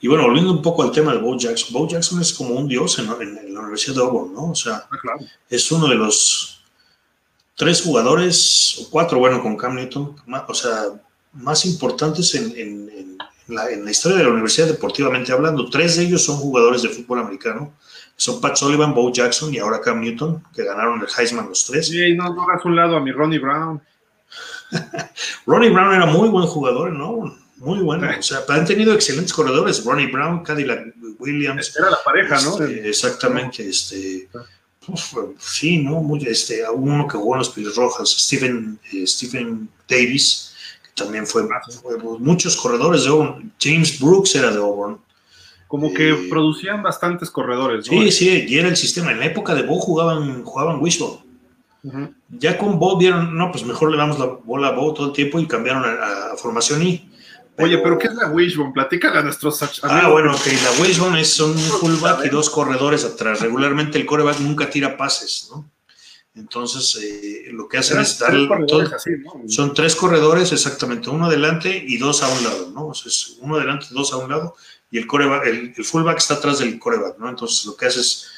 [0.00, 2.68] Y bueno, volviendo un poco al tema de Bo Jackson, Bo Jackson es como un
[2.68, 4.50] dios en, la Universidad de Auburn, ¿no?
[4.50, 6.62] O sea, ah, es uno de los
[7.54, 10.14] tres jugadores, o cuatro, bueno, con Cam Newton,
[10.46, 10.84] o sea,
[11.32, 13.16] más importantes en,
[13.48, 15.70] la, historia de la universidad deportivamente hablando.
[15.70, 17.72] Tres de ellos son jugadores de fútbol americano.
[18.16, 21.88] Son Pat Sullivan, Bo Jackson y ahora Cam Newton, que ganaron el Heisman los tres.
[21.88, 23.80] Sí, no, no hagas un lado a mi Ronnie Brown.
[25.46, 27.36] Ronnie Brown era muy buen jugador, ¿no?
[27.56, 28.08] Muy bueno.
[28.18, 29.84] O sea, han tenido excelentes corredores.
[29.84, 31.74] Ronnie Brown, Cadillac Williams.
[31.76, 32.62] Era la pareja, ¿no?
[32.62, 33.68] Este, exactamente.
[33.68, 34.28] Este,
[35.38, 36.02] sí, ¿no?
[36.02, 40.52] Muy, este, uno que jugó en los Piles Rojas, Stephen, eh, Stephen Davis
[40.94, 41.46] también fue,
[42.18, 43.52] muchos corredores de Auburn.
[43.60, 44.98] James Brooks era de Auburn.
[45.68, 47.86] Como que eh, producían bastantes corredores.
[47.86, 49.12] Sí, sí, y era el sistema.
[49.12, 51.25] En la época de Bo jugaban, jugaban wishbone.
[52.28, 55.12] Ya con Bo vieron, no, pues mejor le damos la bola a Bo todo el
[55.12, 57.10] tiempo y cambiaron a, formación I.
[57.58, 58.72] Oye, pero ¿qué es la wishbone?
[58.72, 63.40] Platícale a nuestros Ah, bueno, ok, la wishbone es un fullback y dos corredores atrás.
[63.40, 65.70] Regularmente el coreback nunca tira pases, ¿no?
[66.36, 68.34] Entonces, eh, lo que hacen es dar.
[69.46, 72.88] Son tres corredores, exactamente, uno adelante y dos a un lado, ¿no?
[72.88, 74.54] O sea, es uno adelante, dos a un lado,
[74.90, 77.30] y el, coreback, el, fullback está atrás del coreback, ¿no?
[77.30, 78.28] Entonces, lo que hace es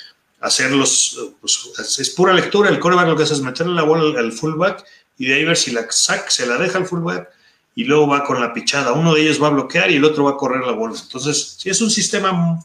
[0.40, 2.70] hacerlos, pues, es pura lectura.
[2.70, 4.84] El coreback lo que hace es meterle la bola al, fullback
[5.16, 7.28] y de ahí ver si la sac, se la deja al fullback
[7.74, 8.92] y luego va con la pichada.
[8.92, 10.94] Uno de ellos va a bloquear y el otro va a correr la bola.
[11.00, 12.64] Entonces, sí, es un sistema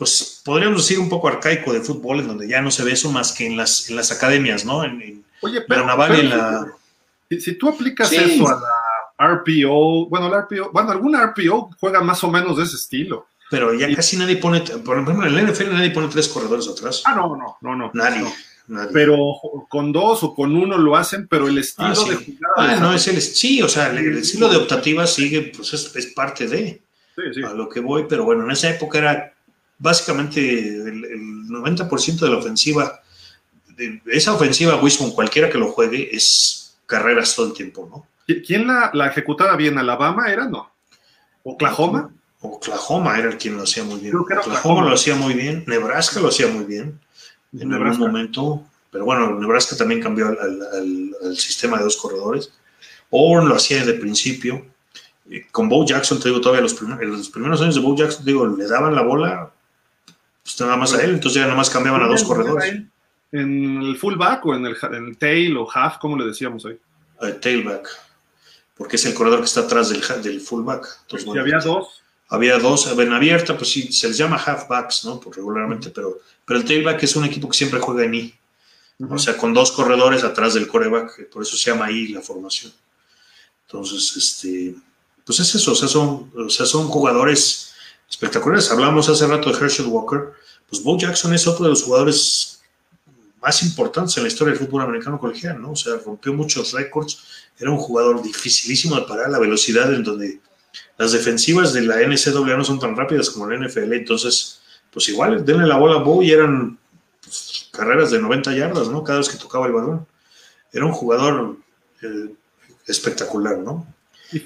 [0.00, 3.12] pues podríamos decir un poco arcaico de fútbol, en donde ya no se ve eso
[3.12, 4.82] más que en las, en las academias, ¿no?
[4.82, 6.72] En, Oye, pero, Naval en la...
[7.28, 8.58] Si, tú aplicas eso a
[9.18, 13.26] la RPO, bueno, la RPO, bueno, alguna RPO juega más o menos de ese estilo.
[13.50, 17.02] Pero ya casi nadie pone, por ejemplo, en el NFL nadie pone tres corredores atrás.
[17.04, 17.90] Ah, no, no, no, no.
[17.92, 18.24] Nadie.
[18.68, 18.90] Nadie.
[18.92, 19.18] Pero
[19.68, 22.54] con dos o con uno lo hacen, pero el estilo ah, de jugada.
[22.56, 26.06] Ah, no, es el, sí, o sea, el, estilo de optativa sigue, pues es, es
[26.06, 26.80] parte de
[27.16, 27.42] sí, sí.
[27.42, 29.34] a lo que voy, pero bueno, en esa época era
[29.76, 33.00] básicamente el, 90% de la ofensiva,
[33.76, 38.06] de esa ofensiva Wishbone, cualquiera que lo juegue, es carreras todo el tiempo, ¿no?
[38.46, 39.76] ¿Quién la, la ejecutaba bien?
[39.76, 40.72] ¿Alabama era, no?
[41.42, 42.12] ¿Oklahoma?
[42.40, 44.16] Oklahoma era el quien lo hacía muy bien.
[44.16, 46.98] Oklahoma, lo hacía muy bien, Nebraska lo hacía muy bien
[47.52, 52.52] en algún momento, pero bueno, Nebraska también cambió al, sistema de dos corredores.
[53.12, 54.64] Auburn lo hacía desde el principio.
[55.52, 58.30] Con Bo Jackson, te digo, todavía los, primeros, los primeros años de Bo Jackson, te
[58.30, 59.52] digo, le daban la bola
[60.42, 62.82] pues nada más a él, entonces ya nada más cambiaban a dos corredores.
[63.32, 66.78] ¿En el fullback o en el, tail o half, como le decíamos ahí?
[67.40, 67.86] tailback,
[68.76, 70.86] porque es el corredor que está atrás del, del fullback.
[71.02, 71.99] Entonces, había dos?
[72.30, 75.18] Había dos, en abierta, pues sí, se les llama halfbacks, ¿no?
[75.18, 78.34] Pues regularmente, pero, pero el tailback es un equipo que siempre juega en I.
[79.08, 82.72] O sea, con dos corredores atrás del coreback, por eso se llama I la formación.
[83.66, 84.76] Entonces, este,
[85.24, 87.72] pues es eso, o sea, son, o sea, son jugadores
[88.08, 88.70] espectaculares.
[88.70, 90.32] Hablamos hace rato de Herschel Walker,
[90.68, 92.60] pues Bo Jackson es otro de los jugadores
[93.40, 95.72] más importantes en la historia del fútbol americano colegial, ¿no?
[95.72, 97.18] O sea, rompió muchos récords,
[97.58, 100.40] era un jugador dificilísimo de parar, la velocidad en donde
[100.98, 104.60] las defensivas de la NCAA no son tan rápidas como la NFL, entonces,
[104.92, 106.78] pues igual, denle la bola a Bo y eran
[107.22, 109.02] pues, carreras de 90 yardas, ¿no?
[109.02, 110.06] Cada vez que tocaba el balón.
[110.72, 111.56] Era un jugador
[112.02, 112.34] eh,
[112.86, 113.86] espectacular, ¿no?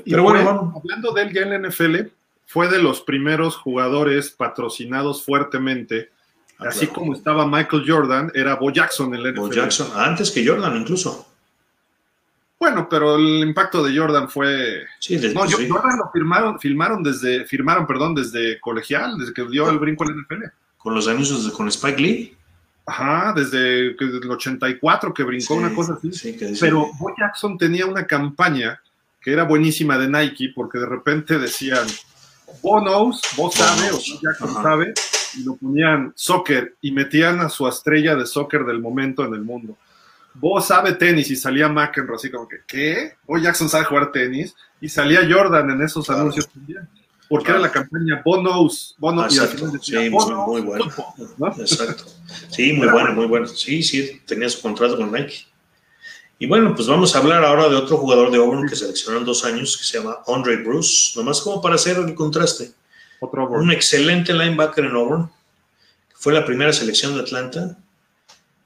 [0.04, 1.96] Pero bueno, hablando de él ya en la NFL,
[2.46, 6.10] fue de los primeros jugadores patrocinados fuertemente.
[6.58, 9.40] Ah, así como estaba Michael Jordan, era Bo Jackson en el NFL.
[9.40, 11.33] Bo Jackson, antes que Jordan incluso.
[12.64, 14.84] Bueno, pero el impacto de Jordan fue.
[14.98, 19.44] Sí, desde, No, sí, Jordan lo firmaron, filmaron desde, firmaron, perdón, desde colegial, desde que
[19.44, 20.44] dio el brinco al NFL.
[20.78, 22.36] con los anuncios de, con Spike Lee.
[22.86, 26.10] Ajá, desde el 84 que brincó Sí, una cosa así.
[26.12, 28.80] sí, que Pero Bo Jackson tenía una campaña
[29.20, 31.86] que era buenísima de Nike porque de repente decían
[32.62, 33.96] Bo knows, Bo sabe, o.
[33.96, 34.62] Bo Jackson Ajá.
[34.62, 34.94] sabe,
[35.36, 39.42] y lo ponían soccer y metían a su estrella de soccer del momento en el
[39.42, 39.76] mundo.
[40.34, 43.14] Bo sabe tenis y salía McEnroe así como que, ¿qué?
[43.26, 46.22] Bo Jackson sabe jugar tenis y salía Jordan en esos Claro.
[46.22, 46.88] anuncios también.
[47.28, 47.60] Porque Claro.
[47.60, 49.58] era la campaña Bo knows, Bo Ah, knows, y al exacto.
[49.66, 50.90] final decía, Sí, "Bo muy, bueno.
[50.90, 51.46] football", ¿no?
[51.58, 52.04] Exacto.
[52.50, 53.12] Sí, muy bueno, bueno.
[53.14, 53.46] muy bueno.
[53.46, 55.46] Sí, sí, tenía su contrato con Nike.
[56.38, 59.44] Y bueno, pues vamos a hablar ahora de otro jugador de Auburn que seleccionaron dos
[59.44, 62.72] años, que se llama Andre Bruce, nomás como para hacer el contraste.
[63.20, 65.28] Otro Un excelente linebacker en Auburn,
[66.08, 67.78] que fue la primera selección de Atlanta,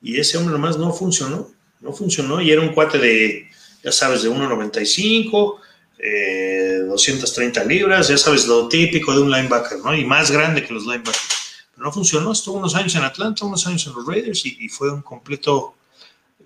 [0.00, 1.50] y ese hombre nomás no funcionó,
[1.80, 3.48] no funcionó, y era un cuate de,
[3.82, 5.60] ya sabes, de 1.95,
[5.98, 9.94] eh, 230 libras, ya sabes, lo típico de un linebacker, ¿no?
[9.94, 11.66] Y más grande que los linebackers.
[11.74, 14.68] Pero no funcionó, estuvo unos años en Atlanta, unos años en los Raiders, y, y
[14.68, 15.74] fue un completo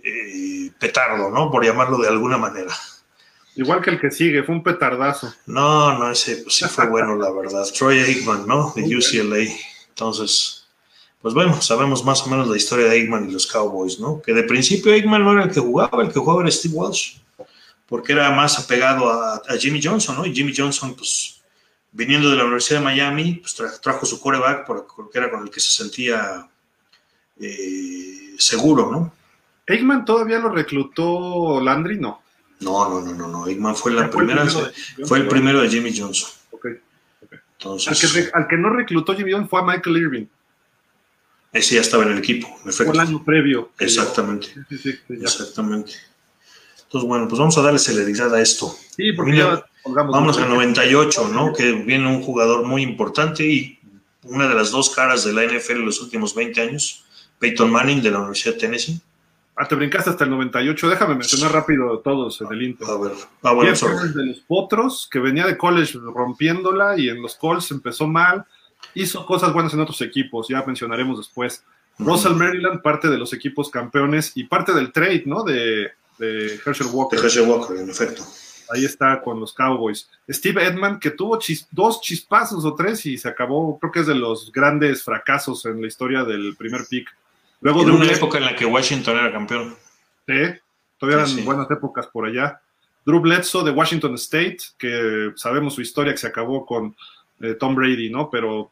[0.02, 1.50] eh, petardo, ¿no?
[1.50, 2.74] Por llamarlo de alguna manera.
[3.54, 5.32] Igual que el que sigue, fue un petardazo.
[5.46, 7.64] No, no, ese pues, sí fue bueno, la verdad.
[7.76, 8.72] Troy Aikman, ¿no?
[8.74, 9.52] De UCLA.
[9.90, 10.61] Entonces,
[11.22, 14.20] pues bueno, sabemos más o menos la historia de Aikman y los Cowboys, ¿no?
[14.20, 17.18] Que de principio Aikman no era el que jugaba, el que jugaba era Steve Walsh,
[17.86, 20.26] porque era más apegado a, a Jimmy Johnson, ¿no?
[20.26, 21.40] Y Jimmy Johnson, pues,
[21.92, 25.50] viniendo de la Universidad de Miami, pues tra- trajo su coreback porque era con el
[25.50, 26.48] que se sentía
[27.38, 29.12] eh, seguro, ¿no?
[29.66, 32.20] Eggman todavía lo reclutó Landry, no.
[32.60, 33.44] No, no, no, no, no.
[33.44, 34.66] Aikman fue la Ya fue el primera, primero
[34.98, 36.30] de- fue el primero de Jimmy Johnson.
[36.50, 36.66] Ok.
[36.66, 36.78] Al
[37.28, 40.26] que, Entonces, re- al que no reclutó Jimmy Johnson fue a Michael Irving.
[41.52, 42.92] Ese ya estaba en el equipo, en efecto.
[42.92, 43.70] el año previo.
[43.78, 44.48] Exactamente.
[44.70, 45.92] Sí, sí, sí, exactamente.
[46.84, 48.74] Entonces, bueno, pues vamos a darle celeridad a esto.
[48.96, 50.40] Sí, porque Mira, ya mucho.
[50.40, 51.52] al 98, ¿no?
[51.52, 53.78] Que viene un jugador muy importante y
[54.24, 57.04] una de las dos caras de la NFL en los últimos 20 años,
[57.38, 59.00] Peyton Manning de la Universidad de Tennessee.
[59.56, 60.88] Ah, te brincaste hasta el 98.
[60.88, 62.88] Déjame mencionar rápido todos en el Inter.
[62.88, 63.12] A ver,
[63.42, 68.06] ah, bueno, de los Potros, que venía de college rompiéndola y en los Colts empezó
[68.06, 68.46] mal.
[68.94, 71.64] Hizo cosas buenas en otros equipos, ya mencionaremos después.
[71.98, 75.42] Russell Maryland, parte de los equipos campeones y parte del trade, ¿no?
[75.44, 77.18] De, de Herschel Walker.
[77.18, 78.22] De Herschel Walker, en efecto.
[78.70, 80.08] Ahí está con los Cowboys.
[80.28, 84.06] Steve Edman, que tuvo chis- dos chispazos o tres y se acabó, creo que es
[84.06, 87.08] de los grandes fracasos en la historia del primer pick.
[87.60, 89.76] Luego En de una un época en la que Washington era campeón.
[90.26, 90.34] Sí,
[90.98, 91.42] todavía eran sí.
[91.42, 92.60] buenas épocas por allá.
[93.04, 96.96] Drew Bledsoe de Washington State, que sabemos su historia que se acabó con
[97.40, 98.30] eh, Tom Brady, ¿no?
[98.30, 98.70] Pero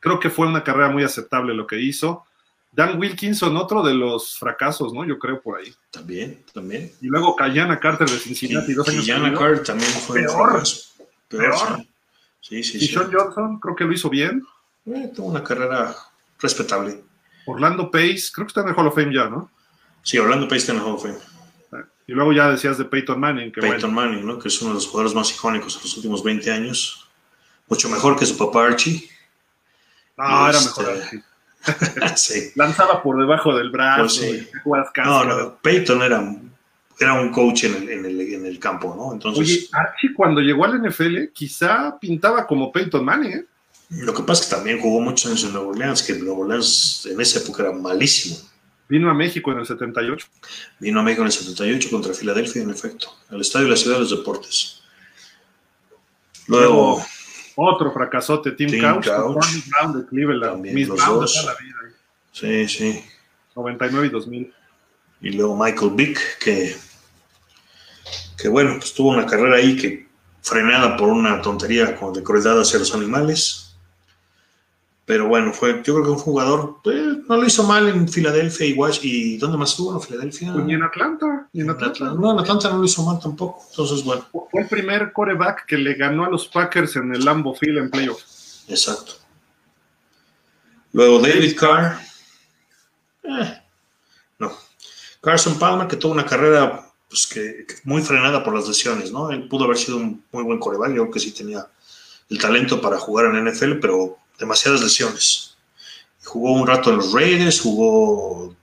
[0.00, 2.24] creo que fue una carrera muy aceptable lo que hizo.
[2.70, 5.04] Dan Wilkinson, otro de los fracasos, ¿no?
[5.04, 5.72] Yo creo por ahí.
[5.90, 6.92] También, también.
[7.00, 9.06] Y luego Kayana Carter de Cincinnati, dos años.
[9.06, 9.40] Yana seguidos.
[9.40, 10.62] Carter también fue Peor.
[11.28, 11.54] Peor.
[11.76, 11.88] sí.
[12.40, 12.94] Sí, sí, Y sí.
[12.94, 14.42] Sean Johnson, creo que lo hizo bien.
[14.86, 15.94] Eh, tuvo una carrera
[16.40, 17.02] respetable.
[17.46, 19.50] Orlando Pace, creo que está en el Hall of Fame ya, ¿no?
[20.02, 21.18] Sí, Orlando Pace está en el Hall of Fame.
[22.06, 24.10] Y luego ya decías de Peyton Manning, que Peyton bueno.
[24.10, 24.38] Manning, ¿no?
[24.38, 27.06] que es uno de los jugadores más icónicos de los últimos 20 años.
[27.66, 29.10] Mucho mejor que su papá Archie.
[30.18, 31.22] No, era mejor así.
[32.16, 32.50] sí.
[32.56, 34.48] Lanzaba por debajo del brazo, Pues sí.
[35.04, 36.36] No, no, Peyton era,
[36.98, 39.12] era un coach en el, en, el, en el campo, ¿no?
[39.12, 43.44] Entonces, Oye, Archie cuando llegó al NFL quizá pintaba como Peyton Manning, ¿eh?
[43.90, 47.08] lo que pasa es que también jugó muchos años en Nueva Orleans, que Nueva Orleans
[47.10, 48.36] en esa época era malísimo.
[48.88, 50.26] Vino a México en el 78.
[50.80, 53.96] Vino a México en el 78 contra Filadelfia, en efecto, al Estadio de la Ciudad
[53.96, 54.82] de los Deportes.
[56.46, 57.04] Luego,
[57.60, 59.46] Otro fracasote, Tim, Tim Couch, Couch.
[59.66, 60.52] Brown de Cleveland.
[60.52, 61.34] También Miss los dos.
[61.34, 61.74] toda la vida.
[62.30, 63.04] sí, sí.
[63.56, 64.54] 99 y 2000.
[65.22, 66.76] Y luego Michael Vick, que,
[68.40, 70.06] que bueno, pues tuvo una carrera ahí que
[70.40, 73.67] frenada por una tontería de crueldad hacia los animales.
[75.08, 78.66] Pero bueno, fue, yo creo que un jugador, eh, no lo hizo mal en Filadelfia
[78.66, 79.94] y ¿y dónde más estuvo?
[79.94, 80.52] ¿En Filadelfia?
[80.52, 82.04] Pues ni en Atlanta, ni en Atlanta.
[82.04, 82.20] Atlanta.
[82.20, 83.64] No, en Atlanta no lo hizo mal tampoco.
[83.70, 87.54] Entonces, bueno, Fue el primer coreback que le ganó a los Packers en el Lambeau
[87.54, 88.66] Field en playoffs.
[88.68, 89.12] exacto.
[90.92, 91.98] Luego David Carr.
[93.22, 93.62] Eh,
[94.38, 94.52] no.
[95.22, 99.30] Carson Palmer, que tuvo una carrera pues, que, que muy frenada por las lesiones, ¿no?
[99.30, 101.66] Él pudo haber sido un muy buen coreback, yo creo que sí tenía
[102.28, 105.56] el talento para jugar en NFL, pero demasiadas lesiones.
[106.24, 108.54] Jugó un rato en los Raiders, jugó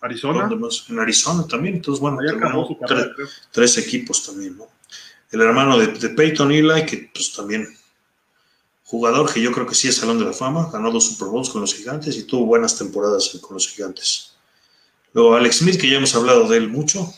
[0.00, 0.48] Arizona,
[0.88, 2.18] en Arizona también, entonces bueno,
[2.66, 2.78] su
[3.50, 4.66] tres, equipos también, ¿no?
[5.30, 7.66] El hermano de, de Peyton Eli, que pues también
[8.88, 11.50] jugador que yo creo que sí es Salón de la Fama, ganó dos Super Bowls
[11.50, 14.34] con los Gigantes y tuvo buenas temporadas con los Gigantes.
[15.12, 17.12] Luego Alex Smith, que ya hemos hablado de él mucho.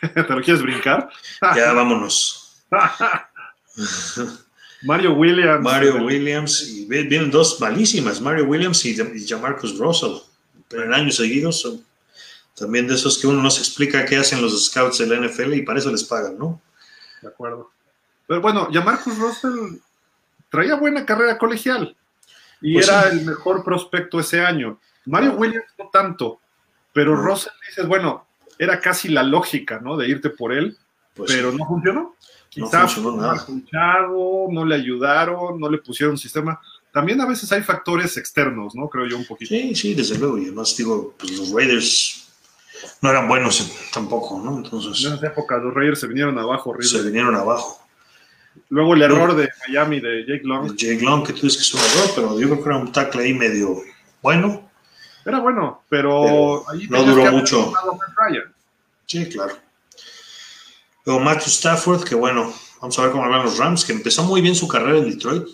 [0.00, 1.08] ¿Te lo quieres brincar?
[1.54, 2.64] ya vámonos.
[4.84, 5.62] Mario Williams.
[5.62, 8.94] Mario Williams, y vienen dos malísimas, Mario Williams y,
[9.26, 10.18] Jamarcus Russell,
[10.68, 11.82] pero en años seguidos son
[12.54, 15.54] también de esos que uno no se explica qué hacen los scouts de la NFL
[15.54, 16.60] y para eso les pagan, ¿no?
[17.22, 17.70] De acuerdo.
[18.26, 19.78] Pero bueno, Jamarcus Russell
[20.50, 21.96] traía buena carrera colegial
[22.60, 24.78] y pues era el mejor prospecto ese año.
[25.06, 26.40] Mario Williams no tanto,
[26.92, 28.26] pero Russell dices, bueno,
[28.58, 29.96] era casi la lógica, ¿no?
[29.96, 30.76] De irte por él,
[31.14, 32.14] pues pero no funcionó.
[32.54, 36.60] Quizás no, funcionó no le ayudaron, no le pusieron sistema.
[36.92, 38.88] También a veces hay factores externos, ¿no?
[38.88, 39.48] Creo yo un poquito.
[39.48, 40.38] Sí, sí, desde luego.
[40.38, 42.28] Y además digo, pues los Raiders
[43.02, 44.58] no eran buenos tampoco, ¿no?
[44.58, 45.04] Entonces.
[45.04, 46.88] En esa época los Raiders se vinieron abajo horrible.
[46.88, 47.80] Se vinieron abajo.
[48.68, 50.76] Luego el error de Miami de Jake Long.
[50.76, 52.92] Jake Long, que tú dices que es un error, pero yo creo que era un
[52.92, 53.82] tackle ahí medio
[54.22, 54.70] bueno.
[55.24, 57.72] Era bueno, pero, ahí no duró mucho.
[59.06, 59.56] Sí, claro.
[61.04, 64.40] Luego Matthew Stafford, que bueno, vamos a ver cómo hablan los Rams, que empezó muy
[64.40, 65.48] bien su carrera en Detroit.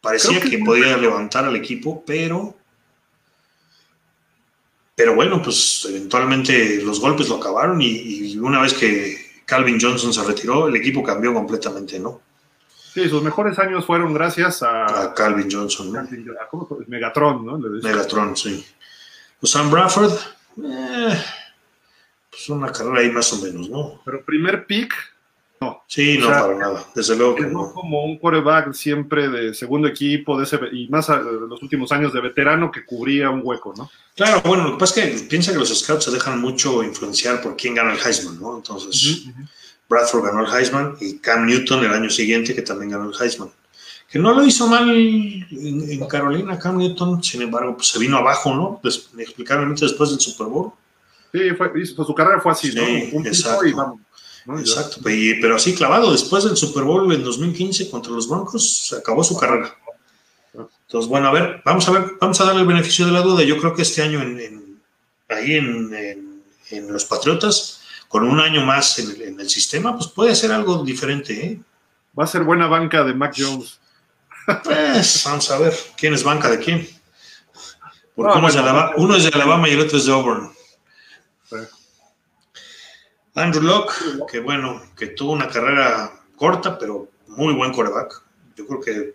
[0.00, 2.54] parecía que, podía levantar al equipo, pero.
[4.94, 10.22] Pero bueno, pues eventualmente los golpes lo acabaron y, una vez que Calvin Johnson se
[10.22, 12.20] retiró, el equipo cambió completamente, ¿no?
[12.92, 16.06] Sí, sus mejores años fueron gracias a, a Calvin Johnson, ¿no?
[16.88, 17.56] Megatron, ¿no?
[17.56, 18.66] Megatron, sí.
[19.40, 20.12] Pues Sam Bradford,
[20.62, 21.24] eh,
[22.32, 24.00] pues una carrera ahí más o menos, ¿no?
[24.06, 24.94] Pero primer pick,
[25.60, 25.84] no.
[25.86, 27.72] Sí, no, para nada, desde luego que no.
[27.72, 32.12] como un quarterback siempre de segundo equipo, de ese, y más a, los últimos años
[32.12, 33.90] de veterano que cubría un hueco, ¿no?
[34.16, 37.42] Claro, bueno, lo que pasa es que piensa que los scouts se dejan mucho influenciar
[37.42, 38.56] por quién gana el Heisman, ¿no?
[38.56, 39.26] Entonces,
[39.88, 43.50] Bradford ganó el Heisman y Cam Newton el año siguiente que también ganó el Heisman.
[44.10, 48.54] Que no lo hizo mal en, Carolina, Cam Newton, sin embargo, pues se vino abajo,
[48.54, 48.80] ¿no?
[49.14, 50.72] inexplicablemente después del Super Bowl.
[51.32, 52.82] Sí, fue, su carrera fue así, ¿no?
[53.16, 53.64] Un exacto.
[53.66, 54.00] Y vamos,
[54.58, 59.22] Exacto, pero así clavado, después del Super Bowl en 2015 contra los Broncos, se acabó
[59.22, 59.76] su carrera.
[60.52, 63.44] Entonces, bueno, a ver, vamos a ver, vamos a darle el beneficio de la duda.
[63.44, 64.80] Yo creo que este año en,
[65.28, 70.84] ahí en, los Patriotas, con un año más en el, sistema, pues puede ser algo
[70.84, 71.46] diferente.
[71.46, 71.60] ¿eh?
[72.18, 73.78] Va a ser buena banca de Mac Jones.
[74.64, 76.88] Pues vamos a ver, ¿quién es banca de quién?
[78.16, 80.50] Porque uno, es de Alabama, uno es de Alabama y el otro es de Auburn.
[83.34, 83.94] Andrew Locke,
[84.30, 88.22] que bueno, que tuvo una carrera corta, pero muy buen coreback.
[88.56, 89.14] Yo creo que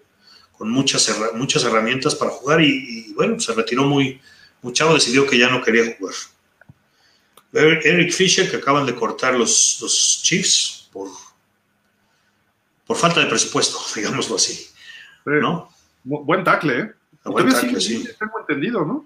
[0.58, 4.20] con muchas, muchas herramientas para jugar y, bueno, se retiró muy,
[4.62, 6.16] muy chavo, decidió que ya no quería jugar.
[7.54, 11.10] Eric Fisher, que acaban de cortar los, los Chiefs por,
[12.86, 14.68] por falta de presupuesto, digámoslo así.
[15.26, 15.70] ¿no?
[16.04, 16.92] Buen tackle, ¿eh?
[17.26, 18.08] Buen tackle, sí.
[18.18, 19.06] Tengo entendido, ¿no?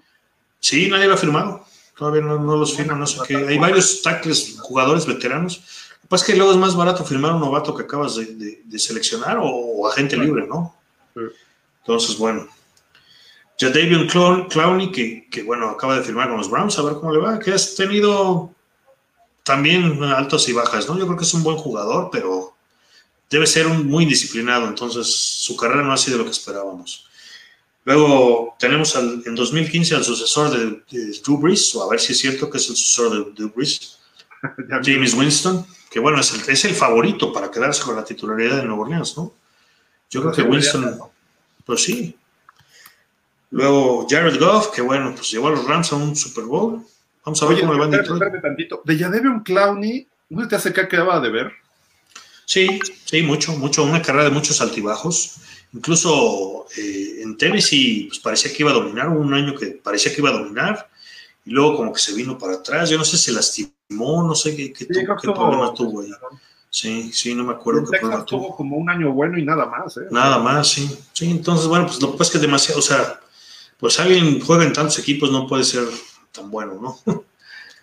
[0.60, 1.66] Sí, nadie lo ha firmado.
[1.96, 3.36] Todavía no, los firman, no sé qué.
[3.36, 5.58] Hay varios tackles, jugadores veteranos.
[5.58, 8.78] Lo que pasa es que luego es más barato firmar un novato que acabas de,
[8.78, 10.74] seleccionar o, agente libre, ¿no?
[11.80, 12.48] Entonces, bueno.
[13.58, 17.12] Ya David Clowney, que, que, bueno, acaba de firmar con los Browns, a ver cómo
[17.12, 18.50] le va, que has tenido
[19.44, 20.98] también altos y bajas, ¿no?
[20.98, 22.54] Yo creo que es un buen jugador, pero
[23.30, 27.06] debe ser un muy disciplinado, entonces su carrera no ha sido lo que esperábamos.
[27.84, 32.18] Luego tenemos en 2015 al sucesor de, de Drew Brees, o a ver si es
[32.18, 33.98] cierto que es el sucesor de Drew Brees,
[34.82, 38.64] James Winston, que bueno, es el, es el favorito para quedarse con la titularidad de
[38.64, 39.34] Nueva Orleans, ¿no?
[40.10, 41.00] Yo creo que Winston,
[41.64, 42.16] pues sí.
[43.50, 46.84] Luego Jared Goff, que bueno, pues llevó a los Rams a un Super Bowl.
[47.24, 48.02] Vamos a ver cómo le van a
[48.40, 48.82] tantito.
[48.84, 51.52] De un Clowney, ¿no te hace que quedaba de ver?
[52.44, 53.84] Sí, sí, mucho, mucho.
[53.84, 55.36] Una carrera de muchos altibajos.
[55.72, 60.20] Incluso eh, en Tennessee pues, parecía que iba a dominar, un año que parecía que
[60.20, 60.88] iba a dominar,
[61.44, 62.90] y luego como que se vino para atrás.
[62.90, 66.10] Yo no sé se lastimó, no sé qué, qué, problema tuvo ahí.
[66.68, 68.56] Sí, sí, no me acuerdo qué problema tuvo.
[68.56, 69.96] como un año bueno y nada más.
[69.96, 70.06] ¿eh?
[70.10, 70.88] Nada más, sí.
[71.12, 73.20] Sí, entonces, bueno, pues lo que pasa es que demasiado, o sea,
[73.78, 75.84] pues alguien juega en tantos equipos no puede ser
[76.32, 76.98] tan bueno, ¿no?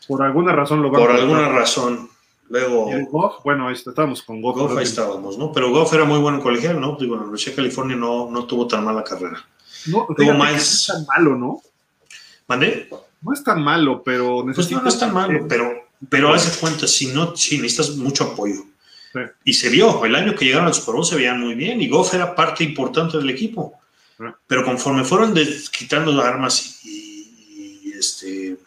[0.07, 2.09] Por alguna razón lo va Por alguna razón.
[2.49, 2.89] Luego.
[3.11, 3.43] Goff?
[3.43, 4.57] Bueno, ahí estábamos con Goff.
[4.57, 5.51] Goff ahí estábamos, ¿no?
[5.51, 6.97] Pero Goff era muy bueno en colegial, ¿no?
[6.99, 9.45] Digo, en la Universidad de California no, no tuvo tan mala carrera.
[9.85, 11.61] No, Luego no es tan malo, ¿no?
[12.47, 12.89] ¿Mandé?
[13.21, 17.07] No es tan malo, pero Pues no, es tan malo, pero, pero haz cuenta, si
[17.07, 18.63] no, si necesitas mucho apoyo.
[19.43, 21.89] Y se vio, el año que llegaron al Super Bowl se veían muy bien y
[21.89, 23.73] Goff era parte importante del equipo.
[24.47, 25.33] Pero conforme fueron
[25.71, 28.57] quitando armas y, y, este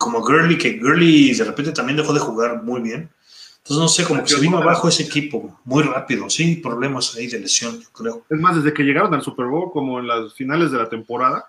[0.00, 3.10] como Gurley, que Gurley de repente también dejó de jugar muy bien.
[3.58, 7.26] Entonces, no sé, como que se vino abajo ese equipo muy rápido, sí, problemas ahí
[7.26, 8.24] de lesión, yo creo.
[8.30, 11.44] Es más, desde que llegaron al Super Bowl, como en las finales de la temporada,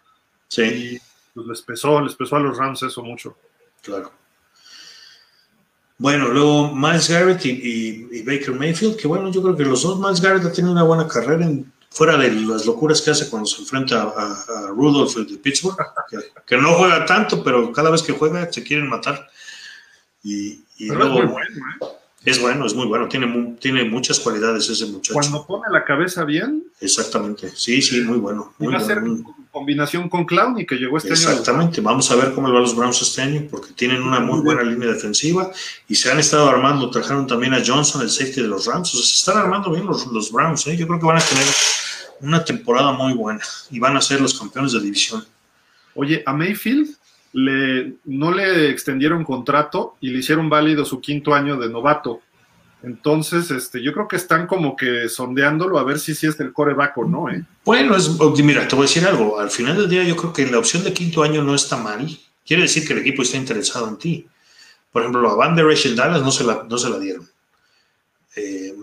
[0.50, 1.00] sí.
[1.34, 3.38] pues les pesó, les pesó a los Rams eso mucho.
[3.82, 4.12] Claro.
[5.98, 10.20] Bueno, luego Miles Garrett y, Baker Mayfield, que bueno, yo creo que los dos, Miles
[10.20, 13.62] Garrett ha tenido una buena carrera en, fuera de las locuras que hace cuando se
[13.62, 15.76] enfrenta a, Rudolph de Pittsburgh,
[16.48, 19.28] que, no juega tanto, pero cada vez que juega se quieren matar.
[20.24, 21.38] Y, luego,
[22.24, 25.14] es bueno, es muy bueno, tiene, tiene muchas cualidades ese muchacho.
[25.14, 26.64] Cuando pone la cabeza bien.
[26.80, 28.54] Exactamente, sí, sí, muy bueno.
[28.58, 29.02] Muy va a ser
[29.52, 31.18] combinación con Clowney que llegó este año.
[31.18, 34.22] Exactamente, vamos a ver cómo le va a los Browns este año, porque tienen una
[34.22, 35.52] muy buena línea defensiva
[35.90, 38.98] y se han estado armando, trajeron también a Johnson, el safety de los Rams, o
[38.98, 40.78] sea, se están armando bien los, los Browns, ¿eh?
[40.78, 41.44] yo creo que van a tener
[42.22, 45.26] una temporada muy buena y van a ser los campeones de división.
[45.96, 46.90] Oye, a Mayfield
[47.34, 52.22] le, no le extendieron contrato y le hicieron válido su quinto año de novato.
[52.84, 56.52] Entonces, este, yo creo que están como que sondeándolo a ver si sí es el
[56.52, 57.44] coreback o no, ¿eh?
[57.64, 58.10] Bueno, es,
[58.44, 59.40] mira, te voy a decir algo.
[59.40, 62.08] Al final del día, yo creo que la opción de quinto año no está mal.
[62.44, 64.28] Quiere decir que el equipo está interesado en ti.
[64.92, 67.30] Por ejemplo, a Van der Esch Dallas no se la, no se la dieron.
[68.36, 68.74] Eh,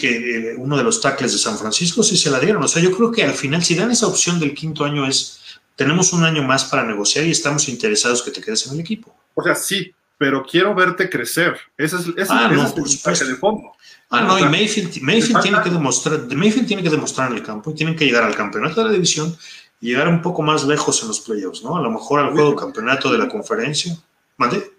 [0.00, 2.62] que eh, uno de los tackles de San Francisco, sí se la dieron.
[2.62, 5.40] O sea, yo creo que al final, si dan esa opción del quinto año, es
[5.76, 9.14] tenemos un año más para negociar y estamos interesados que te quedes en el equipo.
[9.34, 11.58] O sea, sí, pero quiero verte crecer.
[11.76, 13.72] Ese es, ese, ah, no, el de fondo.
[14.10, 17.74] Ah, no, y Mayfield, tiene que demostrar, Mayfield tiene que demostrar en el campo y
[17.74, 19.36] tienen que llegar al campeonato de la división
[19.80, 21.76] y llegar un poco más lejos en los playoffs, ¿no?
[21.76, 23.96] A lo mejor al juego campeonato de la conferencia.
[24.36, 24.73] ¿Mande?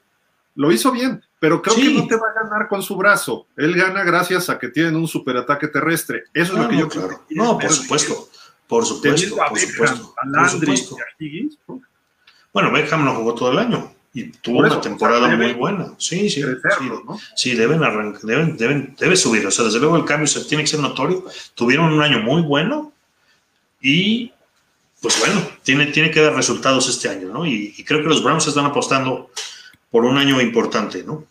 [0.55, 3.47] Lo hizo bien, pero creo que no te va a ganar con su brazo.
[3.57, 6.23] Él gana gracias a que tienen un superataque terrestre.
[6.33, 7.25] Eso es lo que yo creo.
[7.31, 8.29] No, por supuesto.
[8.67, 10.97] Por supuesto, por supuesto.
[12.51, 15.93] Bueno, Beckham no jugó todo el año y tuvo una temporada muy buena.
[15.97, 16.41] Sí, sí.
[17.35, 19.45] Sí, deben arrancar, deben, deben, debe subir.
[19.45, 21.25] O sea, desde luego el cambio se tiene que ser notorio.
[21.53, 22.93] Tuvieron un año muy bueno
[23.81, 24.31] y,
[25.01, 27.45] pues bueno, tiene, tiene que dar resultados este año, ¿no?
[27.45, 29.29] Y, creo que los Browns están apostando
[29.89, 31.25] por un año importante, ¿no?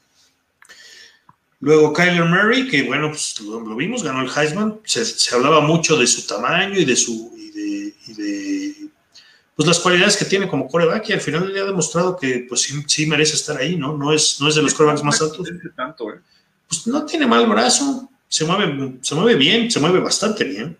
[1.60, 4.80] Luego Kyler Murray, que bueno, pues lo, vimos, ganó el Heisman.
[4.84, 8.90] Se, hablaba mucho de su tamaño y de su y de,
[9.56, 12.68] pues las cualidades que tiene como coreback y al final le ha demostrado que pues
[12.86, 13.96] sí, merece estar ahí, ¿no?
[13.96, 15.48] No es, no es de los corebacks más altos.
[15.48, 15.54] ¿eh?
[16.68, 20.76] Pues no tiene mal brazo, se mueve, se mueve bien, se mueve bastante bien.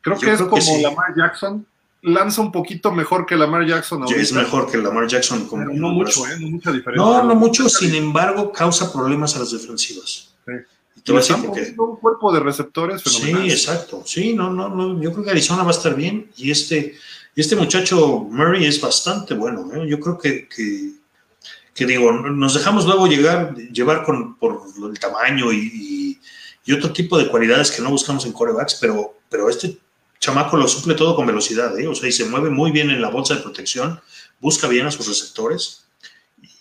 [0.00, 1.66] Creo que es como Lamar Jackson,
[2.02, 4.04] lanza un poquito mejor que Lamar Jackson.
[4.14, 5.46] Es mejor que Lamar Jackson.
[5.46, 6.36] Con no mucho, ¿eh?
[6.40, 7.04] No mucha diferencia.
[7.04, 10.34] No, no mucho, sin embargo, causa problemas a las defensivas.
[10.46, 10.52] Sí.
[10.96, 11.74] Y te voy a decir porque...
[11.76, 13.42] un cuerpo de receptores fenomenal.
[13.42, 14.02] Sí, exacto.
[14.04, 16.94] Sí, no, no, no, yo creo que Arizona va a estar bien y este,
[17.36, 19.70] este muchacho Murray es bastante bueno.
[19.74, 19.86] ¿eh?
[19.88, 26.18] Yo creo que, que, digo, nos dejamos luego llegar, llevar con, por el tamaño y,
[26.66, 29.76] y, otro tipo de cualidades que no buscamos en corebacks, pero, pero este
[30.20, 31.88] chamaco lo suple todo con velocidad, ¿eh?
[31.88, 34.00] o sea, y se mueve muy bien en la bolsa de protección,
[34.38, 35.86] busca bien a sus receptores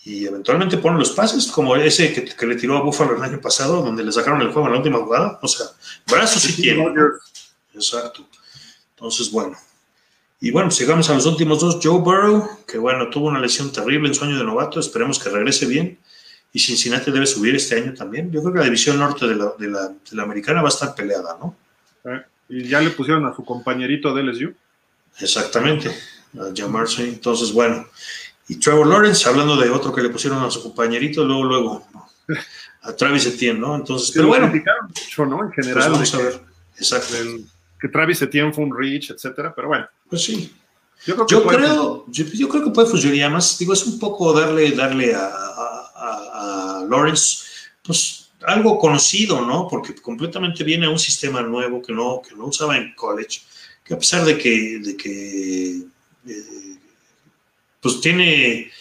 [0.05, 3.83] y eventualmente pone los pases, como ese que, le tiró a Buffalo el año pasado,
[3.83, 5.37] donde le sacaron el juego en la última jugada.
[5.41, 5.67] O sea,
[6.07, 6.83] brazos sí tiene.
[7.75, 8.25] Exacto.
[8.95, 9.55] Entonces, bueno.
[10.41, 11.79] Y bueno, sigamos a los últimos dos.
[11.83, 15.29] Joe Burrow, que bueno, tuvo una lesión terrible en su año de novato, esperemos que
[15.29, 15.99] regrese bien.
[16.53, 18.31] Y Cincinnati debe subir este año también.
[18.31, 20.71] Yo creo que la división norte de la, de la, de la americana va a
[20.71, 21.55] estar peleada, ¿no?
[22.05, 24.53] Eh, y ya le pusieron a su compañerito de LSU.
[25.19, 25.89] Exactamente,
[26.37, 27.07] a Jamarse.
[27.07, 27.85] Entonces, bueno.
[28.47, 31.87] Y Trevor Lawrence, hablando de otro que le pusieron a su compañerito, luego, luego,
[32.81, 33.75] a Travis Etienne, ¿no?
[33.75, 34.47] Entonces, pero bueno.
[34.47, 35.43] mucho, ¿no?
[35.43, 35.91] En general.
[35.91, 36.41] Pues vamos a ver.
[36.75, 37.15] Exacto.
[37.79, 39.87] que Travis Etienne fue un reach, etcétera, pero bueno.
[40.09, 40.53] Pues sí.
[41.05, 43.15] Yo creo que, yo creo, yo, creo que puede funcionar.
[43.15, 47.45] Y además, digo, es un poco darle, darle a, a, a, Lawrence,
[47.83, 49.67] pues algo conocido, ¿no?
[49.67, 53.41] Porque completamente viene a un sistema nuevo que no, que no usaba en college,
[53.83, 55.83] que a pesar de que, de que
[56.27, 56.77] eh,
[57.81, 58.71] pues tiene,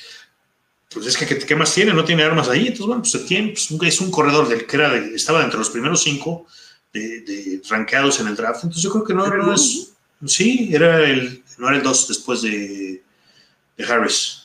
[0.91, 1.93] pues es que ¿qué más tiene?
[1.93, 4.97] No tiene armas ahí, entonces bueno, pues tiene, pues es un corredor del que era
[4.97, 6.47] estaba entre los primeros cinco
[6.93, 9.93] de, de rankeados en el draft, entonces yo creo que no, no es,
[10.27, 13.03] sí, era el, no era el dos después de,
[13.77, 14.38] de Harris.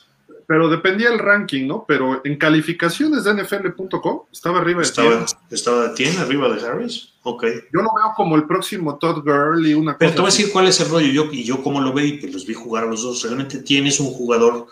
[0.46, 1.84] Pero dependía el ranking, ¿no?
[1.86, 7.14] Pero en calificaciones de NFL.com estaba arriba de estaba, Estaba tiene arriba de Harris.
[7.22, 7.44] Ok.
[7.72, 10.68] Yo lo veo como el próximo Todd Gurley, una Pero te voy a decir cuál
[10.68, 11.06] es el rollo.
[11.08, 13.22] Yo, y yo cómo lo veo y que los vi jugar a los dos.
[13.22, 14.66] Realmente tienes un jugador,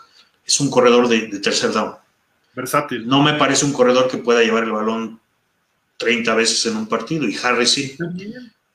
[0.45, 1.95] es un corredor de, tercer down.
[2.55, 3.07] Versátil.
[3.07, 5.19] No me parece un corredor que pueda llevar el balón
[5.97, 7.27] 30 veces en un partido.
[7.27, 7.97] Y Harris sí.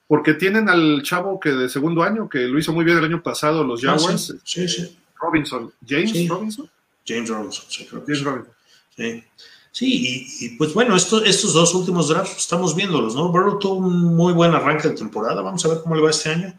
[0.09, 3.23] Porque tienen al chavo que de segundo año, que lo hizo muy bien el año
[3.23, 4.35] pasado, los ah, Jaguars.
[4.43, 5.73] sí, sí, Robinson.
[5.87, 6.69] James Robinson.
[7.09, 8.55] James Robinson, sí, creo James Robinson.
[8.97, 9.25] Sí.
[9.71, 13.31] Sí, y, pues bueno, estos dos últimos drafts estamos viéndolos, ¿no?
[13.31, 16.31] Burrow tuvo un muy buen arranque de temporada, vamos a ver cómo le va este
[16.31, 16.59] año.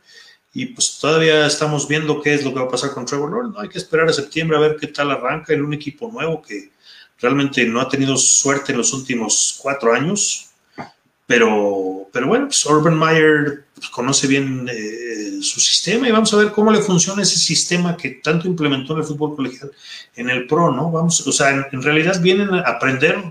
[0.54, 3.54] Y pues todavía estamos viendo qué es lo que va a pasar con Trevor Lawrence,
[3.54, 3.62] ¿no?
[3.62, 6.72] Hay que esperar a septiembre a ver qué tal arranca en un equipo nuevo que
[7.20, 10.49] realmente no ha tenido suerte en los últimos cuatro años,
[11.30, 16.52] pero, pero bueno, pues Urban Meyer conoce bien eh, su sistema y vamos a ver
[16.52, 19.72] cómo le funciona ese sistema que tanto implementó en el fútbol colegial
[20.16, 20.90] en el pro, ¿no?
[20.90, 23.24] Vamos, o sea, en, realidad vienen a aprender,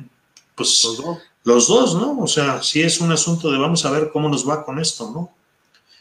[0.54, 1.18] pues, los dos.
[1.42, 1.94] los dos.
[1.96, 2.20] ¿no?
[2.20, 5.10] O sea, sí es un asunto de vamos a ver cómo nos va con esto,
[5.10, 5.34] ¿no?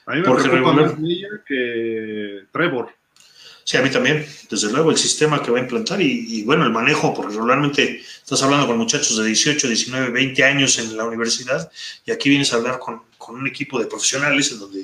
[0.06, 0.94] A mí me Porque preocupa más
[1.48, 2.92] que Trevor.
[3.68, 6.72] Sí, a mí también, desde luego, el sistema que va a implantar y, bueno, el
[6.72, 11.70] manejo, porque regularmente estás hablando con muchachos de 18, 19, 20 años en la universidad
[12.06, 14.84] y aquí vienes a hablar con, un equipo de profesionales en donde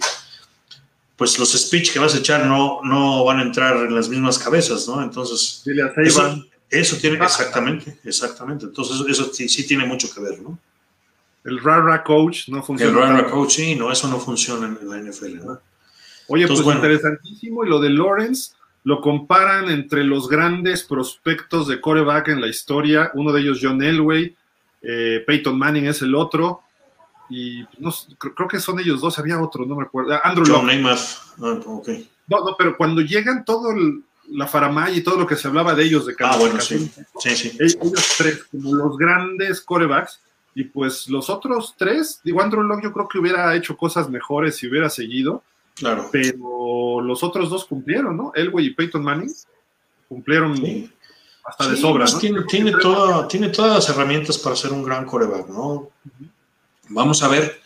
[1.15, 4.37] pues los speech que vas a echar no, no van a entrar en las mismas
[4.37, 5.01] cabezas, ¿no?
[5.01, 5.63] Entonces,
[6.03, 8.65] eso, eso, tiene, exactamente, exactamente.
[8.65, 10.59] Entonces, eso sí, sí, tiene mucho que ver, ¿no?
[11.45, 12.91] El rara coach no funciona.
[12.91, 15.61] El rara coach, sí, no, eso no funciona en la NFL, ¿no?
[16.27, 17.63] Oye, pues interesantísimo.
[17.63, 18.51] Y lo de Lawrence,
[18.83, 23.81] lo comparan entre los grandes prospectos de coreback en la historia, uno de ellos John
[23.81, 24.35] Elway,
[24.81, 26.61] eh, Peyton Manning es el otro,
[27.29, 30.99] y creo que son ellos dos, había otro, no me acuerdo, Andrew John Namath,
[31.41, 32.09] ah, okay.
[32.27, 33.73] No, no, pero cuando llegan todo
[34.29, 36.89] la faramaya y todo lo que se hablaba de ellos de cada Ah, bueno, sí.
[37.19, 37.57] sí, sí.
[37.59, 40.19] Ellos tres, como los grandes corebacks,
[40.55, 44.55] y pues los otros tres, digo, Andrew Locke yo creo que hubiera hecho cosas mejores
[44.57, 45.43] si hubiera seguido,
[45.75, 46.09] Claro.
[46.11, 48.31] Pero los otros dos cumplieron, ¿no?
[48.35, 49.33] Elway y Peyton Manning
[50.07, 50.53] cumplieron
[51.45, 52.19] hasta de sobra, pues ¿no?
[52.19, 52.73] Tiene,
[53.27, 55.89] tiene, todas las herramientas para ser un gran coreback, ¿no?
[56.89, 57.61] Vamos a ver.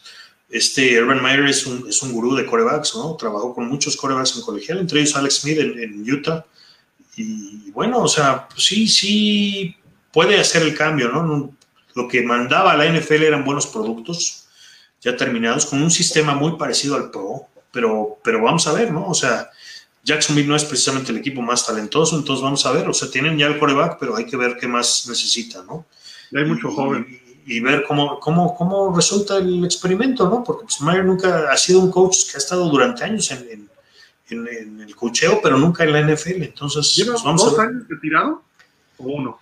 [0.49, 3.17] Este Urban Meyer es un, es un gurú de corebacks, ¿no?
[3.17, 6.45] Trabajó con muchos corebacks en colegial, entre ellos Alex Smith en, Utah.
[7.17, 9.75] Y bueno, o sea, pues sí, sí
[10.13, 11.53] puede hacer el cambio, ¿no?
[11.95, 14.47] Lo que mandaba a la NFL eran buenos productos
[15.01, 19.07] ya terminados, con un sistema muy parecido al Pro, pero, pero vamos a ver, ¿no?
[19.07, 19.49] O sea,
[20.03, 23.37] Jacksonville no es precisamente el equipo más talentoso, entonces vamos a ver, o sea, tienen
[23.37, 25.85] ya el coreback, pero hay que ver qué más necesitan, ¿no?
[26.33, 27.05] hay mucho joven.
[27.45, 30.43] Y, ver cómo, cómo, cómo resulta el experimento, ¿no?
[30.43, 33.69] Porque pues, Mayer nunca ha sido un coach que ha estado durante años en,
[34.29, 36.93] en, el cocheo, pero nunca en la NFL, entonces...
[36.95, 38.43] ¿Lleva pues, vamos dos años retirado
[38.97, 39.39] o uno?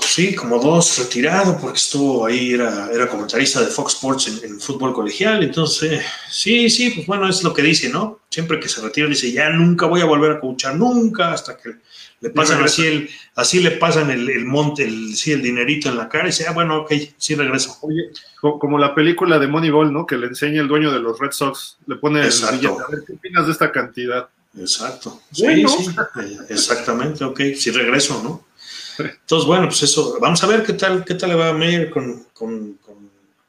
[0.00, 4.92] Sí, como dos retirado, porque estuvo ahí, era, era comentarista de Fox Sports en, fútbol
[4.92, 5.42] colegial.
[5.42, 8.20] Entonces, sí, sí, pues bueno, es lo que dice, ¿no?
[8.28, 11.76] Siempre que se retira, dice, ya nunca voy a volver a coachar, nunca, hasta que
[12.20, 16.08] le pasan así, el, así le pasan el, monte, el, sí, el dinerito en la
[16.08, 17.76] cara y dice, ah, bueno, ok, sí regreso.
[17.82, 18.10] Oye,
[18.40, 20.06] como la película de Moneyball, ¿no?
[20.06, 23.04] Que le enseña el dueño de los Red Sox, le pone el billete, a ver,
[23.06, 24.28] ¿qué opinas de esta cantidad?
[24.58, 25.20] Exacto.
[25.32, 25.90] Sí, sí,
[26.48, 28.53] exactamente, ok, sí regreso, ¿no?
[28.98, 31.90] Entonces, bueno, pues eso, vamos a ver qué tal, qué tal le va a Mayer
[31.90, 33.04] con, con, con,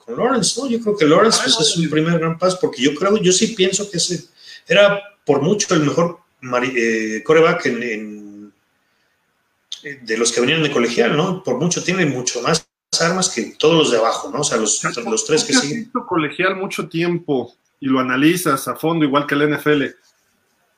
[0.08, 0.70] Lawrence, ¿no?
[0.70, 3.56] Yo creo que Lawrence pues, es un primer gran paso, porque yo creo, yo sí
[3.56, 4.26] pienso que ese
[4.68, 6.20] era por mucho el mejor
[6.76, 8.54] eh, coreback en,
[9.82, 11.44] de los que venían de colegial, ¿no?
[11.44, 12.68] Por mucho tiene mucho más
[13.02, 14.42] armas que todos los de abajo, ¿no?
[14.42, 15.92] O sea, los, los tres que siguen.
[16.08, 19.84] colegial mucho tiempo y lo analizas a fondo, igual que el NFL.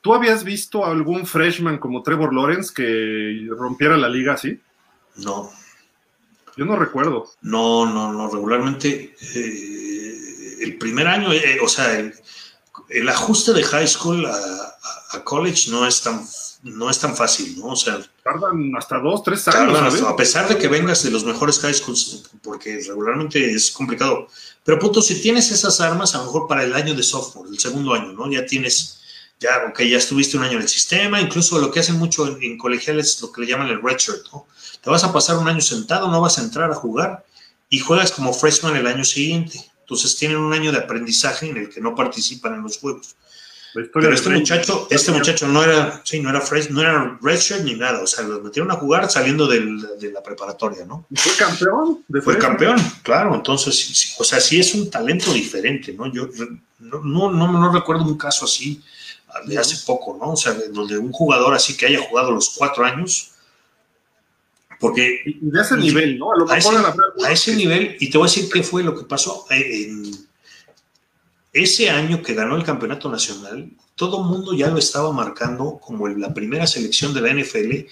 [0.00, 4.60] ¿Tú habías visto algún freshman como Trevor Lawrence que rompiera la liga así?
[5.16, 5.50] No.
[6.56, 7.30] Yo no recuerdo.
[7.42, 8.30] No, no, no.
[8.30, 15.70] Regularmente eh, el primer año, eh, o sea, el, ajuste de high school a, college
[15.70, 16.24] no es tan
[16.62, 17.68] no es tan fácil, ¿no?
[17.68, 20.02] O sea, tardan hasta dos, tres años.
[20.02, 24.26] a pesar de que vengas de los mejores high schools, porque regularmente es complicado.
[24.64, 27.58] Pero punto, si tienes esas armas, a lo mejor para el año de software, el
[27.58, 28.30] segundo año, ¿no?
[28.30, 28.98] Ya tienes
[29.40, 32.58] ya, ok, ya estuviste un año en el sistema, incluso lo que hacen mucho en,
[32.58, 34.46] colegiales es lo que le llaman el redshirt, ¿no?
[34.82, 37.24] Te vas a pasar un año sentado, no vas a entrar a jugar
[37.68, 39.58] y juegas como freshman el año siguiente.
[39.80, 43.16] Entonces tienen un año de aprendizaje en el que no participan en los juegos.
[43.72, 47.74] Pero este muchacho, este muchacho no era, sí, no era fresh, no era redshirt ni
[47.74, 51.06] nada, o sea, los metieron a jugar saliendo de la preparatoria, ¿no?
[51.14, 52.04] Fue campeón.
[52.22, 53.34] Fue campeón, claro.
[53.34, 56.10] Entonces, o sea, sí es un talento diferente, ¿no?
[56.12, 56.28] Yo
[56.78, 58.82] no, no, no, no recuerdo un caso así
[59.44, 60.32] de hace poco, ¿no?
[60.32, 63.32] O sea, donde un jugador así que haya jugado los cuatro años,
[64.80, 65.22] porque...
[65.40, 66.30] De ese nivel, ¿no?
[66.48, 66.56] A,
[67.32, 69.46] ese, nivel, y te voy a decir qué fue lo que pasó.
[69.50, 70.28] Eh, en
[71.52, 76.06] ese año que ganó el campeonato nacional, todo el mundo ya lo estaba marcando como
[76.08, 77.88] la primera selección de la NFL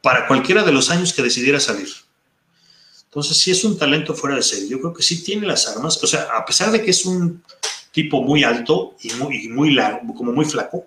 [0.00, 1.88] para cualquiera de los años que decidiera salir.
[3.04, 4.68] Entonces, sí es un talento fuera de serie.
[4.68, 6.02] Yo creo que sí tiene las armas.
[6.02, 7.42] O sea, a pesar de que es un
[7.92, 10.86] tipo muy alto y muy, muy largo, como muy flaco,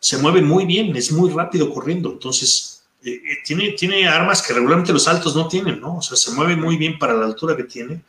[0.00, 2.10] se mueve muy bien, es muy rápido corriendo.
[2.12, 5.98] Entonces, eh, eh, tiene, tiene armas que regularmente los altos no tienen, ¿no?
[5.98, 8.02] O sea, se mueve muy bien para la altura que tiene.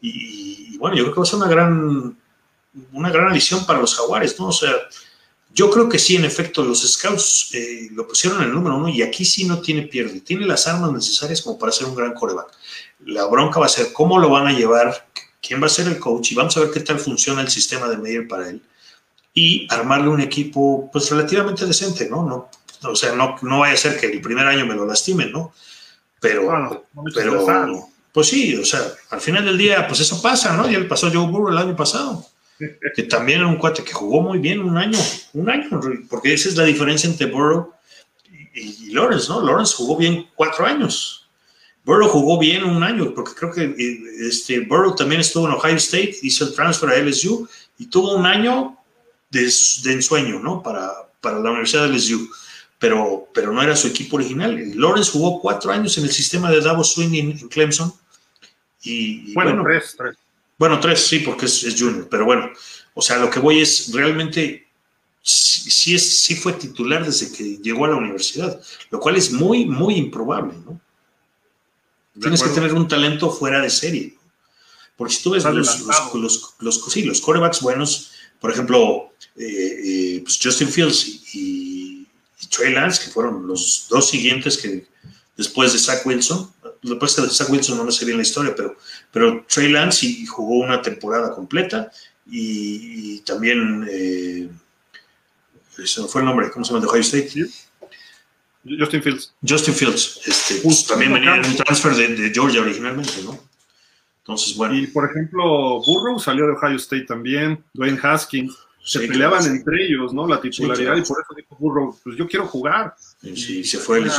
[0.00, 2.16] Y, bueno, yo creo que va a ser una gran,
[2.92, 4.48] una gran adición para los jaguares, ¿no?
[4.48, 4.72] O sea,
[5.54, 8.88] Yo creo que sí, en efecto, los scouts eh, lo pusieron en el número uno
[8.88, 10.20] y aquí sí no tiene pierde.
[10.22, 12.48] Tiene las armas necesarias como para ser un gran coreback.
[13.04, 15.08] La bronca va a ser cómo lo van a llevar,
[15.42, 17.88] quién va a ser el coach y vamos a ver qué tal funciona el sistema
[17.88, 18.62] de medir para él
[19.34, 22.24] y armarle un equipo pues relativamente decente, ¿no?
[22.24, 22.48] no
[22.84, 25.52] o sea, no, no vaya a ser que el primer año me lo lastimen, ¿no?
[26.20, 30.70] Pero, pero pues sí, o sea, al final del día, pues eso pasa, ¿no?
[30.70, 32.26] Y él pasó Joe Burrow el año pasado
[32.94, 34.98] que también era un cuate que jugó muy bien un año,
[35.34, 37.72] un año, porque esa es la diferencia entre Burrow
[38.54, 39.40] y, Lawrence, ¿no?
[39.40, 41.21] Lawrence jugó bien cuatro años.
[41.84, 43.74] Burrow jugó bien un año, porque creo que
[44.20, 47.48] este, Burrow también estuvo en Ohio State, hizo el transfer a LSU
[47.78, 48.76] y tuvo un año
[49.30, 49.42] de,
[49.86, 50.62] ensueño, ¿no?
[50.62, 52.30] Para, para la Universidad de LSU.
[52.78, 54.60] Pero, pero no era su equipo original.
[54.74, 57.92] Lawrence jugó cuatro años en el sistema de Davos Swing en, Clemson.
[58.82, 60.16] Y, bueno, tres, tres.
[60.58, 62.50] Bueno, tres sí, porque es, junior, pero bueno,
[62.94, 64.68] o sea, lo que voy es realmente
[65.22, 68.60] sí, es, sí fue titular desde que llegó a la universidad,
[68.90, 70.80] lo cual es muy, muy improbable, ¿no?
[72.20, 74.16] Tienes que tener un talento fuera de serie.
[74.96, 80.38] Porque si tú ves los, los, los, los, corebacks buenos, por ejemplo, eh, eh, pues
[80.40, 82.06] Justin Fields y,
[82.40, 84.86] y, Trey Lance, que fueron los dos siguientes que
[85.36, 86.52] después de Zach Wilson,
[86.82, 88.76] después de Zach Wilson no me sé bien la historia, pero,
[89.10, 91.90] pero Trey Lance jugó una temporada completa
[92.26, 94.48] y, también, eh,
[95.78, 96.84] ese fue el nombre, ¿cómo se llama?
[96.84, 97.50] De Ohio State.
[98.64, 99.34] Justin Fields.
[99.46, 103.38] Justin Fields, este, pues, también venía en un transfer de, Georgia originalmente, ¿no?
[104.18, 104.74] Entonces, bueno.
[104.74, 110.12] Y por ejemplo, Burrow salió de Ohio State también, Dwayne Haskins, se peleaban entre ellos,
[110.12, 110.26] ¿no?
[110.26, 112.94] La titularidad, y por eso dijo Burrow, pues yo quiero jugar.
[113.22, 114.10] Y, se fue el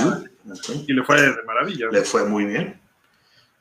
[0.87, 1.87] Y le fue de maravilla.
[1.91, 2.79] Le fue muy bien.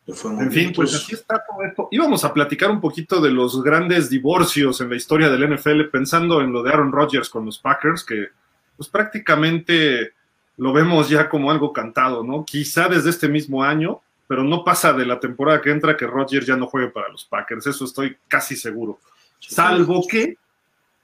[0.07, 1.89] Le fue muy en fin, pues, pues así está todo esto.
[1.91, 6.41] Íbamos a platicar un poquito de los grandes divorcios en la historia del NFL, pensando
[6.41, 8.29] en lo de Aaron Rodgers con los Packers, que
[8.77, 10.15] pues prácticamente
[10.57, 12.45] lo vemos ya como algo cantado, ¿no?
[12.45, 16.47] Quizá desde este mismo año, pero no pasa de la temporada que entra que Rodgers
[16.47, 19.01] ya no juegue para los Packers, eso estoy casi seguro.
[19.39, 20.37] Salvo que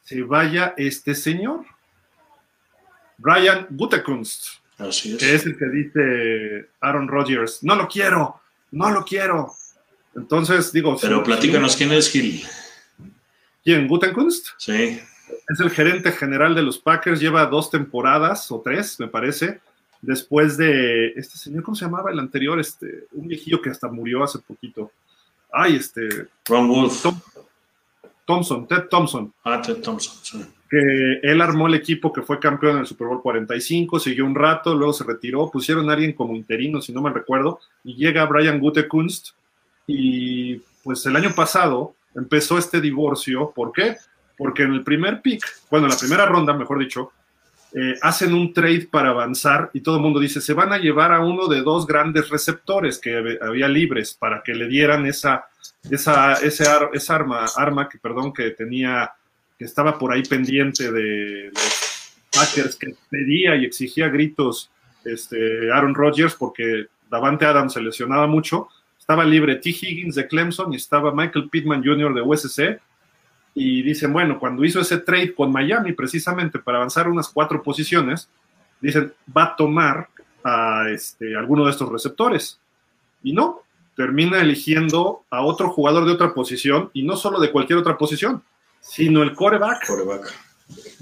[0.03, 1.65] se vaya este señor,
[3.19, 9.53] Brian Gutekunst, que es el que dice Aaron Rodgers, no lo quiero, no lo quiero.
[10.15, 10.97] Entonces digo...
[11.01, 12.45] Pero platícanos quién es Gil.
[13.63, 13.87] ¿Quién?
[13.87, 14.49] ¿Gutekunst?
[14.57, 15.01] Sí.
[15.49, 19.61] Es el gerente general de los Packers, lleva dos temporadas o tres, me parece,
[20.03, 22.61] después de este señor, ¿cómo se llamaba el anterior?
[22.61, 24.91] Este, un viejillo que hasta murió hace poquito.
[25.51, 26.29] Ay, este.
[26.47, 27.07] Ron Wolf.
[28.27, 29.33] Thompson, Ted Thompson.
[29.45, 33.09] Ah, Ted Thompson, sí que él armó el equipo que fue campeón en el Super
[33.09, 37.01] Bowl 45, siguió un rato, luego se retiró, pusieron a alguien como interino, si no
[37.01, 39.31] me recuerdo, y llega Brian Gutekunst,
[39.87, 43.97] y pues el año pasado empezó este divorcio, ¿por qué?
[44.39, 47.13] Porque en el primer pick, bueno, en la primera ronda, mejor dicho,
[47.75, 51.13] eh, hacen un trade para avanzar y todo el mundo dice, se van a llevar
[51.13, 55.45] a uno de dos grandes receptores que había libres para que le dieran esa,
[55.91, 59.13] esa, ese esa arma, arma que, perdón, que tenía
[59.59, 64.71] que estaba por ahí pendiente de los Packers, que pedía y exigía gritos
[65.05, 68.69] este, Aaron Rodgers porque Davante Adams se lesionaba mucho.
[68.99, 69.71] Estaba libre T.
[69.71, 72.15] Higgins de Clemson y estaba Michael Pittman Jr.
[72.15, 72.81] de USC.
[73.55, 78.29] Y dicen, bueno, cuando hizo ese trade con Miami precisamente para avanzar unas cuatro posiciones,
[78.81, 80.09] dicen, va a tomar
[80.45, 82.61] a este, alguno de estos receptores.
[83.23, 83.63] Y no,
[83.97, 88.43] termina eligiendo a otro jugador de otra posición y no solo de cualquier otra posición,
[88.81, 89.87] sino el coreback,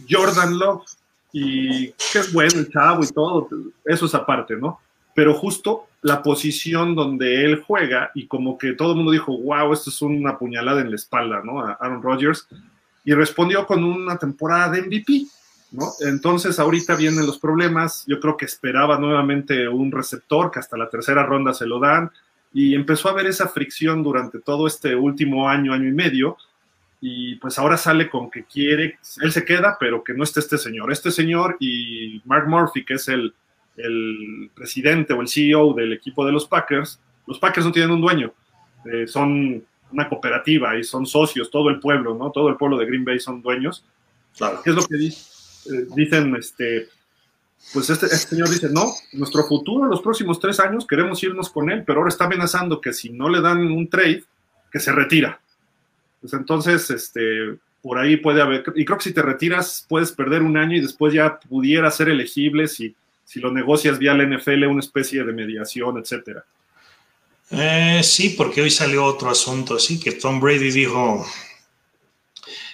[0.09, 0.85] Jordan Love.
[1.33, 3.49] Y que es bueno el chavo y todo,
[3.85, 4.81] eso es aparte, ¿no?
[5.15, 9.73] Pero justo la posición donde él juega y como que todo el mundo dijo, wow,
[9.73, 11.61] esto es una puñalada en la espalda, ¿no?
[11.61, 12.47] A Aaron Rodgers.
[13.05, 15.27] Y respondió con una temporada de MVP,
[15.73, 15.89] ¿no?
[16.07, 18.05] Entonces ahorita vienen los problemas.
[18.07, 22.13] Yo creo que esperaba nuevamente un receptor, que hasta la tercera ronda se lo dan.
[22.53, 26.37] Y empezó a haber esa fricción durante todo este último año, año y medio,
[27.01, 30.57] y pues ahora sale con que quiere, él se queda, pero que no esté este
[30.57, 30.93] señor.
[30.93, 33.35] Este señor y Mark Murphy, que es el,
[34.55, 38.33] presidente o el CEO del equipo de los Packers, los Packers no tienen un dueño,
[38.91, 39.63] eh, son
[39.93, 42.31] una cooperativa y son socios, todo el pueblo, ¿no?
[42.31, 43.85] Todo el pueblo de Green Bay son dueños.
[44.37, 44.61] Claro.
[44.63, 46.35] ¿Qué es lo que eh, dicen?
[46.37, 46.89] Este,
[47.73, 51.71] pues este, este, señor dice, no, nuestro futuro, los próximos tres años, queremos irnos con
[51.71, 54.25] él, pero ahora está amenazando que si no le dan un trade,
[54.71, 55.41] que se retira.
[56.21, 60.43] Pues entonces, este, por ahí puede haber, y creo que si te retiras puedes perder
[60.43, 62.95] un año y después ya pudiera ser elegible si,
[63.27, 66.45] si lo negocias vía la NFL, una especie de mediación, etcétera.
[67.51, 71.27] Eh, sí, porque hoy salió otro asunto así, que Tom Brady dijo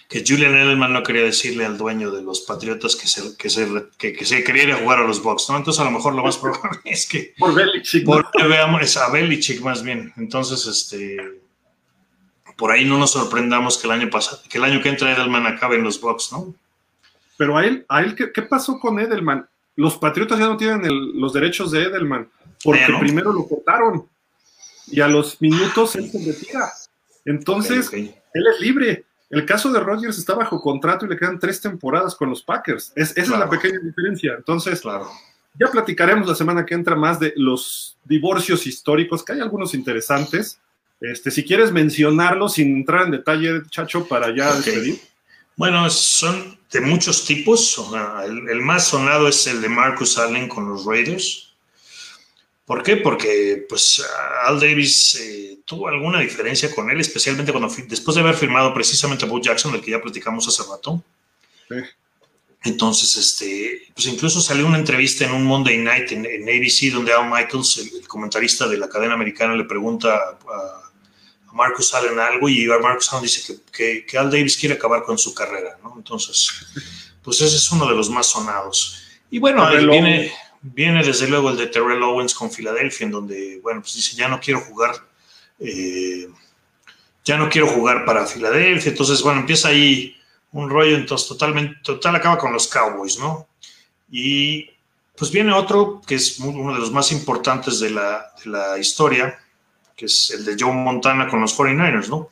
[0.09, 3.67] que Julian Edelman no quería decirle al dueño de los Patriotas que se, que se,
[3.97, 5.57] que, se quería ir a jugar a los Bucks, ¿no?
[5.57, 7.33] Entonces a lo mejor lo más probable es que...
[7.39, 8.05] Por Belichick.
[8.05, 10.13] Porque veamos, es a Belichick más bien.
[10.19, 11.41] Entonces, este...
[12.59, 15.47] Por ahí no nos sorprendamos que el año pasado, que el año que entra Edelman
[15.47, 16.55] acabe en los Bucks, ¿no?
[17.39, 19.49] Pero a él, a él ¿qué, qué pasó con Edelman?
[19.77, 22.29] Los Patriotas ya no tienen los derechos de Edelman,
[22.63, 24.07] porque primero lo cortaron
[24.89, 26.71] y a los minutos él se retira.
[27.25, 31.59] Entonces, él es libre el caso de Rodgers está bajo contrato y le quedan tres
[31.59, 32.93] temporadas con los Packers.
[32.95, 34.35] esa es la pequeña diferencia.
[34.37, 35.09] Entonces, claro.
[35.59, 40.61] ya platicaremos la semana que entra más de los divorcios históricos, que hay algunos interesantes.
[41.01, 45.01] Este, si quieres mencionarlos sin entrar en detalle, Chacho, para ya despedir.
[45.63, 47.81] Bueno, son de muchos tipos.
[48.25, 51.55] El, el, más sonado es el de Marcus Allen con los Raiders.
[52.65, 52.97] ¿Por qué?
[52.97, 54.05] Porque pues
[54.45, 59.25] Al Davis eh, tuvo alguna diferencia con él, especialmente cuando después de haber firmado precisamente
[59.25, 61.01] a Bo Jackson, del que ya platicamos hace rato.
[62.65, 67.31] Entonces, este, pues incluso salió una entrevista en un Monday Night en, ABC donde Al
[67.31, 70.13] Michaels, el, comentarista de la cadena americana, le pregunta
[70.45, 70.82] a,
[71.53, 75.35] Marcus Allen algo y Marcus Allen dice que, que, Al Davis quiere acabar con su
[75.35, 75.95] carrera, ¿no?
[75.97, 76.51] Entonces,
[77.23, 79.03] pues ese es uno de los más sonados.
[79.31, 80.33] Y bueno, viene,
[80.65, 84.29] Viene desde luego el de Terrell Owens con Filadelfia, en donde, bueno, pues dice, ya
[84.29, 84.95] no quiero jugar,
[85.59, 86.29] eh,
[87.25, 88.91] ya no quiero jugar para Filadelfia.
[88.91, 90.17] Entonces, bueno, empieza ahí
[90.53, 93.49] un rollo, entonces totalmente, total acaba con los Cowboys, ¿no?
[94.09, 94.71] Y
[95.17, 99.42] pues viene otro que es uno de los más importantes de la, de la historia,
[100.03, 102.29] que es el de Joe Montana con los 49ers, ¿no?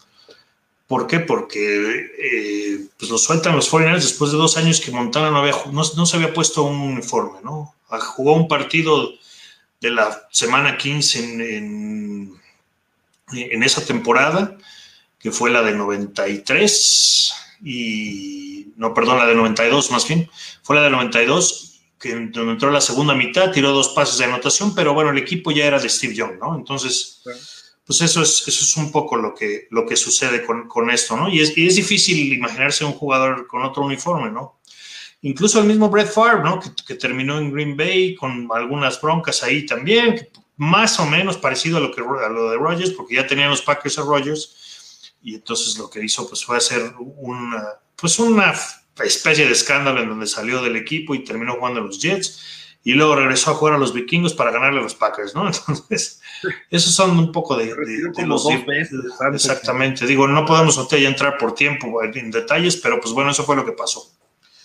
[0.88, 1.20] ¿Por qué?
[1.20, 5.54] Porque eh, pues lo sueltan los 49ers después de dos años que Montana no, había,
[5.70, 7.76] no, no se había puesto un uniforme, ¿no?
[8.00, 9.12] jugó un partido
[9.80, 11.18] de la semana 15
[11.58, 12.34] en,
[13.34, 14.56] en, esa temporada,
[15.20, 17.32] que fue la de 93
[17.64, 20.28] y, no, perdón, la de 92 más bien,
[20.62, 24.74] fue la de 92, que donde entró la segunda mitad, tiró dos pases de anotación,
[24.74, 26.56] pero bueno, el equipo ya era de Steve Young, ¿no?
[26.56, 27.22] Entonces,
[27.90, 31.16] pues eso es, eso es un poco lo que, lo que sucede con, con esto,
[31.16, 31.28] ¿no?
[31.28, 34.60] Y es, y es difícil imaginarse un jugador con otro uniforme, ¿no?
[35.22, 36.60] Incluso el mismo Brett Favre, ¿no?
[36.86, 41.80] Que, terminó en Green Bay con algunas broncas ahí también, más o menos parecido a
[41.80, 45.76] lo, que, a lo de Rogers, porque ya tenían los Packers a Rogers, y entonces
[45.76, 48.54] lo que hizo pues, fue hacer una, pues una
[49.02, 52.94] especie de escándalo en donde salió del equipo y terminó jugando a los Jets, y
[52.94, 55.46] luego regresó a jugar a los vikingos para ganarle a los Packers, ¿no?
[55.68, 56.20] Entonces,
[56.70, 57.74] esos son un poco de,
[58.26, 58.44] los...
[58.44, 58.98] Dos veces,
[59.32, 63.56] exactamente, digo, no podemos ya entrar por tiempo en detalles, pero pues bueno, eso fue
[63.56, 64.10] lo que pasó.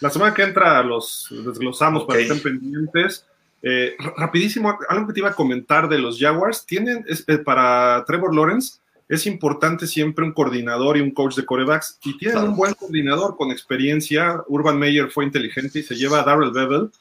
[0.01, 3.25] La semana que entra los desglosamos para que estén pendientes.
[3.67, 6.65] Eh, rapidísimo, algo que te iba a comentar de los Jaguars.
[6.65, 11.97] Tienen, eh, para Trevor Lawrence, es importante siempre un coordinador y un coach de corebacks.
[12.03, 14.43] Y tienen un buen coordinador con experiencia.
[14.47, 16.91] Urban Meyer fue inteligente y se lleva a Darrell Bevel,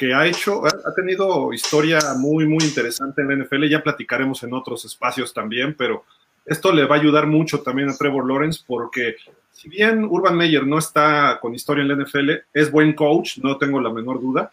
[0.00, 3.66] que ha hecho, ha tenido historia muy, muy interesante en la NFL.
[3.68, 6.06] Ya platicaremos en otros espacios también, pero
[6.46, 9.16] esto le va a ayudar mucho también a Trevor Lawrence porque
[9.52, 13.58] si bien Urban Meyer no está con historia en la NFL, es buen coach, no
[13.58, 14.50] tengo la menor duda,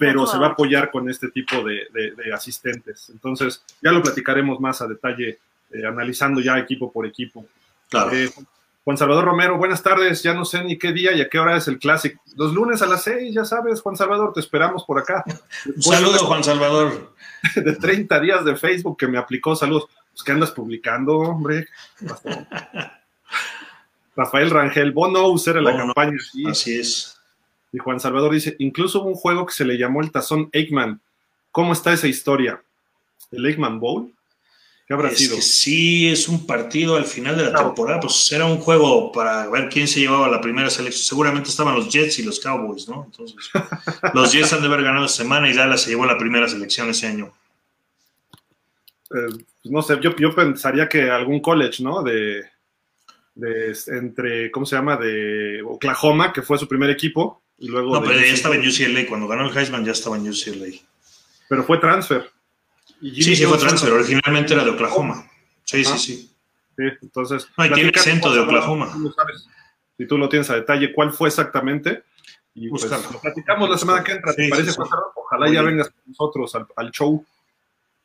[0.00, 1.86] pero se va a apoyar con este tipo de,
[2.34, 3.08] asistentes.
[3.10, 5.38] Entonces, ya lo platicaremos más a detalle,
[5.70, 7.46] eh, analizando ya equipo por equipo.
[8.10, 8.30] Eh,
[8.88, 10.22] Juan Salvador Romero, buenas tardes.
[10.22, 12.18] Ya no sé ni qué día y a qué hora es el Classic.
[12.36, 15.22] Los lunes a las seis, ya sabes, Juan Salvador, te esperamos por acá.
[15.78, 17.12] Saludos, Juan Salvador.
[17.54, 19.88] De 30 días de Facebook que me aplicó, saludos.
[20.10, 21.68] Pues, ¿qué andas publicando, hombre?
[24.16, 26.16] Rafael Rangel, Bono era la campaña.
[26.48, 27.20] Así es.
[27.70, 30.98] Y Juan Salvador dice, incluso hubo un juego que se le llamó el tazón Eggman.
[31.52, 32.62] ¿Cómo está esa historia?
[33.32, 34.14] ¿El Eggman Bowl?
[34.88, 35.36] ¿Qué habrá sido?
[35.36, 38.00] Que sí, es un partido al final de la temporada.
[38.00, 41.04] Pues era un juego para ver quién se llevaba la primera selección.
[41.04, 43.04] Seguramente estaban los Jets y los Cowboys, ¿no?
[43.04, 43.36] Entonces,
[44.14, 46.88] los Jets han de haber ganado esta semana y Dallas se llevó la primera selección
[46.88, 47.34] ese año.
[49.10, 52.02] Eh, pues no sé, yo, yo pensaría que algún college, ¿no?
[52.02, 52.44] De,
[53.88, 54.96] entre, ¿cómo se llama?
[54.96, 57.42] De Oklahoma, que fue su primer equipo.
[57.58, 59.06] Y luego no, pero ya estaba en UCLA.
[59.06, 60.68] Cuando ganó el Heisman ya estaba en UCLA.
[61.46, 62.30] Pero fue transfer.
[63.00, 63.92] Sí, sí, fue transfer.
[63.92, 65.28] Originalmente era de Oklahoma.
[65.64, 66.34] Sí, sí, sí.
[66.76, 67.48] Sí, entonces.
[67.56, 68.92] No, y tiene acento de Oklahoma.
[69.96, 72.04] si tú lo tienes a detalle, ¿cuál fue exactamente?
[72.54, 74.72] Y pues, lo platicamos la semana que entra, ¿te parece,
[75.14, 77.24] Ojalá ya vengas con nosotros al, al, show.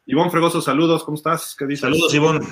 [0.06, 1.56] Ivón Fregoso, saludos, ¿cómo estás?
[1.58, 1.82] ¿Qué dices?
[1.82, 2.46] Saludos, Ivón.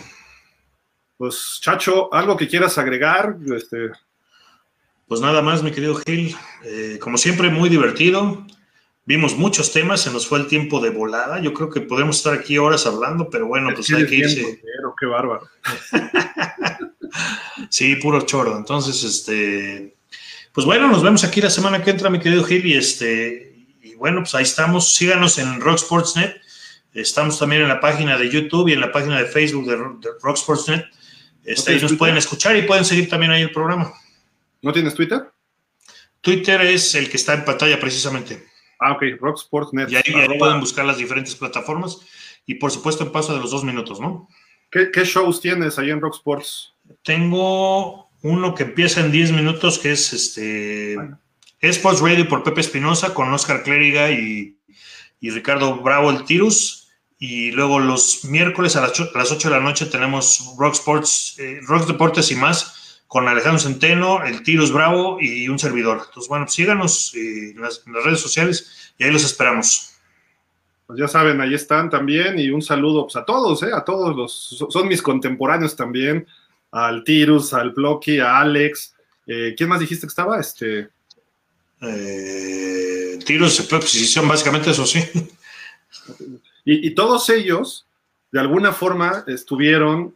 [1.17, 3.37] Pues, Chacho, ¿algo que quieras agregar?
[3.55, 3.91] Este...
[5.07, 6.35] Pues nada más, mi querido Gil.
[6.63, 8.45] Eh, como siempre, muy divertido.
[9.03, 11.41] Vimos muchos temas, se nos fue el tiempo de volada.
[11.41, 14.61] Yo creo que podemos estar aquí horas hablando, pero bueno, pues hay que irse.
[14.99, 15.49] qué bárbaro.
[17.69, 18.55] sí, puro chorro.
[18.55, 19.95] Entonces, este,
[20.51, 23.95] Pues bueno, nos vemos aquí la semana que entra, mi querido Gil, y este, y
[23.95, 24.93] bueno, pues ahí estamos.
[24.93, 26.39] Síganos en Rock Sportsnet.
[26.93, 29.77] Estamos también en la página de YouTube y en la página de Facebook de,
[30.21, 30.85] Rock Sportsnet.
[31.43, 33.91] Este, ahí nos pueden escuchar y pueden seguir también ahí el programa.
[34.61, 35.31] ¿No tienes Twitter?
[36.21, 38.50] Twitter es el que está en pantalla precisamente.
[38.81, 39.91] Ah, ok, Rock Sportsnet.
[39.91, 41.99] Y ahí, pueden buscar las diferentes plataformas
[42.47, 44.27] y por supuesto en paso de los dos minutos, ¿no?
[44.71, 46.73] ¿Qué, shows tienes ahí en Rock Sports?
[47.03, 50.97] Tengo uno que empieza en 10 minutos, que es este
[51.59, 54.57] Sports Radio por Pepe Espinosa con Oscar Clériga y,
[55.21, 56.89] Ricardo Bravo el Tirus.
[57.19, 61.85] Y luego los miércoles a las, 8 de la noche tenemos Rock Sports, eh, Rock
[61.85, 62.80] Deportes y más
[63.11, 66.03] con Alejandro Centeno, el Tirus Bravo y un servidor.
[66.05, 69.95] Entonces, bueno, pues síganos eh, en, las, redes sociales y ahí los esperamos.
[70.87, 73.71] Pues ya saben, ahí están también y un saludo pues, a todos, ¿eh?
[73.73, 76.25] a todos los, son mis contemporáneos también,
[76.71, 78.95] al Tirus, al Blocky, a Alex.
[79.27, 80.39] Eh, ¿Quién más dijiste que estaba?
[80.39, 80.87] Este...
[81.81, 85.03] Eh, Tirus, posición básicamente eso sí.
[86.63, 87.87] Y, y, todos ellos,
[88.31, 90.15] de alguna forma, estuvieron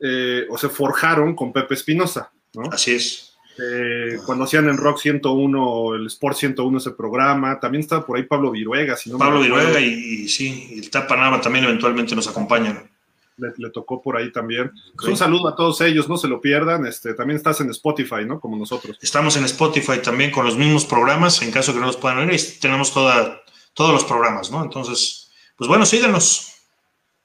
[0.00, 2.70] eh, o se forjaron con Pepe Espinosa, ¿no?
[2.72, 3.30] Así es.
[3.58, 8.22] Eh, cuando hacían en Rock 101, el Sport 101 ese programa, también estaba por ahí
[8.22, 8.96] Pablo Viruega.
[8.96, 12.90] Si no Pablo Viruega y, sí, y el Tapanaba también eventualmente nos acompañan.
[13.36, 14.70] Le, tocó por ahí también.
[15.06, 16.86] un saludo a todos ellos, no se lo pierdan.
[16.86, 18.38] Este, también estás en Spotify, ¿no?
[18.38, 18.98] Como nosotros.
[19.00, 22.40] Estamos en Spotify también con los mismos programas, en caso que no los puedan oír,
[22.60, 23.42] tenemos toda,
[23.74, 24.62] todos los programas, ¿no?
[24.62, 26.49] Entonces, pues bueno, síganos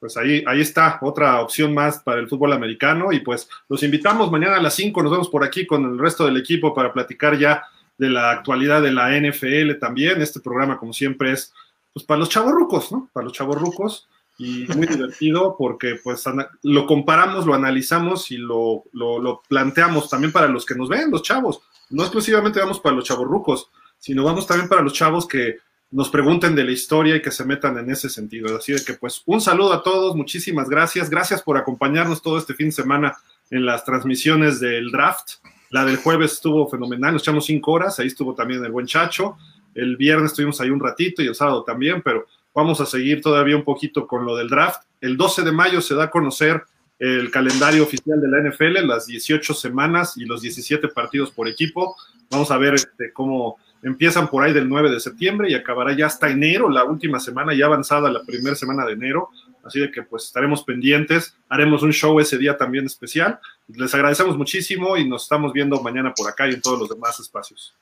[0.05, 3.11] pues ahí, ahí está, otra opción más para el fútbol americano.
[3.11, 6.25] Y pues los invitamos mañana a las 5, nos vemos por aquí con el resto
[6.25, 7.63] del equipo para platicar ya
[7.97, 10.21] de la actualidad de la NFL también.
[10.21, 11.51] Este programa, como siempre, es
[11.91, 13.09] pues para los chavorrucos, ¿no?
[13.13, 14.07] Para los chavorrucos.
[14.37, 16.23] Y muy divertido porque pues
[16.61, 21.09] lo comparamos, lo analizamos y lo, lo, lo, planteamos también para los que nos ven,
[21.09, 21.61] los chavos.
[21.89, 25.57] No exclusivamente vamos para los chavorrucos, sino vamos también para los chavos que
[25.95, 28.57] nos pregunten de la historia y que se metan en ese sentido.
[28.57, 32.53] Así de que pues un saludo a todos, muchísimas gracias, gracias por acompañarnos todo este
[32.53, 33.15] fin de semana
[33.49, 35.35] en las transmisiones del draft.
[35.69, 39.37] La del jueves estuvo fenomenal, nos echamos cinco horas, ahí estuvo también el buen Chacho.
[39.73, 43.55] El viernes estuvimos ahí un ratito y el sábado también, pero vamos a seguir todavía
[43.55, 44.81] un poquito con lo del draft.
[44.99, 46.61] El 12 de mayo se da a conocer
[46.99, 51.95] el calendario oficial de la NFL, las 18 semanas y los 17 partidos por equipo.
[52.29, 53.55] Vamos a ver este, cómo
[53.85, 57.53] empiezan por ahí del 9 de septiembre y acabará ya hasta enero, la última semana,
[57.53, 59.29] ya avanzada la primera semana de enero.
[59.63, 63.39] Así de que pues estaremos pendientes, haremos un show ese día también especial.
[63.67, 67.19] Les agradecemos muchísimo y nos estamos viendo mañana por acá y en todos los demás
[67.19, 67.75] espacios.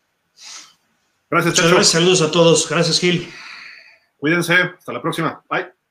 [1.29, 1.83] Gracias, Chacho.
[1.83, 2.69] Saludos a todos.
[2.69, 3.27] Gracias, Gil.
[4.17, 4.53] Cuídense.
[4.53, 5.41] Hasta la próxima.
[5.49, 5.82] Bye.